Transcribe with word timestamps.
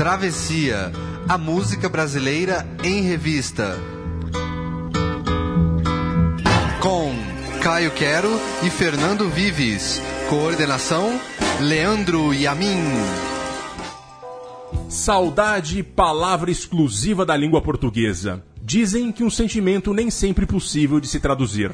Travessia, 0.00 0.90
a 1.28 1.36
música 1.36 1.86
brasileira 1.86 2.66
em 2.82 3.02
revista. 3.02 3.76
Com 6.80 7.12
Caio 7.62 7.90
Quero 7.90 8.30
e 8.64 8.70
Fernando 8.70 9.28
Vives. 9.28 10.00
Coordenação: 10.30 11.20
Leandro 11.60 12.32
Yamin. 12.32 12.78
Saudade, 14.88 15.82
palavra 15.82 16.50
exclusiva 16.50 17.26
da 17.26 17.36
língua 17.36 17.60
portuguesa. 17.60 18.42
Dizem 18.62 19.12
que 19.12 19.22
um 19.22 19.28
sentimento 19.28 19.92
nem 19.92 20.10
sempre 20.10 20.46
possível 20.46 20.98
de 20.98 21.08
se 21.08 21.20
traduzir. 21.20 21.72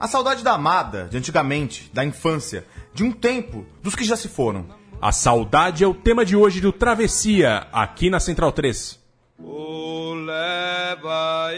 A 0.00 0.08
saudade 0.08 0.42
da 0.42 0.52
amada, 0.54 1.06
de 1.08 1.16
antigamente, 1.16 1.88
da 1.94 2.04
infância, 2.04 2.66
de 2.92 3.04
um 3.04 3.12
tempo, 3.12 3.64
dos 3.80 3.94
que 3.94 4.02
já 4.02 4.16
se 4.16 4.26
foram. 4.26 4.66
A 5.00 5.12
saudade 5.12 5.84
é 5.84 5.86
o 5.86 5.94
tema 5.94 6.24
de 6.24 6.34
hoje 6.34 6.60
do 6.60 6.72
Travessia, 6.72 7.68
aqui 7.72 8.10
na 8.10 8.18
Central 8.18 8.50
3. 8.50 8.98
Oh, 9.38 10.12
leva 10.14 11.54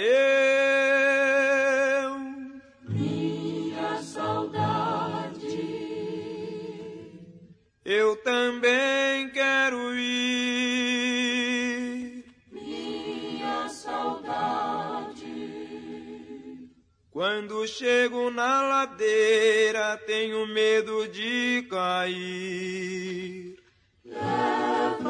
Quando 17.40 17.66
chego 17.66 18.30
na 18.30 18.60
ladeira, 18.60 19.96
tenho 20.06 20.46
medo 20.46 21.08
de 21.08 21.66
cair. 21.70 23.56
Leva 24.04 25.00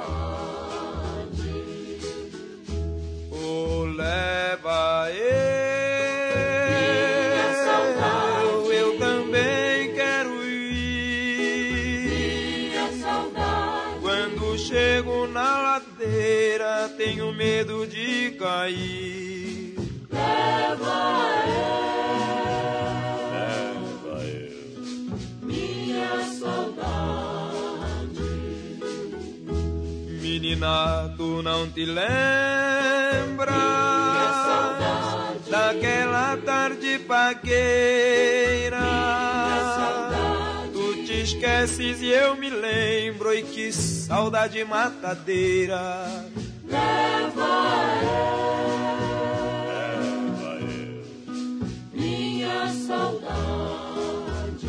Oh, 3.33 3.83
leva 3.83 4.44
medo 17.65 17.87
de 17.87 18.31
cair. 18.37 19.73
Leva 20.11 20.97
leva 23.31 24.23
eu, 24.23 24.51
minha 25.41 26.23
saudade. 26.39 28.21
Menina, 30.21 31.13
tu 31.17 31.41
não 31.41 31.67
te 31.69 31.85
lembra 31.85 33.55
daquela 35.49 36.37
tarde 36.37 36.99
paqueira? 36.99 38.79
Minha 38.79 39.75
saudade. 39.75 40.71
Tu 40.71 41.05
te 41.05 41.21
esqueces 41.23 42.01
e 42.01 42.09
eu 42.09 42.35
me 42.35 42.49
lembro, 42.49 43.33
e 43.33 43.41
que 43.41 43.71
saudade 43.71 44.63
matadeira. 44.63 46.05
Leva 46.67 47.51
leva 49.67 50.59
eu, 50.61 51.03
minha 51.93 52.67
saudade. 52.69 54.67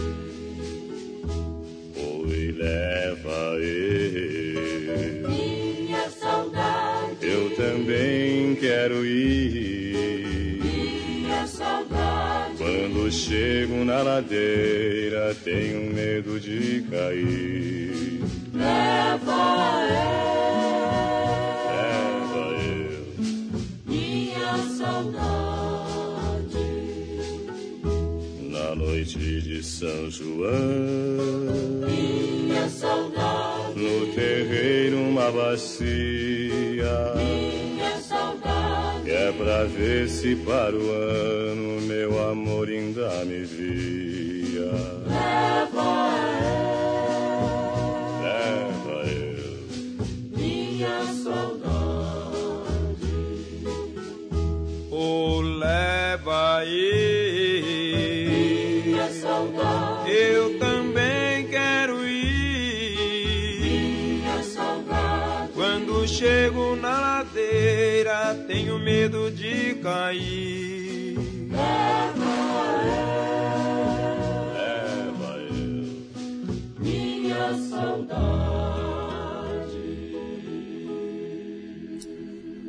oi, 1.96 2.52
leva 2.52 3.38
eu. 3.60 5.28
Minha 5.28 6.10
saudade. 6.10 7.16
Eu 7.22 7.56
também 7.56 8.54
quero 8.56 9.06
ir. 9.06 10.60
Minha 10.62 11.46
saudade. 11.46 12.56
Quando 12.58 13.10
chego 13.10 13.84
na 13.84 14.02
ladeira, 14.02 15.34
tenho 15.42 15.94
medo 15.94 16.38
de 16.38 16.82
cair. 16.90 18.20
Leva 18.52 18.96
Leva 19.26 20.25
São 29.86 30.10
João, 30.10 31.86
Minha 31.86 32.68
saudade. 32.68 33.78
no 33.78 34.06
terreiro 34.14 34.96
uma 34.98 35.30
bacia. 35.30 37.12
Minha 37.14 37.96
saudade. 38.00 39.08
É 39.08 39.30
pra 39.30 39.62
ver 39.62 40.08
se 40.08 40.34
para 40.34 40.74
o 40.74 40.90
ano 40.90 41.80
meu 41.82 42.20
amor 42.28 42.68
ainda 42.68 43.24
me 43.26 43.44
via. 43.44 43.95
De 70.18 71.14
cair. 71.50 71.96
leva 74.52 75.38
eu, 75.50 75.84
Minha 76.78 77.54
saudade. 77.54 78.26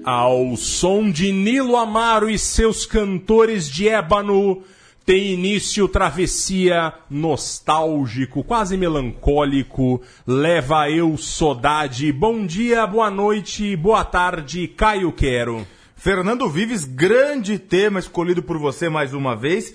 Ao 0.04 0.56
som 0.56 1.10
de 1.12 1.32
Nilo 1.32 1.76
Amaro 1.76 2.30
e 2.30 2.38
seus 2.40 2.86
cantores 2.86 3.70
de 3.70 3.90
ébano, 3.90 4.64
tem 5.06 5.32
início 5.32 5.88
travessia 5.88 6.94
nostálgico, 7.10 8.44
quase 8.44 8.76
melancólico. 8.76 10.02
Leva 10.26 10.90
eu 10.90 11.18
saudade. 11.18 12.12
Bom 12.12 12.46
dia, 12.46 12.86
boa 12.86 13.10
noite, 13.10 13.74
boa 13.78 14.04
tarde, 14.04 14.68
Caio 14.68 15.12
Quero. 15.14 15.66
Fernando 15.98 16.48
Vives, 16.50 16.86
grande 16.86 17.58
tema 17.58 18.00
escolhido 18.00 18.44
por 18.44 18.58
você 18.60 18.88
mais 18.88 19.14
uma 19.14 19.36
vez. 19.36 19.74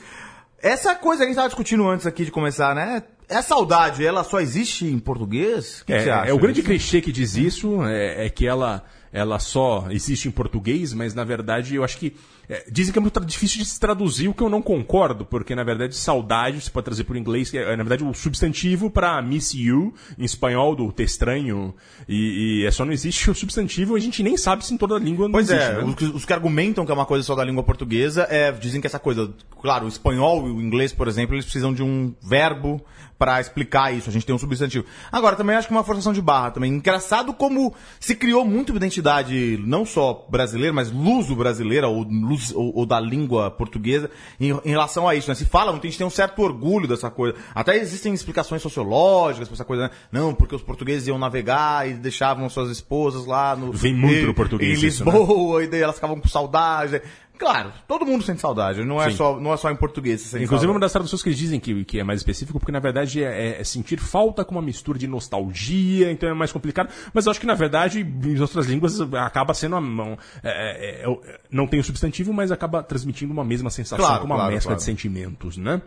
Essa 0.62 0.94
coisa 0.94 1.18
que 1.18 1.22
a 1.24 1.26
gente 1.26 1.32
estava 1.32 1.48
discutindo 1.48 1.86
antes 1.88 2.06
aqui 2.06 2.24
de 2.24 2.30
começar, 2.30 2.74
né? 2.76 3.02
É 3.28 3.42
saudade, 3.42 4.04
ela 4.06 4.22
só 4.22 4.40
existe 4.40 4.86
em 4.86 4.98
português? 5.00 5.80
O 5.80 5.84
que, 5.86 5.92
que 5.92 6.02
você 6.02 6.08
É, 6.10 6.12
acha? 6.12 6.30
é 6.30 6.32
o 6.32 6.38
grande 6.38 6.62
clichê 6.62 7.00
que 7.00 7.10
diz 7.10 7.34
isso, 7.36 7.82
é, 7.84 8.26
é 8.26 8.30
que 8.30 8.46
ela, 8.46 8.84
ela 9.12 9.38
só 9.40 9.86
existe 9.90 10.28
em 10.28 10.30
português, 10.30 10.92
mas 10.94 11.12
na 11.12 11.24
verdade 11.24 11.74
eu 11.74 11.82
acho 11.82 11.98
que. 11.98 12.14
É, 12.52 12.64
dizem 12.70 12.92
que 12.92 12.98
é 12.98 13.02
muito 13.02 13.18
difícil 13.24 13.58
de 13.58 13.64
se 13.64 13.78
traduzir, 13.80 14.28
o 14.28 14.34
que 14.34 14.42
eu 14.42 14.48
não 14.48 14.60
concordo, 14.60 15.24
porque 15.24 15.54
na 15.54 15.64
verdade 15.64 15.94
saudade 15.96 16.60
você 16.60 16.70
pode 16.70 16.84
trazer 16.84 17.04
por 17.04 17.16
inglês, 17.16 17.50
que 17.50 17.58
é 17.58 17.70
na 17.76 17.82
verdade 17.82 18.04
o 18.04 18.12
substantivo 18.14 18.90
para 18.90 19.20
miss 19.22 19.54
you, 19.54 19.94
em 20.18 20.24
espanhol, 20.24 20.74
do 20.76 20.90
te 20.92 21.02
estranho, 21.02 21.74
e, 22.08 22.62
e 22.62 22.66
é 22.66 22.70
só 22.70 22.84
não 22.84 22.92
existe 22.92 23.30
o 23.30 23.34
substantivo, 23.34 23.94
a 23.96 24.00
gente 24.00 24.22
nem 24.22 24.36
sabe 24.36 24.64
se 24.66 24.74
em 24.74 24.76
toda 24.76 24.96
a 24.96 24.98
língua 24.98 25.26
não 25.26 25.32
Pois 25.32 25.48
existe. 25.50 25.70
é, 25.70 25.74
né? 25.78 25.84
os, 25.84 25.94
que- 25.94 26.04
os 26.04 26.24
que 26.24 26.32
argumentam 26.32 26.84
que 26.84 26.90
é 26.90 26.94
uma 26.94 27.06
coisa 27.06 27.24
só 27.24 27.34
da 27.34 27.44
língua 27.44 27.62
portuguesa 27.62 28.26
é, 28.30 28.52
dizem 28.52 28.80
que 28.80 28.86
essa 28.86 28.98
coisa, 28.98 29.32
claro, 29.60 29.86
o 29.86 29.88
espanhol 29.88 30.46
e 30.46 30.50
o 30.50 30.60
inglês, 30.60 30.92
por 30.92 31.08
exemplo, 31.08 31.34
eles 31.34 31.44
precisam 31.44 31.72
de 31.72 31.82
um 31.82 32.14
verbo 32.22 32.80
para 33.18 33.40
explicar 33.40 33.94
isso. 33.94 34.10
A 34.10 34.12
gente 34.12 34.26
tem 34.26 34.34
um 34.34 34.38
substantivo. 34.38 34.84
Agora, 35.12 35.36
também 35.36 35.54
acho 35.54 35.68
que 35.68 35.72
uma 35.74 35.84
forçação 35.84 36.12
de 36.12 36.20
barra 36.20 36.50
também. 36.50 36.72
Engraçado 36.74 37.32
como 37.32 37.72
se 38.00 38.16
criou 38.16 38.44
muito 38.44 38.74
identidade 38.74 39.62
não 39.64 39.86
só 39.86 40.26
brasileira, 40.28 40.72
mas 40.72 40.90
luso-brasileira 40.90 41.86
ou, 41.86 42.04
ou- 42.54 42.72
ou 42.74 42.86
da 42.86 42.98
língua 42.98 43.50
portuguesa 43.50 44.10
em, 44.40 44.50
em 44.64 44.70
relação 44.70 45.06
a 45.08 45.14
isso. 45.14 45.28
Né? 45.28 45.34
Se 45.34 45.44
fala 45.44 45.70
muito, 45.70 45.86
a 45.86 45.90
gente 45.90 45.98
tem 45.98 46.06
um 46.06 46.10
certo 46.10 46.40
orgulho 46.42 46.88
dessa 46.88 47.10
coisa. 47.10 47.36
Até 47.54 47.76
existem 47.76 48.12
explicações 48.12 48.62
sociológicas 48.62 49.48
pra 49.48 49.54
essa 49.54 49.64
coisa. 49.64 49.84
Né? 49.84 49.90
Não, 50.10 50.34
porque 50.34 50.54
os 50.56 50.62
portugueses 50.62 51.06
iam 51.06 51.18
navegar 51.18 51.88
e 51.88 51.94
deixavam 51.94 52.48
suas 52.48 52.70
esposas 52.70 53.26
lá 53.26 53.54
no 53.54 53.72
Vem 53.72 53.94
muito 53.94 54.26
no 54.26 54.34
português 54.34 54.82
em 54.82 54.86
isso, 54.86 55.04
né? 55.04 55.12
Lisboa, 55.12 55.62
e 55.64 55.66
daí 55.68 55.80
elas 55.82 55.94
ficavam 55.96 56.18
com 56.18 56.28
saudade. 56.28 57.00
Claro, 57.38 57.72
todo 57.88 58.06
mundo 58.06 58.22
sente 58.22 58.40
saudade, 58.40 58.84
não 58.84 59.02
é, 59.02 59.10
Sim. 59.10 59.16
só, 59.16 59.40
não 59.40 59.52
é 59.52 59.56
só 59.56 59.68
em 59.70 59.74
português 59.74 60.20
que 60.22 60.28
você 60.28 60.32
sente 60.32 60.44
Inclusive, 60.44 60.66
uma 60.68 60.74
saudade. 60.74 60.84
das 60.84 60.92
traduções 60.92 61.22
que 61.22 61.28
eles 61.28 61.38
dizem 61.38 61.58
que, 61.58 61.84
que 61.84 61.98
é 61.98 62.04
mais 62.04 62.20
específico, 62.20 62.58
porque 62.60 62.70
na 62.70 62.78
verdade 62.78 63.22
é, 63.24 63.60
é 63.60 63.64
sentir 63.64 63.98
falta 63.98 64.44
com 64.44 64.54
uma 64.54 64.62
mistura 64.62 64.96
de 64.98 65.08
nostalgia, 65.08 66.12
então 66.12 66.28
é 66.28 66.34
mais 66.34 66.52
complicado. 66.52 66.90
Mas 67.12 67.26
eu 67.26 67.30
acho 67.32 67.40
que 67.40 67.46
na 67.46 67.54
verdade, 67.54 68.00
em 68.00 68.38
outras 68.40 68.66
línguas, 68.66 69.00
acaba 69.14 69.54
sendo 69.54 69.76
uma. 69.76 70.02
uma- 70.04 70.18
é- 70.42 71.02
é- 71.04 71.10
é- 71.10 71.38
não 71.50 71.66
tem 71.66 71.80
o 71.80 71.84
substantivo, 71.84 72.32
mas 72.32 72.52
acaba 72.52 72.80
transmitindo 72.82 73.32
uma 73.32 73.44
mesma 73.44 73.70
sensação, 73.70 74.04
Claro, 74.04 74.20
com 74.20 74.26
uma 74.26 74.36
claro, 74.36 74.52
mescla 74.52 74.68
claro. 74.70 74.78
de 74.78 74.84
sentimentos, 74.84 75.56
né? 75.56 75.82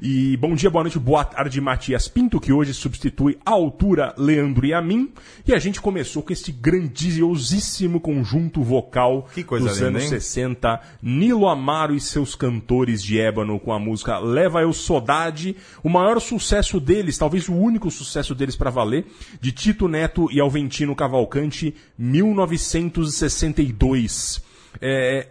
E 0.00 0.36
bom 0.36 0.54
dia, 0.54 0.70
boa 0.70 0.84
noite, 0.84 0.98
boa 0.98 1.24
tarde, 1.24 1.60
Matias 1.60 2.06
Pinto, 2.06 2.38
que 2.40 2.52
hoje 2.52 2.72
substitui 2.72 3.36
a 3.44 3.50
altura 3.50 4.14
Leandro 4.16 4.64
e 4.64 4.72
a 4.72 4.80
mim. 4.80 5.12
E 5.46 5.52
a 5.52 5.58
gente 5.58 5.80
começou 5.80 6.22
com 6.22 6.32
esse 6.32 6.52
grandiosíssimo 6.52 8.00
conjunto 8.00 8.62
vocal 8.62 9.26
dos 9.34 9.74
linda, 9.74 9.86
anos 9.88 10.02
hein? 10.04 10.08
60, 10.08 10.80
Nilo 11.02 11.48
Amaro 11.48 11.94
e 11.94 12.00
seus 12.00 12.34
cantores 12.34 13.02
de 13.02 13.20
ébano 13.20 13.58
com 13.58 13.72
a 13.72 13.78
música 13.78 14.18
Leva 14.18 14.60
Eu 14.62 14.72
Sodade, 14.72 15.56
o 15.82 15.88
maior 15.88 16.20
sucesso 16.20 16.78
deles, 16.78 17.16
talvez 17.16 17.48
o 17.48 17.54
único 17.54 17.90
sucesso 17.90 18.34
deles 18.34 18.56
para 18.56 18.68
valer, 18.70 19.06
de 19.40 19.50
Tito 19.52 19.88
Neto 19.88 20.28
e 20.30 20.38
Alventino 20.40 20.94
Cavalcante, 20.94 21.74
1962. 21.98 24.42
É, 24.80 25.26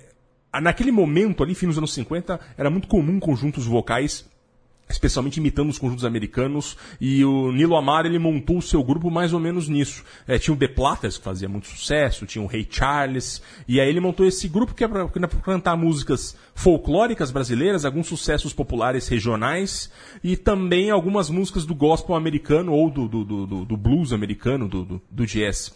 naquele 0.62 0.92
momento 0.92 1.44
ali, 1.44 1.54
fim 1.54 1.68
dos 1.68 1.78
anos 1.78 1.94
50, 1.94 2.40
era 2.58 2.70
muito 2.70 2.88
comum 2.88 3.20
conjuntos 3.20 3.66
vocais 3.66 4.26
especialmente 4.90 5.38
imitando 5.38 5.70
os 5.70 5.78
conjuntos 5.78 6.04
americanos, 6.04 6.76
e 7.00 7.24
o 7.24 7.52
Nilo 7.52 7.76
Amaro 7.76 8.08
ele 8.08 8.18
montou 8.18 8.58
o 8.58 8.62
seu 8.62 8.84
grupo 8.84 9.12
mais 9.12 9.34
ou 9.34 9.40
menos 9.40 9.70
nisso. 9.70 10.04
É, 10.28 10.40
tinha 10.40 10.54
o 10.54 10.58
The 10.58 10.68
Platters, 10.68 11.18
que 11.18 11.24
fazia 11.24 11.48
muito 11.48 11.68
sucesso, 11.68 12.26
tinha 12.26 12.44
o 12.44 12.48
Ray 12.48 12.68
Charles, 12.70 13.42
e 13.68 13.80
aí 13.80 13.88
ele 13.88 14.00
montou 14.00 14.26
esse 14.26 14.48
grupo 14.48 14.74
que 14.74 14.84
é 14.84 14.88
para 14.88 15.08
cantar 15.44 15.78
músicas 15.78 16.36
folclóricas 16.56 17.32
brasileiras, 17.32 17.86
alguns 17.86 18.08
sucessos 18.08 18.52
populares 18.52 19.08
regionais, 19.08 19.92
e 20.24 20.36
também 20.36 20.90
algumas 20.90 21.30
músicas 21.30 21.66
do 21.66 21.76
gospel 21.76 22.16
americano 22.16 22.74
ou 22.74 22.90
do, 22.90 23.08
do, 23.08 23.24
do, 23.24 23.66
do- 23.66 23.78
blues 23.78 24.12
americano, 24.12 24.68
do, 24.68 24.84
do, 24.84 25.02
do 25.10 25.26
jazz. 25.26 25.74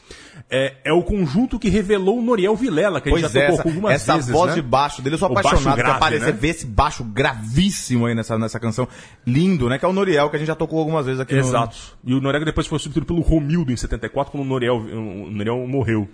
É, 0.49 0.75
é 0.83 0.91
o 0.91 1.01
conjunto 1.03 1.57
que 1.57 1.69
revelou 1.69 2.19
o 2.19 2.21
Noriel 2.21 2.55
Vilela, 2.55 2.99
que 2.99 3.09
a 3.09 3.17
gente 3.17 3.31
já 3.31 3.39
é, 3.39 3.45
tocou 3.47 3.59
essa, 3.59 3.69
algumas 3.69 3.93
essa 3.93 4.15
vezes, 4.15 4.29
voz 4.31 4.49
né? 4.49 4.55
de 4.55 4.61
baixo 4.61 5.01
dele, 5.01 5.15
eu 5.15 5.19
sou 5.19 5.29
apaixonado 5.29 5.77
grave, 5.77 5.91
por 5.91 5.95
aparecer, 5.97 6.25
né? 6.25 6.31
ver 6.31 6.47
esse 6.49 6.65
baixo 6.65 7.03
gravíssimo 7.03 8.05
aí 8.07 8.15
nessa, 8.15 8.37
nessa 8.37 8.59
canção. 8.59 8.87
Lindo, 9.25 9.69
né? 9.69 9.79
Que 9.79 9.85
é 9.85 9.87
o 9.87 9.93
Noriel, 9.93 10.29
que 10.29 10.35
a 10.35 10.39
gente 10.39 10.47
já 10.47 10.55
tocou 10.55 10.79
algumas 10.79 11.05
vezes 11.05 11.21
aqui 11.21 11.33
no- 11.33 11.39
Exato. 11.39 11.77
E 12.03 12.13
o 12.13 12.19
Noriega 12.19 12.45
depois 12.45 12.67
foi 12.67 12.77
substituído 12.77 13.05
pelo 13.05 13.21
Romildo 13.21 13.71
em 13.71 13.75
74, 13.77 14.31
quando 14.31 14.43
o 14.43 14.47
Noriel, 14.47 14.75
o 14.77 15.29
Noriel 15.31 15.65
morreu. 15.67 16.09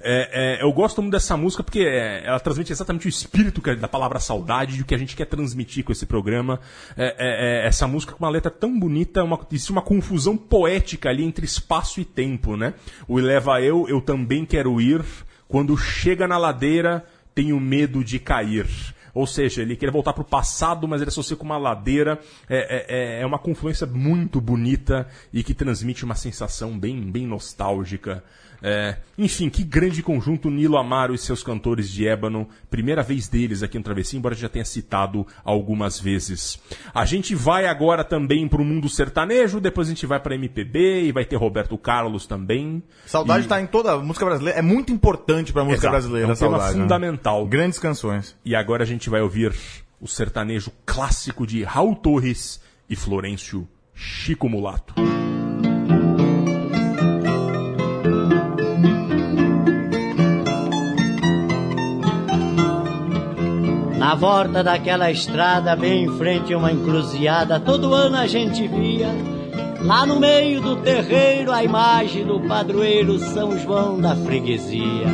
É, 0.00 0.58
é, 0.60 0.62
eu 0.64 0.72
gosto 0.72 1.00
muito 1.02 1.12
dessa 1.12 1.36
música 1.36 1.62
porque 1.62 1.80
é, 1.80 2.24
ela 2.24 2.38
transmite 2.40 2.72
exatamente 2.72 3.06
o 3.06 3.08
espírito 3.08 3.60
é 3.68 3.76
da 3.76 3.88
palavra 3.88 4.18
saudade, 4.20 4.78
do 4.78 4.84
que 4.84 4.94
a 4.94 4.98
gente 4.98 5.14
quer 5.16 5.26
transmitir 5.26 5.84
com 5.84 5.92
esse 5.92 6.06
programa. 6.06 6.60
É, 6.96 7.62
é, 7.64 7.66
essa 7.66 7.86
música 7.86 8.12
com 8.12 8.24
uma 8.24 8.30
letra 8.30 8.50
tão 8.50 8.78
bonita, 8.78 9.22
uma, 9.24 9.38
uma 9.70 9.82
confusão 9.82 10.36
poética 10.36 11.08
ali 11.08 11.24
entre 11.24 11.44
espaço 11.44 12.00
e 12.00 12.04
tempo, 12.04 12.56
né? 12.56 12.74
O 13.08 13.18
Leva 13.18 13.60
Eu, 13.60 13.88
Eu 13.88 14.00
Também 14.00 14.44
Quero 14.44 14.80
Ir, 14.80 15.04
quando 15.48 15.76
chega 15.76 16.26
na 16.28 16.38
ladeira, 16.38 17.04
tenho 17.34 17.58
medo 17.60 18.04
de 18.04 18.18
cair. 18.18 18.66
Ou 19.14 19.26
seja, 19.26 19.62
ele 19.62 19.76
queria 19.76 19.92
voltar 19.92 20.12
para 20.12 20.22
o 20.22 20.26
passado, 20.26 20.88
mas 20.88 21.00
ele 21.00 21.08
associa 21.08 21.36
com 21.36 21.44
uma 21.44 21.58
ladeira. 21.58 22.18
É, 22.48 23.18
é, 23.18 23.22
é 23.22 23.26
uma 23.26 23.38
confluência 23.38 23.86
muito 23.86 24.40
bonita 24.40 25.06
e 25.32 25.42
que 25.42 25.54
transmite 25.54 26.04
uma 26.04 26.14
sensação 26.14 26.78
bem, 26.78 27.10
bem 27.10 27.26
nostálgica. 27.26 28.24
É, 28.62 28.96
enfim, 29.18 29.50
que 29.50 29.64
grande 29.64 30.02
conjunto 30.04 30.48
Nilo 30.48 30.76
Amaro 30.76 31.12
e 31.14 31.18
seus 31.18 31.42
cantores 31.42 31.90
de 31.90 32.06
ébano. 32.06 32.48
Primeira 32.70 33.02
vez 33.02 33.26
deles 33.28 33.62
aqui 33.62 33.76
no 33.76 33.82
Travessia, 33.82 34.16
embora 34.18 34.34
já 34.36 34.48
tenha 34.48 34.64
citado 34.64 35.26
algumas 35.44 35.98
vezes. 35.98 36.60
A 36.94 37.04
gente 37.04 37.34
vai 37.34 37.66
agora 37.66 38.04
também 38.04 38.46
para 38.46 38.62
o 38.62 38.64
mundo 38.64 38.88
sertanejo, 38.88 39.60
depois 39.60 39.88
a 39.88 39.90
gente 39.90 40.06
vai 40.06 40.20
para 40.20 40.34
MPB 40.36 41.02
e 41.04 41.12
vai 41.12 41.24
ter 41.24 41.36
Roberto 41.36 41.76
Carlos 41.76 42.26
também. 42.26 42.82
Saudade 43.06 43.46
E- 43.46 43.48
tá 43.48 43.60
em 43.60 43.66
toda 43.66 43.92
a 43.94 43.98
música 43.98 44.24
brasileira. 44.24 44.58
É 44.58 44.62
muito 44.62 44.92
importante 44.92 45.52
pra 45.52 45.64
música 45.64 45.80
Exato, 45.86 45.92
brasileira, 45.92 46.28
é 46.28 46.32
um 46.32 46.36
tema 46.36 46.50
saudade. 46.58 46.76
né? 46.76 46.82
fundamental. 46.82 47.46
Grandes 47.46 47.78
canções. 47.80 48.36
E 48.44 48.54
agora 48.54 48.84
a 48.84 48.86
gente 48.86 49.10
vai 49.10 49.20
ouvir 49.20 49.52
o 50.00 50.06
sertanejo 50.06 50.70
clássico 50.86 51.46
de 51.46 51.64
Raul 51.64 51.96
Torres 51.96 52.60
e 52.88 52.94
Florencio 52.94 53.66
Chico 53.94 54.48
Mulato. 54.48 54.94
Na 64.12 64.16
volta 64.18 64.62
daquela 64.62 65.10
estrada, 65.10 65.74
bem 65.74 66.04
em 66.04 66.18
frente 66.18 66.52
a 66.52 66.58
uma 66.58 66.70
encruzilhada, 66.70 67.58
todo 67.58 67.94
ano 67.94 68.18
a 68.18 68.26
gente 68.26 68.68
via, 68.68 69.08
lá 69.80 70.04
no 70.04 70.20
meio 70.20 70.60
do 70.60 70.76
terreiro, 70.76 71.50
a 71.50 71.64
imagem 71.64 72.26
do 72.26 72.38
padroeiro 72.40 73.18
São 73.18 73.58
João 73.58 73.98
da 73.98 74.14
freguesia. 74.14 75.06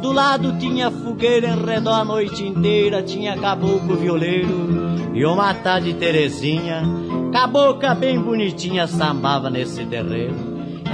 Do 0.00 0.12
lado 0.12 0.56
tinha 0.56 0.88
fogueira 0.88 1.48
em 1.48 1.64
redor 1.64 1.94
a 1.94 2.04
noite 2.04 2.46
inteira, 2.46 3.02
tinha 3.02 3.36
caboclo 3.36 3.96
violeiro 3.96 5.10
e 5.12 5.24
uma 5.24 5.52
tarde 5.52 5.94
Terezinha. 5.94 6.84
Cabocla 7.32 7.92
bem 7.92 8.20
bonitinha 8.20 8.86
sambava 8.86 9.50
nesse 9.50 9.84
terreiro. 9.84 10.36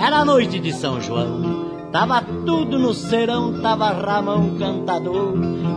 Era 0.02 0.24
noite 0.24 0.58
de 0.58 0.72
São 0.72 0.98
João. 0.98 1.73
Tava 1.94 2.20
tudo 2.44 2.76
no 2.76 2.92
serão, 2.92 3.60
tava 3.60 3.88
Ramão 3.90 4.56
cantador. 4.58 5.34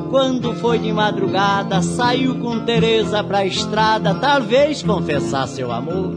Quando 0.09 0.51
foi 0.55 0.79
de 0.79 0.91
madrugada, 0.91 1.79
saiu 1.83 2.39
com 2.39 2.61
Teresa 2.61 3.23
pra 3.23 3.45
estrada, 3.45 4.15
talvez 4.15 4.81
confessar 4.81 5.47
seu 5.47 5.71
amor. 5.71 6.15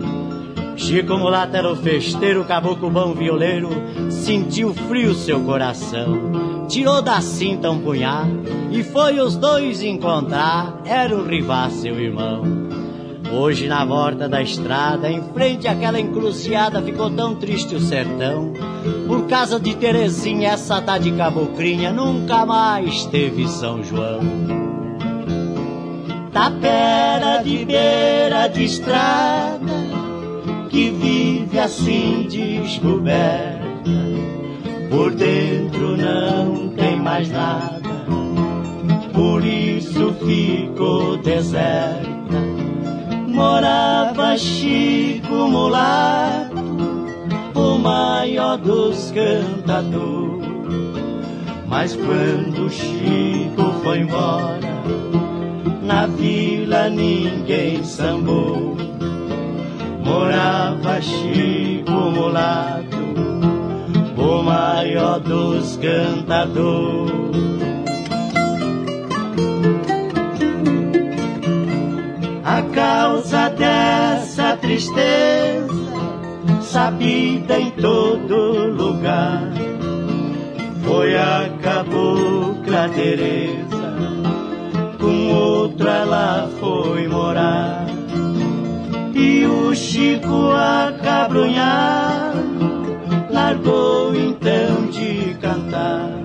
Chico 0.74 1.18
Mulato 1.18 1.54
era 1.54 1.70
o 1.70 1.76
festeiro, 1.76 2.46
caboclo 2.46 2.88
bom 2.88 3.12
violeiro, 3.12 3.68
sentiu 4.08 4.72
frio 4.72 5.12
seu 5.12 5.44
coração. 5.44 6.66
Tirou 6.66 7.02
da 7.02 7.20
cinta 7.20 7.70
um 7.70 7.80
punhal 7.80 8.24
e 8.70 8.82
foi 8.82 9.20
os 9.20 9.36
dois 9.36 9.82
encontrar, 9.82 10.80
era 10.86 11.14
o 11.14 11.26
rival 11.26 11.68
seu 11.72 12.00
irmão. 12.00 12.79
Hoje 13.32 13.68
na 13.68 13.84
volta 13.84 14.28
da 14.28 14.42
estrada, 14.42 15.08
em 15.08 15.22
frente 15.32 15.68
àquela 15.68 16.00
encruzilhada, 16.00 16.82
ficou 16.82 17.08
tão 17.10 17.36
triste 17.36 17.76
o 17.76 17.80
sertão. 17.80 18.52
Por 19.06 19.26
causa 19.28 19.60
de 19.60 19.76
Terezinha, 19.76 20.50
essa 20.50 20.80
tá 20.82 20.98
de 20.98 21.12
cabocrinha, 21.12 21.92
nunca 21.92 22.44
mais 22.44 23.04
teve 23.06 23.46
São 23.46 23.84
João. 23.84 24.20
Tapera 26.32 27.40
de 27.44 27.64
beira 27.64 28.48
de 28.48 28.64
estrada, 28.64 29.74
que 30.68 30.90
vive 30.90 31.58
assim 31.58 32.26
descoberta. 32.28 33.60
Por 34.90 35.14
dentro 35.14 35.96
não 35.96 36.68
tem 36.70 36.96
mais 36.96 37.30
nada, 37.30 37.80
por 39.14 39.44
isso 39.44 40.12
ficou 40.14 41.16
deserta 41.16 42.10
morava 43.40 44.36
Chico 44.36 45.48
Mulato, 45.48 46.60
o 47.54 47.78
maior 47.78 48.58
dos 48.58 49.10
cantadores. 49.12 50.46
Mas 51.66 51.96
quando 51.96 52.68
Chico 52.68 53.72
foi 53.82 54.00
embora, 54.00 54.60
na 55.82 56.06
vila 56.06 56.90
ninguém 56.90 57.82
sambou. 57.82 58.76
Morava 60.04 61.00
Chico 61.00 61.92
Mulato, 61.92 62.98
o 64.18 64.42
maior 64.42 65.18
dos 65.18 65.78
cantadores. 65.78 67.69
Causa 72.72 73.48
dessa 73.50 74.56
tristeza, 74.56 75.68
sabida 76.62 77.58
em 77.58 77.70
todo 77.72 78.66
lugar, 78.72 79.52
foi 80.84 81.16
a 81.16 81.50
cabocla 81.62 82.88
Teresa, 82.94 83.94
com 84.98 85.34
outro 85.34 85.88
ela 85.88 86.48
foi 86.58 87.08
morar. 87.08 87.86
E 89.14 89.44
o 89.44 89.74
Chico 89.74 90.50
acabrunhado, 90.52 92.38
largou 93.30 94.14
então 94.14 94.86
de 94.90 95.34
cantar. 95.40 96.20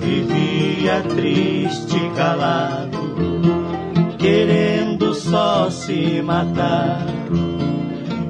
Vivia 0.00 1.02
triste 1.14 2.10
calado 2.16 3.59
querendo 4.20 5.14
só 5.14 5.70
se 5.70 6.20
matar. 6.22 7.06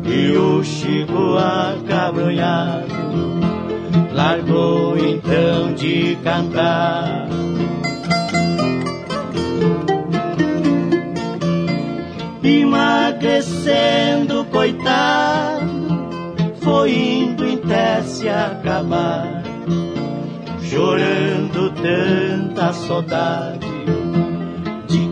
E 0.05 0.37
o 0.37 0.63
Chico 0.65 1.37
acabrunhado 1.37 2.89
largou 4.13 4.97
então 4.97 5.75
de 5.75 6.17
cantar. 6.23 7.29
Emagrecendo, 12.43 14.47
coitado, 14.47 15.67
foi 16.61 16.93
indo 16.93 17.45
até 17.45 18.01
se 18.03 18.29
acabar, 18.29 19.43
chorando 20.63 21.71
tanta 21.73 22.73
saudade 22.73 23.80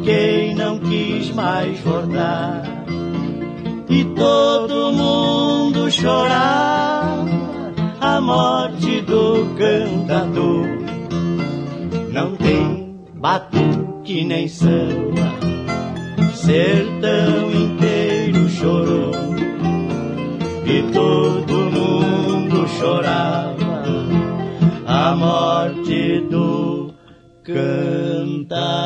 quem 0.09 0.55
não 0.55 0.79
quis 0.79 1.31
mais 1.33 1.79
voltar. 1.81 2.63
E 3.91 4.05
todo 4.05 4.91
mundo 4.91 5.91
chorava 5.91 7.29
a 8.01 8.19
morte 8.19 9.03
do 9.03 9.55
cantador. 9.55 10.67
Não 12.11 12.35
tem 12.37 12.97
batuque 13.17 14.25
nem 14.25 14.49
samba, 14.49 15.35
sertão 16.33 17.51
inteiro 17.51 18.49
chorou. 18.49 19.13
E 20.65 20.91
todo 20.91 21.53
mundo 21.71 22.67
chorava 22.79 24.07
a 24.87 25.15
morte 25.15 26.21
do 26.31 26.95
cantador. 27.43 28.79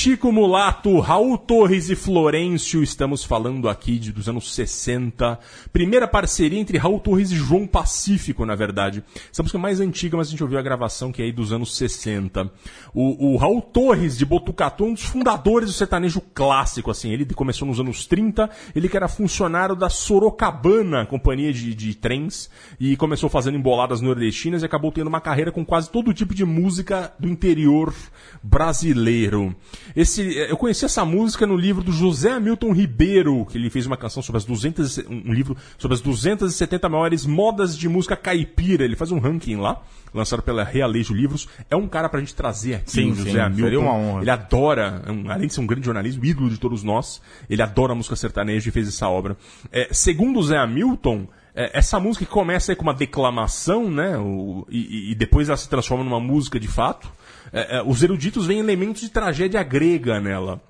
Chico 0.00 0.30
Mulato, 0.30 1.00
Raul 1.00 1.36
Torres 1.36 1.90
e 1.90 1.96
Florencio, 1.96 2.84
estamos 2.84 3.24
falando 3.24 3.68
aqui 3.68 3.98
de, 3.98 4.12
dos 4.12 4.28
anos 4.28 4.54
60. 4.54 5.36
Primeira 5.72 6.06
parceria 6.06 6.60
entre 6.60 6.78
Raul 6.78 7.00
Torres 7.00 7.32
e 7.32 7.36
João 7.36 7.66
Pacífico, 7.66 8.46
na 8.46 8.54
verdade. 8.54 9.02
Essa 9.28 9.42
música 9.42 9.58
é 9.58 9.60
mais 9.60 9.80
antiga, 9.80 10.16
mas 10.16 10.28
a 10.28 10.30
gente 10.30 10.42
ouviu 10.44 10.56
a 10.56 10.62
gravação 10.62 11.10
que 11.10 11.20
é 11.20 11.24
aí 11.24 11.32
dos 11.32 11.52
anos 11.52 11.76
60. 11.76 12.48
O, 12.94 13.32
o 13.32 13.36
Raul 13.36 13.60
Torres 13.60 14.16
de 14.16 14.24
Botucatu 14.24 14.84
um 14.84 14.94
dos 14.94 15.02
fundadores 15.02 15.68
do 15.68 15.74
sertanejo 15.74 16.20
clássico, 16.32 16.92
assim. 16.92 17.10
Ele 17.10 17.24
começou 17.34 17.66
nos 17.66 17.80
anos 17.80 18.06
30, 18.06 18.48
ele 18.76 18.88
que 18.88 18.96
era 18.96 19.08
funcionário 19.08 19.74
da 19.74 19.90
Sorocabana, 19.90 21.06
companhia 21.06 21.52
de, 21.52 21.74
de 21.74 21.96
trens, 21.96 22.48
e 22.78 22.96
começou 22.96 23.28
fazendo 23.28 23.58
emboladas 23.58 24.00
nordestinas 24.00 24.62
e 24.62 24.64
acabou 24.64 24.92
tendo 24.92 25.08
uma 25.08 25.20
carreira 25.20 25.50
com 25.50 25.66
quase 25.66 25.90
todo 25.90 26.14
tipo 26.14 26.36
de 26.36 26.44
música 26.44 27.12
do 27.18 27.26
interior 27.26 27.92
brasileiro. 28.40 29.56
Esse, 30.00 30.22
eu 30.36 30.56
conheci 30.56 30.84
essa 30.84 31.04
música 31.04 31.44
no 31.44 31.56
livro 31.56 31.82
do 31.82 31.90
José 31.90 32.30
Hamilton 32.30 32.72
Ribeiro, 32.72 33.44
que 33.46 33.58
ele 33.58 33.68
fez 33.68 33.84
uma 33.84 33.96
canção 33.96 34.22
sobre 34.22 34.36
as 34.38 34.44
200, 34.44 34.98
um 35.08 35.32
livro 35.32 35.56
sobre 35.76 35.96
as 35.96 36.00
270 36.00 36.88
maiores 36.88 37.26
modas 37.26 37.76
de 37.76 37.88
música 37.88 38.14
caipira. 38.14 38.84
Ele 38.84 38.94
faz 38.94 39.10
um 39.10 39.18
ranking 39.18 39.56
lá, 39.56 39.82
lançado 40.14 40.40
pela 40.40 40.62
Realejo 40.62 41.12
Livros. 41.12 41.48
É 41.68 41.74
um 41.74 41.88
cara 41.88 42.08
pra 42.08 42.20
gente 42.20 42.32
trazer 42.32 42.74
aqui, 42.76 42.92
Sim, 42.92 43.12
José 43.12 43.30
sim, 43.32 43.38
Hamilton. 43.40 43.62
seria 43.64 43.80
uma 43.80 43.92
honra. 43.92 44.20
Ele 44.22 44.30
adora, 44.30 45.02
é 45.04 45.32
além 45.32 45.48
de 45.48 45.54
ser 45.54 45.60
um 45.62 45.66
grande 45.66 45.84
jornalista, 45.86 46.24
ídolo 46.24 46.48
de 46.48 46.58
todos 46.58 46.84
nós, 46.84 47.20
ele 47.50 47.60
adora 47.60 47.92
a 47.92 47.96
música 47.96 48.14
sertaneja 48.14 48.68
e 48.68 48.72
fez 48.72 48.86
essa 48.86 49.08
obra. 49.08 49.36
É, 49.72 49.88
segundo 49.90 50.38
o 50.38 50.42
Zé 50.44 50.58
Hamilton, 50.58 51.26
é, 51.56 51.76
essa 51.76 51.98
música 51.98 52.24
começa 52.24 52.76
com 52.76 52.84
uma 52.84 52.94
declamação, 52.94 53.90
né? 53.90 54.16
o- 54.16 54.64
e- 54.70 55.10
e 55.10 55.14
depois 55.16 55.48
ela 55.48 55.56
se 55.56 55.68
transforma 55.68 56.04
numa 56.04 56.20
música 56.20 56.60
de 56.60 56.68
fato. 56.68 57.10
É, 57.52 57.78
é, 57.78 57.82
os 57.82 58.02
eruditos 58.02 58.46
veem 58.46 58.60
elementos 58.60 59.02
de 59.02 59.10
tragédia 59.10 59.62
grega 59.62 60.20
nela. 60.20 60.60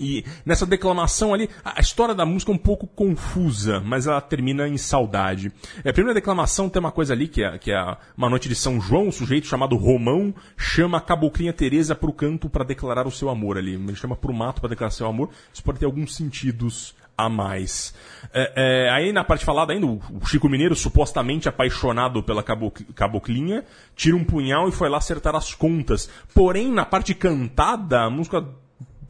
E 0.00 0.24
nessa 0.46 0.64
declamação 0.64 1.34
ali, 1.34 1.50
a 1.64 1.80
história 1.80 2.14
da 2.14 2.24
música 2.24 2.52
é 2.52 2.54
um 2.54 2.58
pouco 2.58 2.86
confusa, 2.86 3.80
mas 3.80 4.06
ela 4.06 4.20
termina 4.20 4.68
em 4.68 4.76
saudade. 4.76 5.52
É, 5.84 5.90
a 5.90 5.92
primeira 5.92 6.14
declamação 6.14 6.68
tem 6.68 6.80
uma 6.80 6.92
coisa 6.92 7.12
ali, 7.12 7.26
que 7.26 7.42
é, 7.42 7.58
que 7.58 7.72
é 7.72 7.96
uma 8.16 8.30
noite 8.30 8.48
de 8.48 8.54
São 8.54 8.80
João, 8.80 9.08
um 9.08 9.12
sujeito 9.12 9.46
chamado 9.46 9.76
Romão 9.76 10.32
chama 10.56 10.98
a 10.98 11.00
caboclinha 11.00 11.52
Teresa 11.52 11.94
pro 11.94 12.12
canto 12.12 12.48
para 12.48 12.64
declarar 12.64 13.06
o 13.06 13.10
seu 13.10 13.28
amor 13.28 13.58
ali. 13.58 13.74
Ele 13.74 13.96
chama 13.96 14.14
pro 14.16 14.32
mato 14.32 14.60
para 14.60 14.70
declarar 14.70 14.90
seu 14.90 15.06
amor. 15.06 15.30
Isso 15.52 15.62
pode 15.62 15.80
ter 15.80 15.86
alguns 15.86 16.14
sentidos 16.14 16.94
a 17.18 17.28
mais. 17.28 17.92
É, 18.32 18.86
é, 18.86 18.90
aí 18.90 19.12
na 19.12 19.24
parte 19.24 19.44
falada 19.44 19.72
ainda, 19.72 19.86
o 19.86 20.00
Chico 20.24 20.48
Mineiro, 20.48 20.76
supostamente 20.76 21.48
apaixonado 21.48 22.22
pela 22.22 22.42
cabo- 22.42 22.72
caboclinha, 22.94 23.64
tira 23.96 24.16
um 24.16 24.24
punhal 24.24 24.68
e 24.68 24.72
foi 24.72 24.88
lá 24.88 24.98
acertar 24.98 25.34
as 25.34 25.52
contas. 25.52 26.08
Porém, 26.32 26.70
na 26.72 26.86
parte 26.86 27.12
cantada, 27.14 28.02
a 28.02 28.10
música 28.10 28.46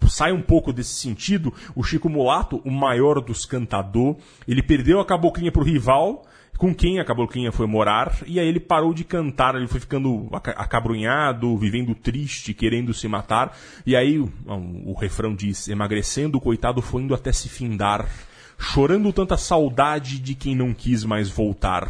sai 0.09 0.33
um 0.33 0.41
pouco 0.41 0.73
desse 0.73 0.95
sentido. 0.95 1.53
O 1.75 1.83
Chico 1.83 2.09
Mulato, 2.09 2.63
o 2.65 2.71
maior 2.71 3.21
dos 3.21 3.45
cantador, 3.45 4.17
ele 4.47 4.63
perdeu 4.63 5.01
a 5.01 5.05
caboclinha 5.05 5.53
pro 5.53 5.63
rival, 5.63 6.25
com 6.59 6.75
quem 6.75 6.99
a 6.99 7.05
caboclinha 7.05 7.53
foi 7.53 7.69
morar, 7.69 8.19
e 8.27 8.41
aí 8.41 8.49
ele 8.49 8.59
parou 8.59 8.93
de 8.93 9.05
cantar, 9.05 9.55
ele 9.55 9.69
foi 9.69 9.79
ficando 9.79 10.29
aca- 10.33 10.51
acabrunhado, 10.51 11.57
vivendo 11.57 11.95
triste, 11.95 12.53
querendo 12.53 12.93
se 12.93 13.07
matar, 13.07 13.57
e 13.87 13.95
aí 13.95 14.19
o, 14.19 14.29
o 14.85 14.93
refrão 14.93 15.35
diz, 15.35 15.69
emagrecendo, 15.69 16.37
o 16.37 16.41
coitado 16.41 16.83
foi 16.83 17.03
indo 17.03 17.15
até 17.15 17.31
se 17.31 17.49
findar, 17.49 18.09
chorando 18.59 19.13
tanta 19.13 19.37
saudade 19.37 20.19
de 20.19 20.35
quem 20.35 20.57
não 20.57 20.75
quis 20.75 21.05
mais 21.05 21.31
voltar. 21.31 21.89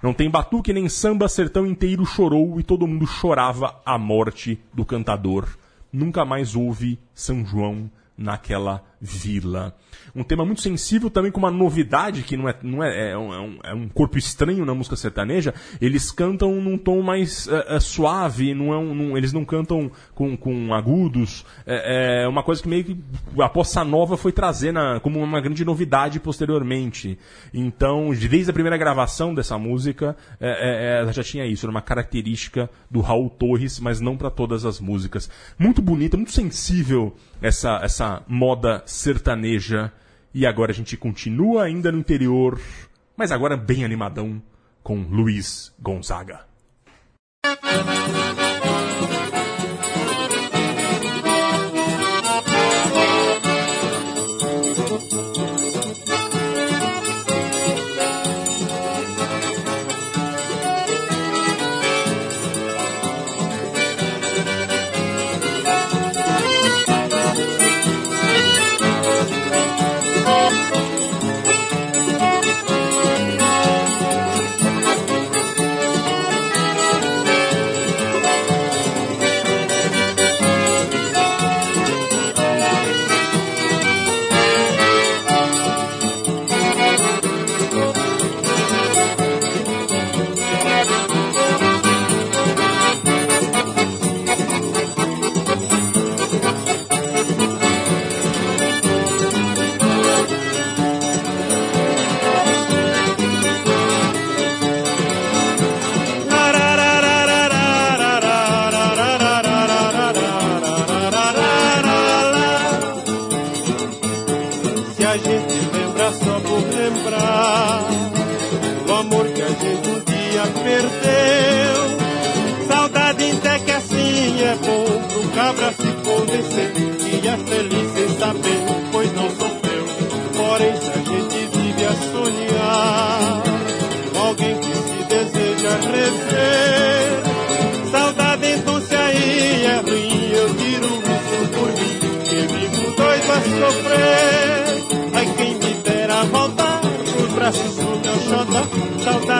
Não 0.00 0.14
tem 0.14 0.30
batuque 0.30 0.72
nem 0.72 0.88
samba, 0.88 1.28
sertão 1.28 1.66
inteiro 1.66 2.06
chorou 2.06 2.60
e 2.60 2.62
todo 2.62 2.86
mundo 2.86 3.04
chorava 3.04 3.80
a 3.84 3.98
morte 3.98 4.60
do 4.72 4.84
cantador. 4.84 5.48
Nunca 5.92 6.24
mais 6.24 6.54
houve 6.54 7.00
São 7.12 7.44
João 7.44 7.90
naquela 8.16 8.84
vila. 9.00 9.74
Um 10.14 10.22
tema 10.24 10.44
muito 10.44 10.60
sensível 10.60 11.10
também 11.10 11.30
com 11.30 11.38
uma 11.38 11.50
novidade 11.50 12.22
que 12.22 12.36
não 12.36 12.48
é, 12.48 12.54
não 12.62 12.82
é, 12.82 13.10
é, 13.10 13.18
um, 13.18 13.32
é 13.34 13.40
um- 13.40 13.58
é 13.64 13.74
um 13.74 13.88
corpo 13.88 14.18
estranho 14.18 14.64
na 14.64 14.74
música 14.74 14.96
sertaneja. 14.96 15.54
Eles 15.80 16.10
cantam 16.10 16.60
num 16.60 16.76
tom 16.78 17.02
mais 17.02 17.46
eh, 17.48 17.66
eh, 17.68 17.80
suave, 17.80 18.54
não 18.54 18.72
é 18.72 18.78
um, 18.78 19.16
eles 19.16 19.32
não 19.32 19.44
cantam 19.44 19.90
com, 20.14 20.36
com 20.36 20.74
agudos. 20.74 21.44
É, 21.66 22.22
é 22.24 22.28
uma 22.28 22.42
coisa 22.42 22.62
que 22.62 22.68
meio 22.68 22.84
que 22.84 22.96
a 23.40 23.48
bossa 23.48 23.84
nova 23.84 24.16
foi 24.16 24.32
trazer 24.32 24.72
na, 24.72 24.98
como 25.00 25.20
uma 25.22 25.40
grande 25.40 25.64
novidade 25.64 26.18
posteriormente. 26.20 27.18
Então, 27.52 28.10
desde 28.10 28.50
a 28.50 28.54
primeira 28.54 28.76
gravação 28.76 29.34
dessa 29.34 29.58
música, 29.58 30.16
é, 30.40 30.48
é, 30.48 30.96
é, 30.96 31.00
ela 31.02 31.12
já 31.12 31.22
tinha 31.22 31.46
isso, 31.46 31.64
era 31.66 31.70
uma 31.70 31.82
característica 31.82 32.68
do 32.90 33.00
Raul 33.00 33.30
Torres, 33.30 33.78
mas 33.78 34.00
não 34.00 34.16
para 34.16 34.30
todas 34.30 34.64
as 34.64 34.80
músicas. 34.80 35.30
Muito 35.58 35.80
bonita, 35.82 36.16
muito 36.16 36.32
sensível 36.32 37.14
essa, 37.40 37.78
essa 37.82 38.22
moda 38.26 38.82
sertaneja. 38.88 39.92
E 40.34 40.46
agora 40.46 40.72
a 40.72 40.74
gente 40.74 40.96
continua 40.96 41.64
ainda 41.64 41.92
no 41.92 41.98
interior, 41.98 42.60
mas 43.16 43.32
agora 43.32 43.56
bem 43.56 43.84
animadão 43.84 44.42
com 44.82 45.02
Luiz 45.02 45.74
Gonzaga. 45.78 46.46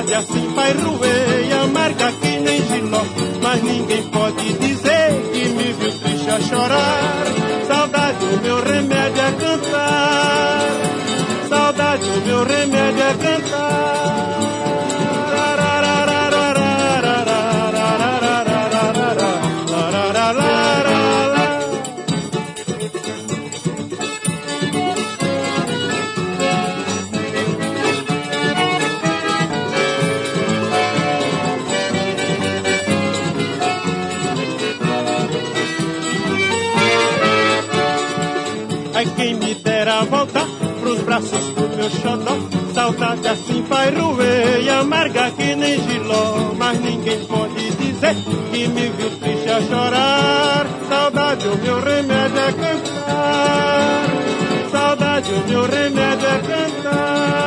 Saudade 0.09 0.15
assim 0.15 0.55
vai 0.55 0.73
roer, 0.73 1.63
amarga 1.63 2.13
que 2.13 2.39
nem 2.39 2.67
giló. 2.67 3.03
Mas 3.43 3.63
ninguém 3.63 4.03
pode 4.05 4.53
dizer 4.55 5.31
que 5.33 5.49
me 5.49 5.73
viu 5.73 5.99
triste 5.99 6.31
a 6.31 6.41
chorar. 6.41 7.27
Saudade, 7.67 8.25
o 8.25 8.41
meu 8.41 8.63
remédio 8.63 9.23
é 9.23 9.33
cantar. 9.33 10.61
Saudade, 11.49 12.09
o 12.09 12.27
meu 12.27 12.45
remédio 12.45 13.03
é 13.03 13.15
cantar. 13.15 13.98
Braços 41.19 41.45
do 41.55 41.69
meu 41.77 41.91
xodó. 41.91 42.39
Saudade 42.73 43.27
assim 43.27 43.63
vai 43.63 43.91
roer 43.91 44.61
e 44.63 44.71
amarga 44.71 45.31
que 45.33 45.55
nem 45.57 45.81
giló. 45.81 46.55
Mas 46.57 46.81
ninguém 46.81 47.25
pode 47.27 47.71
dizer 47.71 48.15
que 48.51 48.69
me 48.69 48.89
viu 48.91 49.11
triste 49.19 49.51
a 49.51 49.61
chorar. 49.61 50.67
Saudade 50.89 51.49
o 51.49 51.57
meu 51.59 51.81
remédio 51.81 52.39
é 52.39 52.53
cantar. 52.53 54.07
Saudade 54.71 55.33
o 55.33 55.49
meu 55.49 55.63
remédio 55.67 56.27
é 56.27 56.39
cantar. 56.39 57.39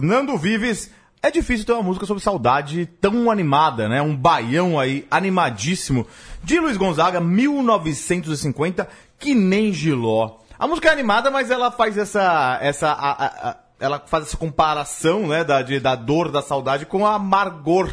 Fernando 0.00 0.36
Vives. 0.38 0.90
É 1.30 1.32
difícil 1.32 1.64
ter 1.64 1.74
uma 1.74 1.82
música 1.84 2.06
sobre 2.06 2.20
saudade 2.20 2.86
tão 3.00 3.30
animada, 3.30 3.88
né? 3.88 4.02
Um 4.02 4.16
baião 4.16 4.80
aí 4.80 5.06
animadíssimo 5.08 6.04
de 6.42 6.58
Luiz 6.58 6.76
Gonzaga, 6.76 7.20
1950, 7.20 8.88
que 9.16 9.32
nem 9.32 9.72
Giló. 9.72 10.38
A 10.58 10.66
música 10.66 10.88
é 10.88 10.92
animada, 10.92 11.30
mas 11.30 11.48
ela 11.48 11.70
faz 11.70 11.96
essa 11.96 12.58
essa 12.60 12.88
a- 12.90 13.12
a- 13.12 13.48
a- 13.50 13.56
ela 13.78 14.02
faz 14.04 14.26
essa 14.26 14.36
comparação, 14.36 15.28
né, 15.28 15.44
da 15.44 15.62
de- 15.62 15.78
da 15.78 15.94
dor 15.94 16.32
da 16.32 16.42
saudade 16.42 16.84
com 16.84 17.06
a 17.06 17.14
amargor 17.14 17.88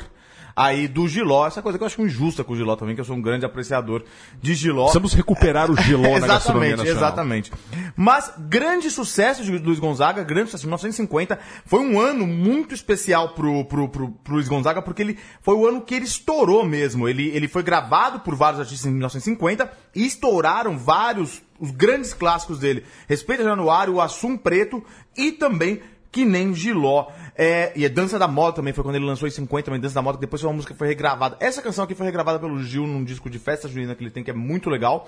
aí 0.58 0.88
do 0.88 1.08
Giló. 1.08 1.46
Essa 1.46 1.62
coisa 1.62 1.78
que 1.78 1.84
eu 1.84 1.86
acho 1.86 2.02
injusta 2.02 2.44
com 2.44 2.54
o 2.54 2.56
Giló 2.56 2.76
também, 2.76 2.96
que 2.96 3.02
eu 3.02 3.06
sou 3.06 3.16
um 3.16 3.22
grande 3.22 3.46
apreciador 3.46 4.04
de 4.42 4.56
Giló. 4.56 4.86
Precisamos 4.86 5.14
recuperar 5.14 5.70
o 5.70 5.80
Giló 5.80 6.18
na 6.20 6.26
gastronomia 6.26 6.74
Exatamente, 6.74 6.78
nacional. 6.78 7.04
exatamente. 7.04 7.52
Mas 7.96 8.34
grande 8.40 8.90
sucesso 8.90 9.44
de 9.44 9.56
Luiz 9.60 9.78
Gonzaga, 9.78 10.24
grande 10.24 10.48
sucesso, 10.48 10.66
1950, 10.66 11.38
foi 11.64 11.82
um 11.82 12.00
ano 12.00 12.26
muito 12.26 12.74
especial 12.74 13.30
pro, 13.30 13.64
pro, 13.66 13.88
pro, 13.88 14.10
pro 14.10 14.34
Luiz 14.34 14.48
Gonzaga, 14.48 14.82
porque 14.82 15.04
ele 15.04 15.20
foi 15.42 15.54
o 15.54 15.68
ano 15.68 15.82
que 15.82 15.94
ele 15.94 16.06
estourou 16.06 16.66
mesmo. 16.66 17.08
Ele, 17.08 17.28
ele 17.30 17.48
foi 17.48 17.62
gravado 17.62 18.22
por 18.22 18.36
vários 18.36 18.60
artistas 18.60 18.88
em 18.88 18.92
1950 18.92 19.72
e 19.94 20.08
estouraram 20.08 20.76
vários, 20.76 21.44
os 21.60 21.70
grandes 21.70 22.16
clássicos 22.16 22.58
dele. 22.58 22.84
Respeita 23.08 23.44
Januário, 23.44 23.94
o 23.94 24.02
Assum 24.02 24.36
Preto 24.36 24.84
e 25.16 25.32
também 25.32 25.82
que 26.12 26.26
nem 26.26 26.52
Giló. 26.54 27.08
É, 27.38 27.72
e 27.76 27.86
a 27.86 27.90
Dança 27.90 28.18
da 28.18 28.28
Moda 28.28 28.56
também 28.56 28.74
foi 28.74 28.84
quando 28.84 28.96
ele 28.96 29.06
lançou 29.06 29.28
em 29.28 29.32
50, 29.32 29.66
também 29.66 29.80
Dança 29.80 29.96
da 29.96 30.02
Moda, 30.02 30.18
que 30.18 30.22
depois 30.22 30.42
foi 30.42 30.50
uma 30.50 30.56
música 30.56 30.74
que 30.74 30.78
foi 30.80 30.88
regravada. 30.88 31.38
Essa 31.40 31.62
canção 31.62 31.84
aqui 31.84 31.94
foi 31.94 32.06
regravada 32.06 32.40
pelo 32.40 32.62
Gil 32.64 32.88
num 32.88 33.04
disco 33.04 33.30
de 33.30 33.38
festa 33.38 33.68
junina 33.68 33.94
que 33.96 34.04
ele 34.04 34.10
tem, 34.12 34.24
que 34.24 34.32
é 34.32 34.34
muito 34.34 34.70
legal. 34.70 35.08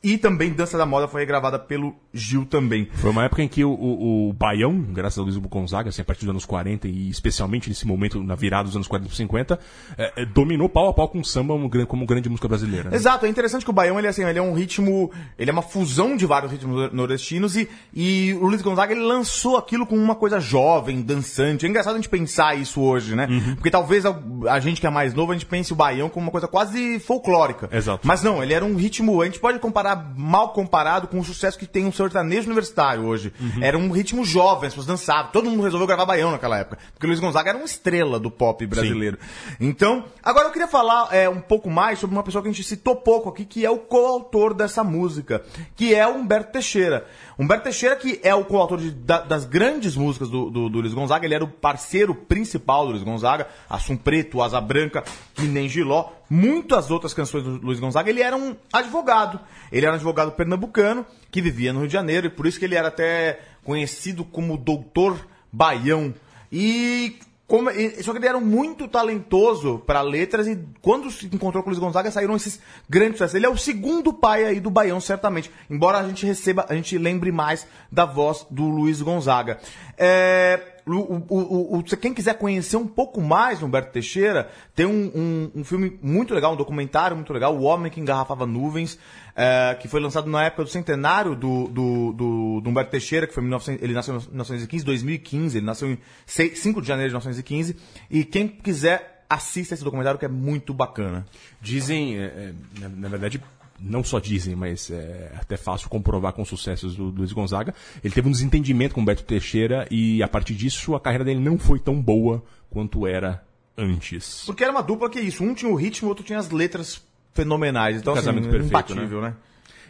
E 0.00 0.16
também 0.16 0.52
Dança 0.52 0.78
da 0.78 0.86
Moda 0.86 1.08
foi 1.08 1.20
regravada 1.22 1.58
pelo 1.58 1.92
Gil 2.14 2.44
também. 2.44 2.88
Foi 2.94 3.10
uma 3.10 3.24
época 3.24 3.42
em 3.42 3.48
que 3.48 3.64
o, 3.64 3.70
o, 3.70 4.28
o 4.28 4.32
Baião, 4.32 4.80
graças 4.80 5.18
a 5.18 5.22
Luiz 5.22 5.36
Gonzaga, 5.36 5.88
assim, 5.88 6.02
a 6.02 6.04
partir 6.04 6.20
dos 6.20 6.30
anos 6.30 6.44
40 6.44 6.86
e 6.86 7.08
especialmente 7.10 7.68
nesse 7.68 7.84
momento, 7.84 8.22
na 8.22 8.36
virada 8.36 8.64
dos 8.64 8.76
anos 8.76 8.86
40 8.86 9.10
e 9.12 9.16
50, 9.16 9.58
é, 9.96 10.12
é, 10.22 10.24
dominou 10.24 10.68
pau 10.68 10.88
a 10.88 10.92
pau 10.94 11.08
com 11.08 11.18
o 11.18 11.24
samba 11.24 11.52
como, 11.54 11.68
gran- 11.68 11.86
como 11.86 12.06
grande 12.06 12.28
música 12.28 12.46
brasileira. 12.46 12.90
né? 12.90 12.96
Exato, 12.96 13.26
é 13.26 13.28
interessante 13.28 13.64
que 13.64 13.70
o 13.70 13.74
baião 13.74 13.98
ele, 13.98 14.06
é 14.06 14.10
assim, 14.10 14.22
ele 14.24 14.38
é 14.38 14.42
um 14.42 14.52
ritmo, 14.52 15.10
ele 15.36 15.50
é 15.50 15.52
uma 15.52 15.62
fusão 15.62 16.16
de 16.16 16.26
vários 16.26 16.52
ritmos 16.52 16.92
nordestinos 16.92 17.56
e, 17.56 17.68
e 17.92 18.34
o 18.40 18.46
Luiz 18.46 18.62
Gonzaga 18.62 18.92
ele 18.92 19.02
lançou 19.02 19.56
aquilo 19.56 19.84
com 19.84 19.96
uma 19.96 20.14
coisa 20.14 20.38
jovem, 20.38 21.02
dançante. 21.02 21.66
É 21.68 21.70
engraçado 21.70 21.92
a 21.92 21.96
gente 21.96 22.08
pensar 22.08 22.56
isso 22.56 22.80
hoje, 22.80 23.14
né? 23.14 23.26
Uhum. 23.28 23.54
Porque 23.56 23.70
talvez 23.70 24.06
a, 24.06 24.18
a 24.48 24.58
gente 24.58 24.80
que 24.80 24.86
é 24.86 24.90
mais 24.90 25.12
novo, 25.12 25.32
a 25.32 25.34
gente 25.34 25.44
pense 25.44 25.70
o 25.70 25.76
baião 25.76 26.08
como 26.08 26.24
uma 26.24 26.32
coisa 26.32 26.48
quase 26.48 26.98
folclórica. 26.98 27.68
Exato. 27.70 28.08
Mas 28.08 28.22
não, 28.22 28.42
ele 28.42 28.54
era 28.54 28.64
um 28.64 28.74
ritmo, 28.74 29.20
a 29.20 29.26
gente 29.26 29.38
pode 29.38 29.58
comparar 29.58 30.14
mal 30.16 30.54
comparado 30.54 31.06
com 31.06 31.20
o 31.20 31.24
sucesso 31.24 31.58
que 31.58 31.66
tem 31.66 31.84
um 31.84 31.92
sertanejo 31.92 32.46
universitário 32.46 33.04
hoje. 33.04 33.34
Uhum. 33.38 33.62
Era 33.62 33.76
um 33.76 33.90
ritmo 33.90 34.24
jovem, 34.24 34.68
as 34.68 34.72
pessoas 34.72 34.86
dançavam, 34.86 35.30
todo 35.30 35.50
mundo 35.50 35.62
resolveu 35.62 35.86
gravar 35.86 36.06
baião 36.06 36.30
naquela 36.30 36.58
época. 36.58 36.78
Porque 36.94 37.04
o 37.04 37.08
Luiz 37.08 37.20
Gonzaga 37.20 37.50
era 37.50 37.58
uma 37.58 37.66
estrela 37.66 38.18
do 38.18 38.30
pop 38.30 38.66
brasileiro. 38.66 39.18
Então, 39.60 40.06
agora 40.22 40.46
eu 40.48 40.52
queria 40.52 40.68
falar 40.68 41.14
é, 41.14 41.28
um 41.28 41.40
pouco 41.40 41.68
mais 41.68 41.98
sobre 41.98 42.16
uma 42.16 42.22
pessoa 42.22 42.40
que 42.40 42.48
a 42.48 42.52
gente 42.52 42.64
citou 42.64 42.96
pouco 42.96 43.28
aqui, 43.28 43.44
que 43.44 43.66
é 43.66 43.70
o 43.70 43.78
coautor 43.78 44.54
dessa 44.54 44.82
música, 44.82 45.42
que 45.76 45.94
é 45.94 46.06
o 46.08 46.14
Humberto 46.14 46.52
Teixeira. 46.52 47.06
Humberto 47.38 47.64
Teixeira, 47.64 47.94
que 47.94 48.18
é 48.24 48.34
o 48.34 48.44
coautor 48.44 48.78
de- 48.78 48.90
da- 48.90 49.20
das 49.20 49.44
grandes 49.44 49.94
músicas 49.94 50.28
do, 50.28 50.50
do, 50.50 50.68
do 50.68 50.80
Luiz 50.80 50.92
Gonzaga, 50.92 51.24
ele 51.24 51.34
era 51.34 51.44
o 51.44 51.48
parceiro 51.48 52.12
principal 52.14 52.84
do 52.84 52.90
Luiz 52.92 53.04
Gonzaga, 53.04 53.46
Assum 53.70 53.96
Preto, 53.96 54.42
Asa 54.42 54.60
Branca, 54.60 55.04
que 55.34 55.42
nem 55.46 55.68
Giló, 55.68 56.06
muitas 56.28 56.90
outras 56.90 57.14
canções 57.14 57.44
do 57.44 57.50
Luiz 57.58 57.78
Gonzaga. 57.78 58.10
Ele 58.10 58.22
era 58.22 58.36
um 58.36 58.56
advogado, 58.72 59.38
ele 59.70 59.86
era 59.86 59.92
um 59.92 59.96
advogado 59.96 60.32
pernambucano, 60.32 61.06
que 61.30 61.40
vivia 61.40 61.72
no 61.72 61.78
Rio 61.78 61.88
de 61.88 61.92
Janeiro, 61.94 62.26
e 62.26 62.30
por 62.30 62.44
isso 62.46 62.58
que 62.58 62.64
ele 62.64 62.74
era 62.74 62.88
até 62.88 63.38
conhecido 63.62 64.24
como 64.24 64.56
Doutor 64.56 65.16
Baião. 65.52 66.12
E 66.50 67.18
como, 67.48 67.70
só 68.02 68.12
que 68.12 68.18
ele 68.18 68.28
era 68.28 68.38
muito 68.38 68.86
talentoso 68.86 69.82
para 69.86 70.02
letras 70.02 70.46
e 70.46 70.62
quando 70.82 71.10
se 71.10 71.24
encontrou 71.26 71.62
com 71.62 71.70
o 71.70 71.72
Luiz 71.72 71.80
Gonzaga 71.82 72.10
saíram 72.10 72.36
esses 72.36 72.60
grandes 72.86 73.14
sucessos. 73.14 73.36
Ele 73.36 73.46
é 73.46 73.48
o 73.48 73.56
segundo 73.56 74.12
pai 74.12 74.44
aí 74.44 74.60
do 74.60 74.68
Baião, 74.68 75.00
certamente. 75.00 75.50
Embora 75.70 75.96
a 75.96 76.06
gente 76.06 76.26
receba, 76.26 76.66
a 76.68 76.74
gente 76.74 76.98
lembre 76.98 77.32
mais 77.32 77.66
da 77.90 78.04
voz 78.04 78.46
do 78.50 78.68
Luiz 78.68 79.00
Gonzaga. 79.00 79.58
É, 79.96 80.60
o, 80.96 81.24
o- 81.28 81.78
o- 81.78 81.82
quem 81.82 82.14
quiser 82.14 82.34
conhecer 82.38 82.76
um 82.76 82.86
pouco 82.86 83.20
mais 83.20 83.62
Humberto 83.62 83.92
Teixeira, 83.92 84.48
tem 84.74 84.86
um, 84.86 85.10
um- 85.14 85.50
um 85.60 85.64
filme 85.64 85.98
muito 86.02 86.34
legal, 86.34 86.52
um 86.54 86.56
documentário 86.56 87.16
muito 87.16 87.32
legal, 87.32 87.56
O 87.56 87.62
Homem 87.62 87.90
que 87.90 88.00
Engarrafava 88.00 88.46
Nuvens, 88.46 88.98
é, 89.36 89.76
que 89.80 89.88
foi 89.88 90.00
lançado 90.00 90.28
na 90.30 90.44
época 90.44 90.64
do 90.64 90.70
centenário 90.70 91.34
do, 91.34 91.68
do, 91.68 92.12
do- 92.12 92.60
do 92.60 92.70
Humberto 92.70 92.90
Teixeira, 92.90 93.26
que 93.26 93.34
foi 93.34 93.42
em 93.42 93.46
1900, 93.46 93.82
ele 93.82 93.92
nasceu 93.92 94.14
em 94.16 94.18
1915, 94.28 94.84
2015, 94.84 95.58
ele 95.58 95.66
nasceu 95.66 95.88
em 95.90 95.98
6, 96.26 96.58
5 96.58 96.80
de 96.82 96.88
janeiro 96.88 97.08
de 97.10 97.14
1915, 97.14 97.76
e 98.10 98.24
quem 98.24 98.48
quiser 98.48 99.24
assista 99.30 99.74
esse 99.74 99.84
documentário 99.84 100.18
que 100.18 100.24
é 100.24 100.28
muito 100.28 100.72
bacana. 100.72 101.26
Dizem, 101.60 102.16
é, 102.18 102.24
é, 102.24 102.52
na, 102.80 102.88
na 102.88 103.08
verdade, 103.08 103.40
não 103.80 104.02
só 104.02 104.18
dizem, 104.18 104.54
mas 104.54 104.90
é 104.90 105.32
até 105.38 105.56
fácil 105.56 105.88
comprovar 105.88 106.32
com 106.32 106.42
os 106.42 106.48
sucessos 106.48 106.96
do, 106.96 107.10
do 107.10 107.18
Luiz 107.18 107.32
Gonzaga. 107.32 107.74
Ele 108.02 108.12
teve 108.12 108.28
um 108.28 108.32
desentendimento 108.32 108.94
com 108.94 109.02
o 109.02 109.04
Beto 109.04 109.22
Teixeira 109.22 109.86
e, 109.90 110.22
a 110.22 110.28
partir 110.28 110.54
disso, 110.54 110.94
a 110.94 111.00
carreira 111.00 111.24
dele 111.24 111.40
não 111.40 111.58
foi 111.58 111.78
tão 111.78 112.00
boa 112.00 112.42
quanto 112.70 113.06
era 113.06 113.44
antes. 113.76 114.42
Porque 114.46 114.64
era 114.64 114.72
uma 114.72 114.82
dupla 114.82 115.08
que 115.08 115.18
é 115.18 115.22
isso, 115.22 115.44
um 115.44 115.54
tinha 115.54 115.70
o 115.70 115.76
ritmo, 115.76 116.08
o 116.08 116.10
outro 116.10 116.24
tinha 116.24 116.38
as 116.38 116.50
letras 116.50 117.00
fenomenais, 117.32 117.98
então 117.98 118.12
Um 118.12 118.16
casamento 118.16 118.48
assim, 118.48 118.50
perfeito, 118.50 118.92
imbatível, 118.92 119.20
né? 119.22 119.34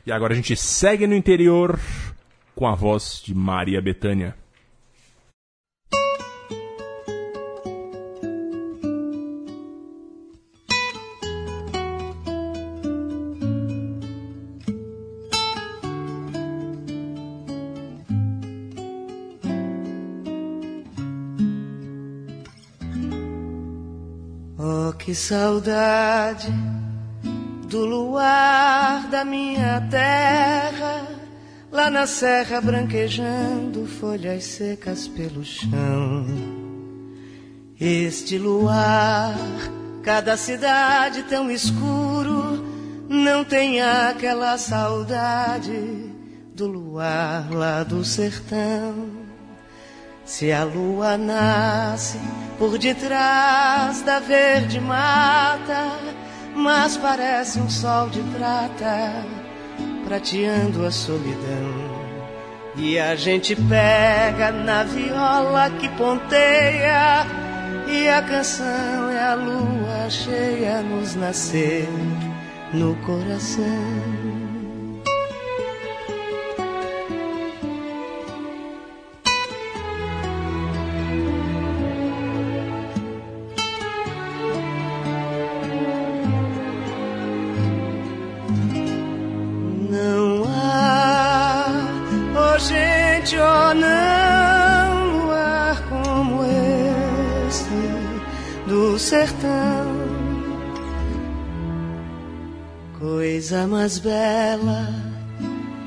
E 0.05 0.13
agora 0.13 0.33
a 0.35 0.37
gente 0.37 0.55
segue 0.57 1.07
no 1.07 1.15
interior 1.15 1.79
com 2.55 2.67
a 2.67 2.75
voz 2.75 3.23
de 3.25 3.35
Maria 3.35 3.81
Bethânia. 3.81 4.35
Saudade 25.19 26.49
do 27.69 27.85
luar 27.85 29.09
da 29.09 29.25
minha 29.25 29.81
terra, 29.91 31.09
lá 31.73 31.91
na 31.91 32.07
serra 32.07 32.61
branquejando 32.61 33.85
folhas 33.85 34.45
secas 34.45 35.09
pelo 35.09 35.45
chão. 35.45 36.25
Este 37.81 38.39
luar, 38.39 39.37
cada 40.05 40.37
cidade 40.37 41.25
tão 41.25 41.51
escuro, 41.51 42.65
não 43.09 43.45
tem 43.45 43.83
aquela 43.83 44.57
saudade 44.57 46.13
do 46.55 46.69
luar 46.69 47.51
lá 47.51 47.83
do 47.83 48.05
sertão. 48.05 49.28
Se 50.29 50.53
a 50.53 50.63
lua 50.63 51.17
nasce 51.17 52.21
por 52.59 52.77
detrás 52.77 54.03
da 54.03 54.21
verde 54.21 54.79
mata, 54.79 55.89
mas 56.55 56.99
parece 56.99 57.59
um 57.59 57.71
sol 57.71 58.11
de 58.11 58.21
prata 58.37 59.25
prateando 60.07 60.85
a 60.85 60.91
solidão. 60.91 61.89
E 62.77 62.99
a 62.99 63.17
gente 63.17 63.57
pega 63.57 64.53
na 64.53 64.85
viola 64.85 65.71
que 65.71 65.89
ponteia, 65.97 67.27
e 67.89 68.07
a 68.07 68.21
canção 68.21 69.11
é 69.11 69.31
a 69.31 69.35
lua 69.35 70.11
cheia 70.11 70.83
nos 70.83 71.15
nascer 71.15 71.89
no 72.75 72.95
coração. 72.97 74.28
Coisa 103.49 103.67
mais 103.67 103.99
bela 103.99 104.87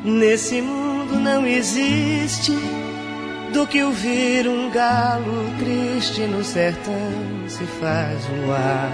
nesse 0.03 0.63
mundo 0.63 1.13
não 1.19 1.45
existe 1.45 2.53
do 3.53 3.67
que 3.67 3.83
ouvir 3.83 4.47
um 4.47 4.71
galo 4.71 5.45
triste 5.59 6.21
no 6.21 6.43
sertão 6.43 7.11
se 7.47 7.63
faz 7.79 8.27
luar. 8.29 8.91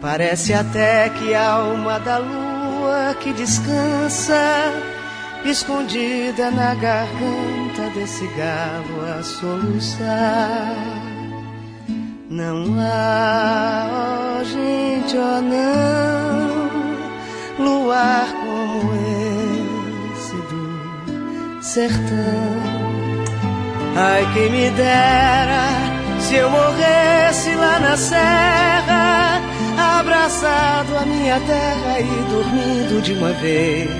Parece 0.00 0.54
até 0.54 1.08
que 1.08 1.32
a 1.34 1.52
alma 1.52 2.00
da 2.00 2.18
lua 2.18 3.14
que 3.20 3.32
descansa, 3.32 4.34
escondida 5.44 6.50
na 6.50 6.74
garganta 6.74 7.90
desse 7.94 8.26
galo 8.36 9.18
a 9.20 9.22
soluçar. 9.22 10.74
Não 12.28 12.74
há, 12.80 14.40
oh 14.40 14.44
gente, 14.44 15.16
oh 15.16 15.40
não, 15.40 16.33
luar 17.64 18.26
como 18.32 18.92
esse 20.12 20.36
do 20.50 21.62
sertão. 21.62 22.74
Ai, 23.96 24.28
quem 24.34 24.50
me 24.50 24.70
dera 24.70 25.68
se 26.20 26.36
eu 26.36 26.50
morresse 26.50 27.54
lá 27.54 27.78
na 27.80 27.96
serra, 27.96 29.40
abraçado 29.98 30.96
à 30.96 31.06
minha 31.06 31.40
terra 31.40 32.00
e 32.00 32.30
dormindo 32.30 33.02
de 33.02 33.12
uma 33.12 33.32
vez. 33.32 33.90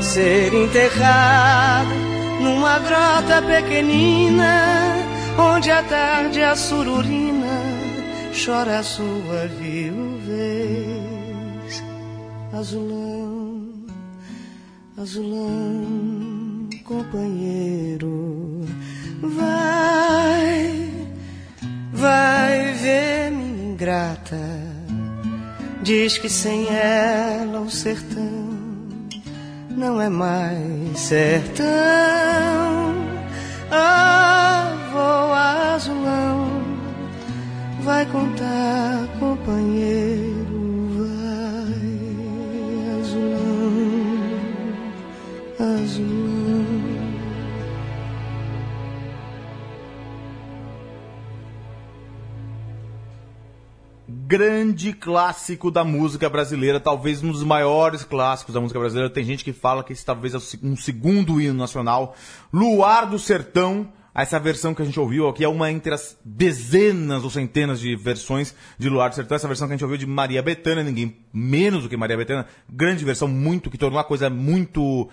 Ser 0.00 0.54
enterrado 0.54 1.90
numa 2.40 2.78
grota 2.78 3.42
pequenina, 3.42 4.94
onde 5.38 5.70
à 5.70 5.82
tarde 5.82 6.42
a 6.42 6.56
sururina 6.56 7.80
chora 8.32 8.78
a 8.78 8.82
sua 8.82 9.46
viuvez. 9.58 10.99
Azulão, 12.52 13.86
azulão, 14.96 16.68
companheiro, 16.84 18.66
vai, 19.22 20.90
vai 21.92 22.72
ver 22.74 23.30
minha 23.30 23.72
ingrata. 23.72 24.36
Diz 25.82 26.18
que 26.18 26.28
sem 26.28 26.66
ela 26.68 27.60
o 27.60 27.70
sertão 27.70 28.50
não 29.80 30.00
é 30.00 30.08
mais 30.08 30.98
sertão. 30.98 31.66
Ah, 33.70 34.74
voa 34.92 35.74
azulão, 35.74 36.62
vai 37.82 38.04
contar, 38.06 39.06
companheiro, 39.18 40.29
grande 54.30 54.92
clássico 54.92 55.72
da 55.72 55.82
música 55.82 56.30
brasileira, 56.30 56.78
talvez 56.78 57.20
um 57.20 57.32
dos 57.32 57.42
maiores 57.42 58.04
clássicos 58.04 58.54
da 58.54 58.60
música 58.60 58.78
brasileira. 58.78 59.12
Tem 59.12 59.24
gente 59.24 59.42
que 59.42 59.52
fala 59.52 59.82
que 59.82 59.92
esse 59.92 60.04
talvez 60.04 60.34
é 60.34 60.38
um 60.62 60.76
segundo 60.76 61.40
hino 61.40 61.54
nacional. 61.54 62.14
Luar 62.52 63.06
do 63.06 63.18
Sertão, 63.18 63.88
essa 64.14 64.38
versão 64.38 64.72
que 64.72 64.82
a 64.82 64.84
gente 64.84 65.00
ouviu 65.00 65.28
aqui 65.28 65.42
é 65.42 65.48
uma 65.48 65.68
entre 65.72 65.92
as 65.92 66.16
dezenas 66.24 67.24
ou 67.24 67.30
centenas 67.30 67.80
de 67.80 67.96
versões 67.96 68.54
de 68.78 68.88
Luar 68.88 69.08
do 69.08 69.16
Sertão. 69.16 69.34
Essa 69.34 69.48
versão 69.48 69.66
que 69.66 69.74
a 69.74 69.76
gente 69.76 69.84
ouviu 69.84 69.98
de 69.98 70.06
Maria 70.06 70.40
Bethânia, 70.40 70.84
ninguém 70.84 71.16
menos 71.32 71.82
do 71.82 71.88
que 71.88 71.96
Maria 71.96 72.16
Bethânia. 72.16 72.46
Grande 72.68 73.04
versão, 73.04 73.26
muito, 73.26 73.68
que 73.68 73.78
tornou 73.78 73.98
a 73.98 74.04
coisa 74.04 74.30
muito 74.30 75.08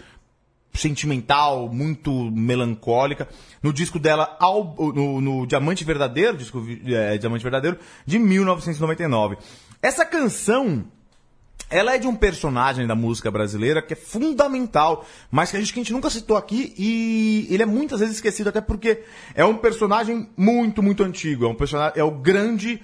sentimental, 0.74 1.70
muito 1.70 2.12
melancólica. 2.32 3.28
No 3.62 3.74
disco 3.74 4.00
dela, 4.00 4.38
no, 4.42 5.22
no 5.22 5.48
Diamante 5.48 5.84
Verdadeiro, 5.84 6.38
disco 6.38 6.64
é, 6.86 7.18
Diamante 7.18 7.44
Verdadeiro, 7.44 7.78
de 8.06 8.20
1999. 8.20 9.38
Essa 9.82 10.06
canção, 10.06 10.86
ela 11.70 11.96
é 11.96 11.98
de 11.98 12.08
um 12.08 12.16
personagem 12.16 12.88
da 12.88 12.96
música 12.96 13.30
brasileira 13.30 13.82
que 13.82 13.94
é 13.94 13.96
fundamental, 13.96 15.06
mas 15.30 15.52
que 15.52 15.58
a 15.58 15.60
gente, 15.60 15.74
que 15.74 15.80
a 15.80 15.84
gente 15.84 15.94
nunca 15.94 16.10
citou 16.10 16.38
aqui 16.38 16.74
e 16.78 17.48
ele 17.50 17.64
é 17.64 17.66
muitas 17.66 18.00
vezes 18.00 18.16
esquecido 18.16 18.50
até 18.50 18.62
porque 18.62 19.04
é 19.36 19.44
um 19.44 19.58
personagem 19.58 20.30
muito, 20.38 20.82
muito 20.82 21.04
antigo. 21.04 21.46
É 21.46 21.48
um 21.48 21.56
personagem, 21.56 22.00
é 22.00 22.04
o 22.04 22.12
grande 22.12 22.82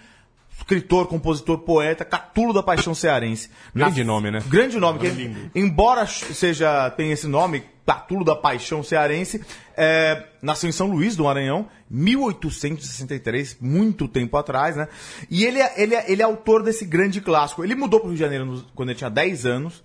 escritor, 0.58 1.08
compositor, 1.08 1.60
poeta, 1.60 2.06
Catulo 2.06 2.54
da 2.54 2.64
Paixão 2.64 2.94
Cearense. 2.96 3.50
Grande 3.76 4.04
nome, 4.04 4.32
né? 4.32 4.42
Grande 4.48 4.80
nome, 4.80 5.00
que, 5.00 5.08
lindo. 5.08 5.52
embora 5.54 6.06
seja 6.06 6.90
tenha 6.92 7.14
esse 7.14 7.28
nome, 7.28 7.64
Catulo 7.86 8.24
da 8.24 8.36
Paixão 8.36 8.82
Cearense, 8.84 9.44
é, 9.76 10.24
nasceu 10.42 10.70
em 10.70 10.72
São 10.74 10.88
Luís 10.88 11.16
do 11.16 11.26
Maranhão, 11.26 11.68
1863, 11.90 13.58
muito 13.60 14.08
tempo 14.08 14.38
atrás, 14.38 14.76
né? 14.76 14.88
E 15.30 15.46
ele 15.46 15.60
é, 15.60 15.82
ele 15.82 15.96
é, 15.96 16.12
ele 16.12 16.22
é 16.22 16.26
autor 16.26 16.64
desse 16.64 16.86
grande 16.86 17.20
clássico. 17.22 17.64
Ele 17.64 17.76
mudou 17.76 18.00
para 18.00 18.08
o 18.08 18.10
Rio 18.10 18.18
de 18.18 18.24
Janeiro 18.24 18.46
no- 18.46 18.64
quando 18.76 18.90
ele 18.90 18.98
tinha 18.98 19.10
10 19.10 19.46
anos. 19.46 19.84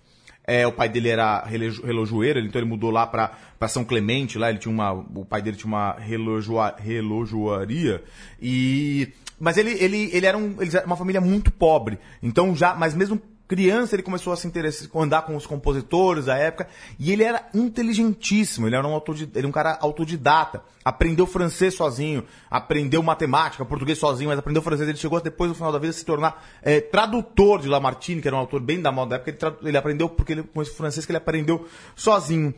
É, 0.50 0.66
o 0.66 0.72
pai 0.72 0.88
dele 0.88 1.10
era 1.10 1.44
relojoeiro, 1.44 2.40
então 2.40 2.58
ele 2.58 2.68
mudou 2.70 2.90
lá 2.90 3.06
para 3.06 3.68
São 3.68 3.84
Clemente, 3.84 4.38
lá 4.38 4.48
ele 4.48 4.58
tinha 4.58 4.72
uma, 4.72 4.92
o 4.92 5.22
pai 5.22 5.42
dele 5.42 5.58
tinha 5.58 5.68
uma 5.68 5.92
relojoa, 5.98 6.74
relojoaria 6.78 8.02
e 8.40 9.12
mas 9.38 9.58
ele, 9.58 9.72
ele, 9.72 10.08
ele 10.10 10.24
era 10.24 10.38
um, 10.38 10.56
eles 10.58 10.74
eram 10.74 10.86
uma 10.86 10.96
família 10.96 11.20
muito 11.20 11.50
pobre, 11.52 11.98
então 12.22 12.56
já, 12.56 12.74
mas 12.74 12.94
mesmo 12.94 13.20
criança 13.48 13.96
ele 13.96 14.02
começou 14.02 14.32
a 14.32 14.36
se 14.36 14.46
interessar, 14.46 14.88
andar 14.94 15.22
com 15.22 15.34
os 15.34 15.46
compositores 15.46 16.26
da 16.26 16.36
época 16.36 16.68
e 16.98 17.10
ele 17.10 17.24
era 17.24 17.48
inteligentíssimo, 17.54 18.66
ele 18.66 18.76
era 18.76 18.86
um, 18.86 19.00
ele 19.34 19.46
um 19.46 19.50
cara 19.50 19.78
autodidata, 19.80 20.62
aprendeu 20.84 21.26
francês 21.26 21.74
sozinho, 21.74 22.22
aprendeu 22.50 23.02
matemática, 23.02 23.64
português 23.64 23.98
sozinho, 23.98 24.28
mas 24.28 24.38
aprendeu 24.38 24.60
francês, 24.60 24.86
ele 24.86 24.98
chegou 24.98 25.18
depois 25.20 25.48
no 25.48 25.54
final 25.54 25.72
da 25.72 25.78
vida 25.78 25.90
a 25.90 25.94
se 25.94 26.04
tornar 26.04 26.46
eh, 26.62 26.82
tradutor 26.82 27.60
de 27.60 27.68
Lamartine, 27.68 28.20
que 28.20 28.28
era 28.28 28.36
um 28.36 28.40
autor 28.40 28.60
bem 28.60 28.82
da 28.82 28.92
moda 28.92 29.10
da 29.10 29.16
época, 29.16 29.30
ele, 29.30 29.68
ele 29.70 29.76
aprendeu 29.78 30.10
porque 30.10 30.34
ele, 30.34 30.44
esse 30.56 30.74
francês 30.74 31.06
que 31.06 31.10
ele 31.10 31.18
aprendeu 31.18 31.66
sozinho. 31.96 32.54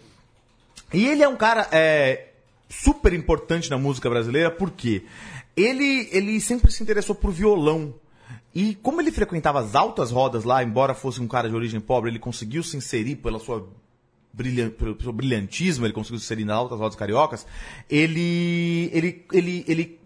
E 0.93 1.07
ele 1.07 1.23
é 1.23 1.29
um 1.29 1.37
cara 1.37 1.69
é, 1.71 2.31
super 2.69 3.13
importante 3.13 3.71
na 3.71 3.79
música 3.79 4.11
brasileira, 4.11 4.51
porque 4.51 5.05
ele, 5.57 6.09
ele 6.11 6.41
sempre 6.41 6.71
se 6.73 6.83
interessou 6.83 7.15
por 7.15 7.31
violão. 7.31 7.95
E 8.55 8.75
como 8.77 9.01
ele 9.01 9.13
frequentava 9.13 9.61
as 9.61 9.75
altas 9.75 10.11
rodas 10.11 10.45
lá, 10.45 10.63
embora 10.63 10.95
fosse 10.95 11.21
um 11.21 11.29
cara 11.29 11.49
de 11.49 11.55
origem 11.55 11.81
pobre, 11.81 12.11
ele 12.11 12.19
conseguiu 12.19 12.63
se 12.63 12.77
inserir 12.77 13.17
pela 13.17 13.39
sua 13.39 13.69
pelo 14.79 15.01
seu 15.03 15.13
brilhantismo, 15.13 15.85
ele 15.85 15.93
conseguiu 15.93 16.19
se 16.19 16.25
inserir 16.25 16.45
nas 16.45 16.57
altas 16.57 16.79
rodas 16.79 16.97
cariocas, 16.97 17.47
ele, 17.89 18.89
ele, 18.93 19.27
ele, 19.33 19.65
ele 19.67 20.01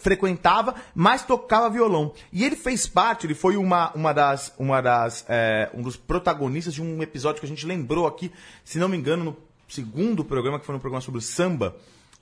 frequentava, 0.00 0.74
mas 0.94 1.24
tocava 1.24 1.70
violão. 1.70 2.12
E 2.32 2.44
ele 2.44 2.56
fez 2.56 2.86
parte, 2.86 3.26
ele 3.26 3.34
foi 3.34 3.56
uma, 3.56 3.92
uma 3.92 4.12
das, 4.12 4.52
uma 4.58 4.80
das, 4.80 5.24
é, 5.28 5.70
um 5.74 5.82
dos 5.82 5.96
protagonistas 5.96 6.74
de 6.74 6.82
um 6.82 7.02
episódio 7.02 7.40
que 7.40 7.46
a 7.46 7.48
gente 7.48 7.66
lembrou 7.66 8.06
aqui, 8.06 8.32
se 8.64 8.78
não 8.78 8.88
me 8.88 8.96
engano, 8.96 9.24
no 9.24 9.36
segundo 9.68 10.24
programa, 10.24 10.58
que 10.58 10.66
foi 10.66 10.74
um 10.74 10.80
programa 10.80 11.02
sobre 11.02 11.20
samba, 11.20 11.76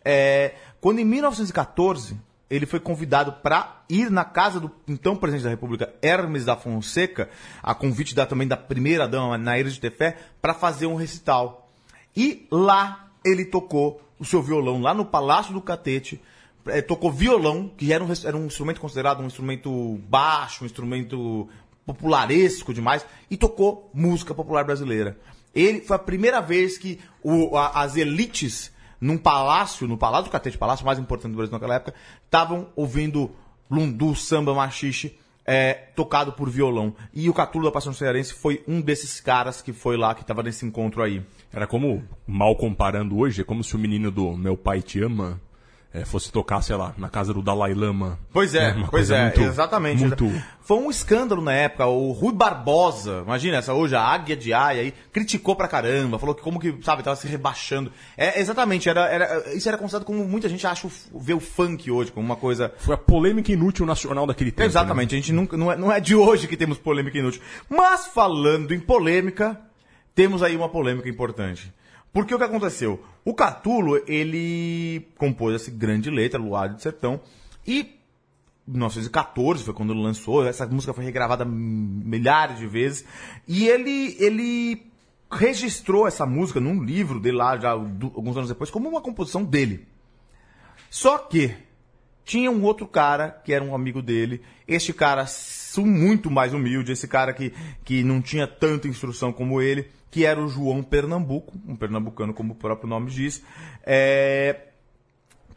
é, 0.04 0.54
quando 0.80 0.98
em 0.98 1.04
1914 1.04 2.16
ele 2.50 2.66
foi 2.66 2.78
convidado 2.78 3.33
para 3.42 3.83
ir 3.88 4.11
na 4.11 4.24
casa 4.24 4.61
do 4.61 4.70
então 4.87 5.16
presidente 5.16 5.44
da 5.44 5.50
República, 5.50 5.94
Hermes 6.02 6.44
da 6.44 6.57
Fonseca, 6.57 7.28
a 7.62 7.74
convite 7.74 8.14
da, 8.14 8.26
também 8.26 8.46
da 8.46 8.57
primeira 8.57 9.09
dama, 9.09 9.38
Nair 9.38 9.66
de 9.68 9.80
Tefé, 9.80 10.16
para 10.40 10.54
fazer 10.54 10.87
um 10.87 10.94
recital. 10.94 11.70
E 12.16 12.46
lá 12.50 13.09
ele 13.24 13.44
tocou 13.44 14.00
o 14.18 14.24
seu 14.24 14.42
violão, 14.42 14.80
lá 14.80 14.94
no 14.94 15.04
Palácio 15.04 15.52
do 15.52 15.61
Catete, 15.61 16.20
eh, 16.66 16.80
tocou 16.83 17.11
violão, 17.11 17.70
que 17.76 17.92
era 17.92 18.04
um, 18.04 18.09
era 18.24 18.37
um 18.37 18.46
instrumento 18.46 18.80
considerado 18.80 19.20
um 19.22 19.26
instrumento 19.26 19.98
baixo, 20.09 20.62
um 20.62 20.66
instrumento 20.66 21.48
popularesco 21.85 22.72
demais, 22.72 23.04
e 23.30 23.37
tocou 23.37 23.90
música 23.92 24.35
popular 24.35 24.64
brasileira. 24.64 25.18
Ele 25.54 25.80
foi 25.80 25.96
a 25.96 25.98
primeira 25.98 26.40
vez 26.40 26.76
que 26.78 26.98
o- 27.22 27.57
a- 27.57 27.83
as 27.83 27.96
elites 27.96 28.72
num 29.05 29.19
palácio, 29.19 29.87
no 29.87 29.99
Palácio 29.99 30.31
do 30.31 30.31
Catete, 30.31 30.57
palácio 30.57 30.87
mais 30.87 30.99
importante 30.99 31.33
do 31.33 31.37
Brasil 31.37 31.53
naquela 31.53 31.75
época, 31.75 31.93
estavam 32.25 32.69
ouvindo 32.75 33.31
lundu, 33.71 34.14
samba, 34.14 34.55
machixe, 34.55 35.14
é, 35.45 35.75
tocado 35.95 36.33
por 36.33 36.49
violão. 36.49 36.95
E 37.12 37.29
o 37.29 37.35
Catulo 37.35 37.67
da 37.67 37.71
Paixão 37.71 37.93
Cearense 37.93 38.33
foi 38.33 38.64
um 38.67 38.81
desses 38.81 39.21
caras 39.21 39.61
que 39.61 39.75
foi 39.75 39.99
lá, 39.99 40.14
que 40.14 40.23
estava 40.23 40.43
nesse 40.43 40.64
encontro 40.64 41.03
aí. 41.03 41.23
Era 41.53 41.67
como, 41.67 42.03
mal 42.27 42.57
comparando 42.57 43.19
hoje, 43.19 43.43
é 43.43 43.45
como 43.45 43.62
se 43.62 43.77
o 43.77 43.79
menino 43.79 44.11
do 44.11 44.35
Meu 44.38 44.57
Pai 44.57 44.81
Te 44.81 45.03
Ama 45.03 45.38
eh, 45.94 46.04
fosse 46.04 46.30
tocar, 46.33 46.61
sei 46.61 46.74
lá, 46.74 46.92
na 46.98 47.09
casa 47.09 47.33
do 47.33 47.40
Dalai 47.40 47.72
Lama. 47.72 48.18
Pois 48.33 48.52
é, 48.54 48.72
uma 48.72 48.88
pois 48.88 49.11
é, 49.12 49.22
muito- 49.26 49.40
exatamente. 49.42 50.00
Muito... 50.00 50.30
Foi 50.61 50.78
um 50.78 50.90
escândalo 50.90 51.40
na 51.40 51.52
época. 51.52 51.87
O 51.87 52.11
Rui 52.12 52.33
Barbosa, 52.35 53.22
imagina 53.24 53.59
essa 53.59 53.72
hoje, 53.72 53.94
a 53.94 54.00
Águia 54.02 54.37
de 54.37 54.52
Aia 54.52 54.83
aí, 54.83 54.94
criticou 55.12 55.54
pra 55.54 55.68
caramba, 55.68 56.18
falou 56.18 56.35
que 56.35 56.42
como 56.42 56.59
que, 56.59 56.76
sabe, 56.83 57.02
tava 57.02 57.14
se 57.16 57.28
rebaixando. 57.28 57.92
É, 58.16 58.40
exatamente, 58.40 58.88
era, 58.88 59.07
era, 59.07 59.54
isso 59.54 59.68
era 59.68 59.78
considerado 59.78 60.04
como 60.04 60.26
muita 60.26 60.48
gente 60.48 60.66
acha 60.66 60.87
o, 60.87 61.20
vê 61.20 61.33
o 61.33 61.40
funk 61.40 61.90
hoje, 61.90 62.11
como 62.11 62.26
uma 62.26 62.37
coisa. 62.37 62.72
Foi 62.78 62.94
a 62.94 62.98
polêmica 62.98 63.52
inútil 63.52 63.87
nacional 63.87 64.26
daquele 64.26 64.50
tempo. 64.50 64.61
né? 64.62 64.66
Exatamente, 64.66 65.14
a 65.14 65.18
gente 65.18 65.33
nunca, 65.33 65.57
não, 65.57 65.70
é, 65.70 65.76
não 65.76 65.92
é 65.92 66.00
de 66.00 66.16
hoje 66.16 66.48
que 66.48 66.57
temos 66.57 66.76
polêmica 66.78 67.16
inútil. 67.18 67.40
Mas 67.68 68.07
falando 68.07 68.72
em 68.74 68.80
polêmica, 68.80 69.61
temos 70.14 70.42
aí 70.42 70.57
uma 70.57 70.68
polêmica 70.68 71.09
importante. 71.09 71.72
Porque 72.14 72.33
o 72.33 72.38
que 72.38 72.44
aconteceu? 72.44 73.03
O 73.24 73.35
Catulo, 73.35 74.00
ele 74.07 75.09
compôs 75.18 75.57
essa 75.57 75.68
grande 75.68 76.09
letra, 76.09 76.40
Luar 76.40 76.68
de 76.68 76.81
Sertão, 76.81 77.20
e 77.66 77.98
1914 78.68 79.64
foi 79.64 79.74
quando 79.74 79.92
ele 79.92 80.00
lançou, 80.00 80.46
essa 80.46 80.64
música 80.64 80.94
foi 80.94 81.05
regravada 81.05 81.44
milhares 81.44 82.59
de 82.59 82.68
vezes, 82.68 83.05
e 83.48 83.66
ele, 83.66 84.16
ele 84.20 84.87
registrou 85.29 86.07
essa 86.07 86.24
música 86.24 86.61
num 86.61 86.85
livro 86.85 87.18
dele 87.18 87.37
lá, 87.37 87.59
já 87.59 87.70
alguns 87.70 88.37
anos 88.37 88.48
depois, 88.48 88.70
como 88.70 88.88
uma 88.88 89.00
composição 89.00 89.44
dele. 89.44 89.85
Só 90.88 91.18
que 91.18 91.53
tinha 92.24 92.48
um 92.48 92.62
outro 92.62 92.87
cara 92.87 93.29
que 93.44 93.53
era 93.53 93.64
um 93.64 93.74
amigo 93.74 94.00
dele. 94.00 94.40
Este 94.66 94.92
cara 94.92 95.27
muito 95.79 96.31
mais 96.31 96.55
humilde, 96.55 96.92
esse 96.92 97.09
cara 97.09 97.33
que, 97.33 97.53
que 97.85 98.05
não 98.05 98.22
tinha 98.22 98.46
tanta 98.46 98.87
instrução 98.87 99.33
como 99.33 99.61
ele, 99.61 99.90
que 100.14 100.24
era 100.24 100.40
o 100.40 100.46
João 100.46 100.81
Pernambuco, 100.81 101.53
um 101.66 101.74
pernambucano 101.74 102.33
como 102.33 102.53
o 102.53 102.55
próprio 102.55 102.88
nome 102.88 103.11
diz, 103.11 103.42
é, 103.83 104.68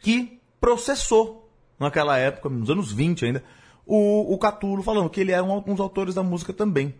que 0.00 0.40
processou 0.60 1.48
naquela 1.78 2.18
época, 2.18 2.48
nos 2.48 2.68
anos 2.68 2.90
20 2.90 3.24
ainda, 3.24 3.44
o, 3.86 4.34
o 4.34 4.36
Catulo 4.36 4.82
falando 4.82 5.08
que 5.10 5.20
ele 5.20 5.30
era 5.30 5.44
um, 5.44 5.58
um 5.58 5.74
dos 5.74 5.78
autores 5.78 6.12
da 6.12 6.24
música 6.24 6.52
também. 6.52 6.92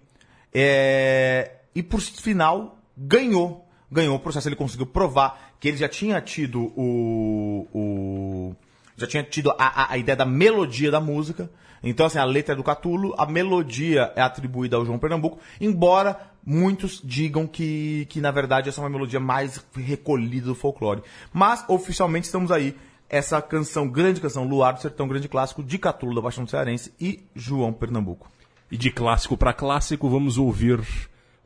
É, 0.55 1.57
e 1.75 1.83
por 1.83 2.01
final 2.01 2.79
ganhou. 2.97 3.69
Ganhou 3.91 4.15
o 4.15 4.21
processo, 4.21 4.49
ele 4.49 4.55
conseguiu 4.55 4.87
provar 4.87 5.57
que 5.59 5.67
ele 5.67 5.79
já 5.79 5.89
tinha 5.89 6.21
tido 6.21 6.73
o. 6.77 7.67
o 7.75 8.57
já 8.97 9.09
tinha 9.09 9.25
tido 9.25 9.51
a, 9.51 9.57
a, 9.59 9.93
a 9.95 9.99
ideia 9.99 10.15
da 10.15 10.25
melodia 10.25 10.93
da 10.93 11.01
música. 11.01 11.51
Então, 11.83 12.07
assim, 12.07 12.19
a 12.19 12.25
letra 12.25 12.55
é 12.55 12.57
do 12.57 12.63
Catulo, 12.63 13.15
a 13.19 13.27
melodia 13.27 14.13
é 14.15 14.21
atribuída 14.21 14.77
ao 14.77 14.85
João 14.85 14.99
Pernambuco, 14.99 15.39
embora 15.61 16.29
muitos 16.49 17.03
digam 17.05 17.47
que, 17.47 18.07
que 18.09 18.23
na 18.23 18.31
verdade, 18.31 18.71
essa 18.71 18.81
é 18.81 18.83
uma 18.83 18.89
melodia 18.89 19.21
mais 19.21 19.63
recolhida 19.75 20.47
do 20.47 20.55
folclore. 20.55 21.03
Mas, 21.31 21.63
oficialmente, 21.69 22.25
estamos 22.25 22.51
aí. 22.51 22.75
Essa 23.11 23.41
canção, 23.43 23.87
grande 23.87 24.21
canção, 24.21 24.49
Luar 24.49 24.73
do 24.73 24.81
Sertão, 24.81 25.07
grande 25.07 25.29
clássico, 25.29 25.63
de 25.63 25.79
Catulo 25.79 26.15
da 26.15 26.23
Baixão 26.23 26.47
Cearense 26.47 26.93
e 26.99 27.23
João 27.35 27.73
Pernambuco. 27.73 28.31
E 28.71 28.77
de 28.77 28.91
clássico 28.91 29.37
para 29.37 29.53
clássico, 29.53 30.09
vamos 30.09 30.39
ouvir 30.39 30.81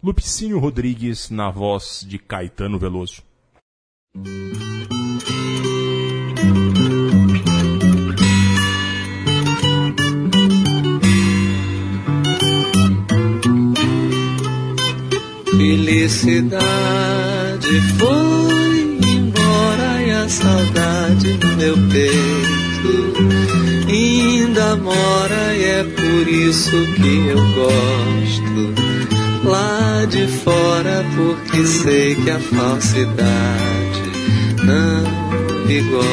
Lupicínio 0.02 0.58
Rodrigues 0.58 1.30
na 1.30 1.50
voz 1.50 2.04
de 2.06 2.18
Caetano 2.18 2.78
Veloso. 2.78 3.22
Felicidade 15.72 16.60
foi 17.96 18.98
embora 19.08 20.02
e 20.06 20.10
a 20.10 20.28
saudade 20.28 21.38
no 21.42 21.56
meu 21.56 21.74
peito. 21.88 23.14
Ainda 23.88 24.76
mora 24.76 25.54
e 25.56 25.64
é 25.64 25.82
por 25.84 26.28
isso 26.28 26.76
que 26.94 27.26
eu 27.26 27.38
gosto. 27.54 28.74
Lá 29.48 30.04
de 30.10 30.26
fora 30.26 31.06
porque 31.16 31.64
sei 31.64 32.16
que 32.16 32.30
a 32.30 32.38
falsidade 32.38 34.02
não 34.62 35.04
vigora. 35.64 36.04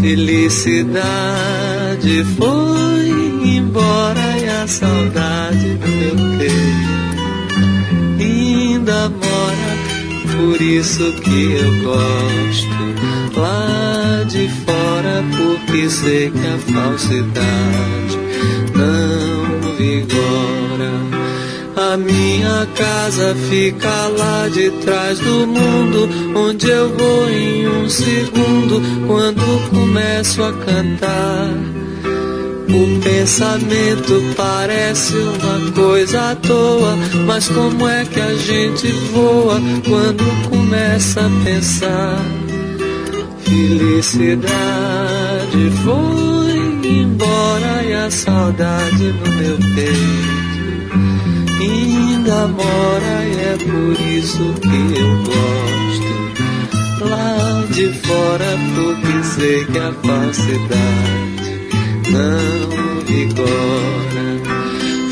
Felicidade 0.00 0.94
foi 2.36 3.08
embora 3.56 4.38
e 4.40 4.48
a 4.48 4.68
saudade 4.68 5.66
no 5.66 5.88
meu 5.88 6.14
peito 6.38 6.98
por 10.38 10.62
isso 10.62 11.12
que 11.20 11.52
eu 11.52 11.82
gosto 11.82 13.38
lá 13.38 14.24
de 14.24 14.48
fora, 14.64 15.22
porque 15.36 15.90
sei 15.90 16.30
que 16.30 16.46
a 16.46 16.58
falsidade 16.72 18.18
não 18.74 19.76
vigora. 19.76 21.18
A 21.76 21.96
minha 21.98 22.66
casa 22.74 23.34
fica 23.50 24.08
lá 24.16 24.48
de 24.48 24.70
trás 24.82 25.18
do 25.18 25.46
mundo, 25.46 26.08
onde 26.34 26.68
eu 26.68 26.88
vou 26.96 27.28
em 27.28 27.68
um 27.68 27.88
segundo 27.90 28.80
quando 29.06 29.70
começo 29.70 30.42
a 30.42 30.52
cantar. 30.52 31.87
O 32.68 33.00
pensamento 33.00 34.34
parece 34.36 35.14
uma 35.14 35.72
coisa 35.72 36.32
à 36.32 36.36
toa, 36.36 36.96
mas 37.26 37.48
como 37.48 37.88
é 37.88 38.04
que 38.04 38.20
a 38.20 38.34
gente 38.34 38.88
voa 39.12 39.60
quando 39.88 40.24
começa 40.48 41.20
a 41.20 41.30
pensar? 41.44 42.22
Felicidade 43.40 44.50
foi 45.82 46.90
embora 46.90 47.82
e 47.84 47.94
a 47.94 48.10
saudade 48.10 49.04
no 49.04 49.32
meu 49.32 49.56
peito 49.74 50.48
ainda 52.28 52.46
mora 52.48 53.24
e 53.24 53.40
é 53.40 53.56
por 53.56 54.00
isso 54.06 54.54
que 54.60 54.80
eu 55.00 55.16
gosto 55.24 56.12
lá 57.08 57.64
de 57.72 57.88
fora 58.06 58.58
porque 58.74 59.22
sei 59.24 59.64
que 59.64 59.78
a 59.78 59.92
falsidade 59.92 61.37
não 62.10 63.00
vigora. 63.06 64.28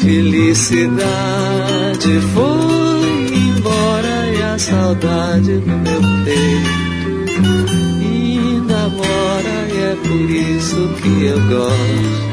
Felicidade 0.01 1.11
foi 2.35 3.37
embora 3.37 4.17
e 4.37 4.43
a 4.43 4.59
saudade 4.59 5.53
no 5.53 5.79
meu 5.79 6.01
peito 6.25 6.87
ainda 8.67 8.89
mora 8.89 9.69
e 9.73 9.79
é 9.83 9.97
por 10.03 10.31
isso 10.31 10.89
que 11.03 11.25
eu 11.25 11.41
gosto 11.49 12.27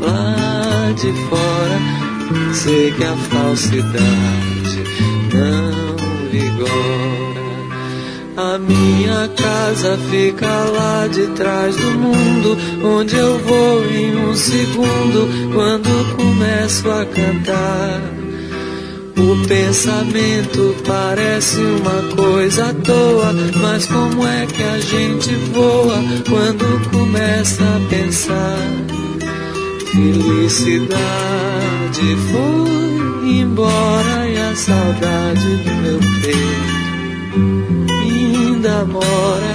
lá 0.00 0.92
de 0.92 1.12
fora. 1.28 1.78
Sei 2.52 2.90
que 2.92 3.04
a 3.04 3.16
falsidade 3.16 4.82
não 5.32 5.96
vigora. 6.30 7.35
A 8.36 8.58
minha 8.58 9.28
casa 9.28 9.96
fica 10.10 10.46
lá 10.46 11.06
de 11.06 11.26
trás 11.28 11.74
do 11.74 11.90
mundo, 11.92 12.58
onde 12.84 13.16
eu 13.16 13.38
vou 13.38 13.86
em 13.86 14.14
um 14.14 14.34
segundo 14.34 15.54
quando 15.54 16.16
começo 16.16 16.90
a 16.90 17.06
cantar. 17.06 18.02
O 19.16 19.48
pensamento 19.48 20.76
parece 20.86 21.60
uma 21.60 22.14
coisa 22.14 22.66
à 22.66 22.74
toa, 22.74 23.32
mas 23.56 23.86
como 23.86 24.26
é 24.26 24.44
que 24.44 24.62
a 24.62 24.78
gente 24.80 25.34
voa 25.54 26.04
quando 26.28 26.90
começa 26.90 27.64
a 27.64 27.80
pensar? 27.88 28.58
Felicidade 29.92 31.06
foi 32.30 33.40
embora 33.40 34.28
e 34.28 34.36
a 34.36 34.54
saudade 34.54 35.56
do 35.56 35.74
meu 35.76 35.98
peito 36.20 36.75
ainda 37.36 38.84
mora, 38.84 39.54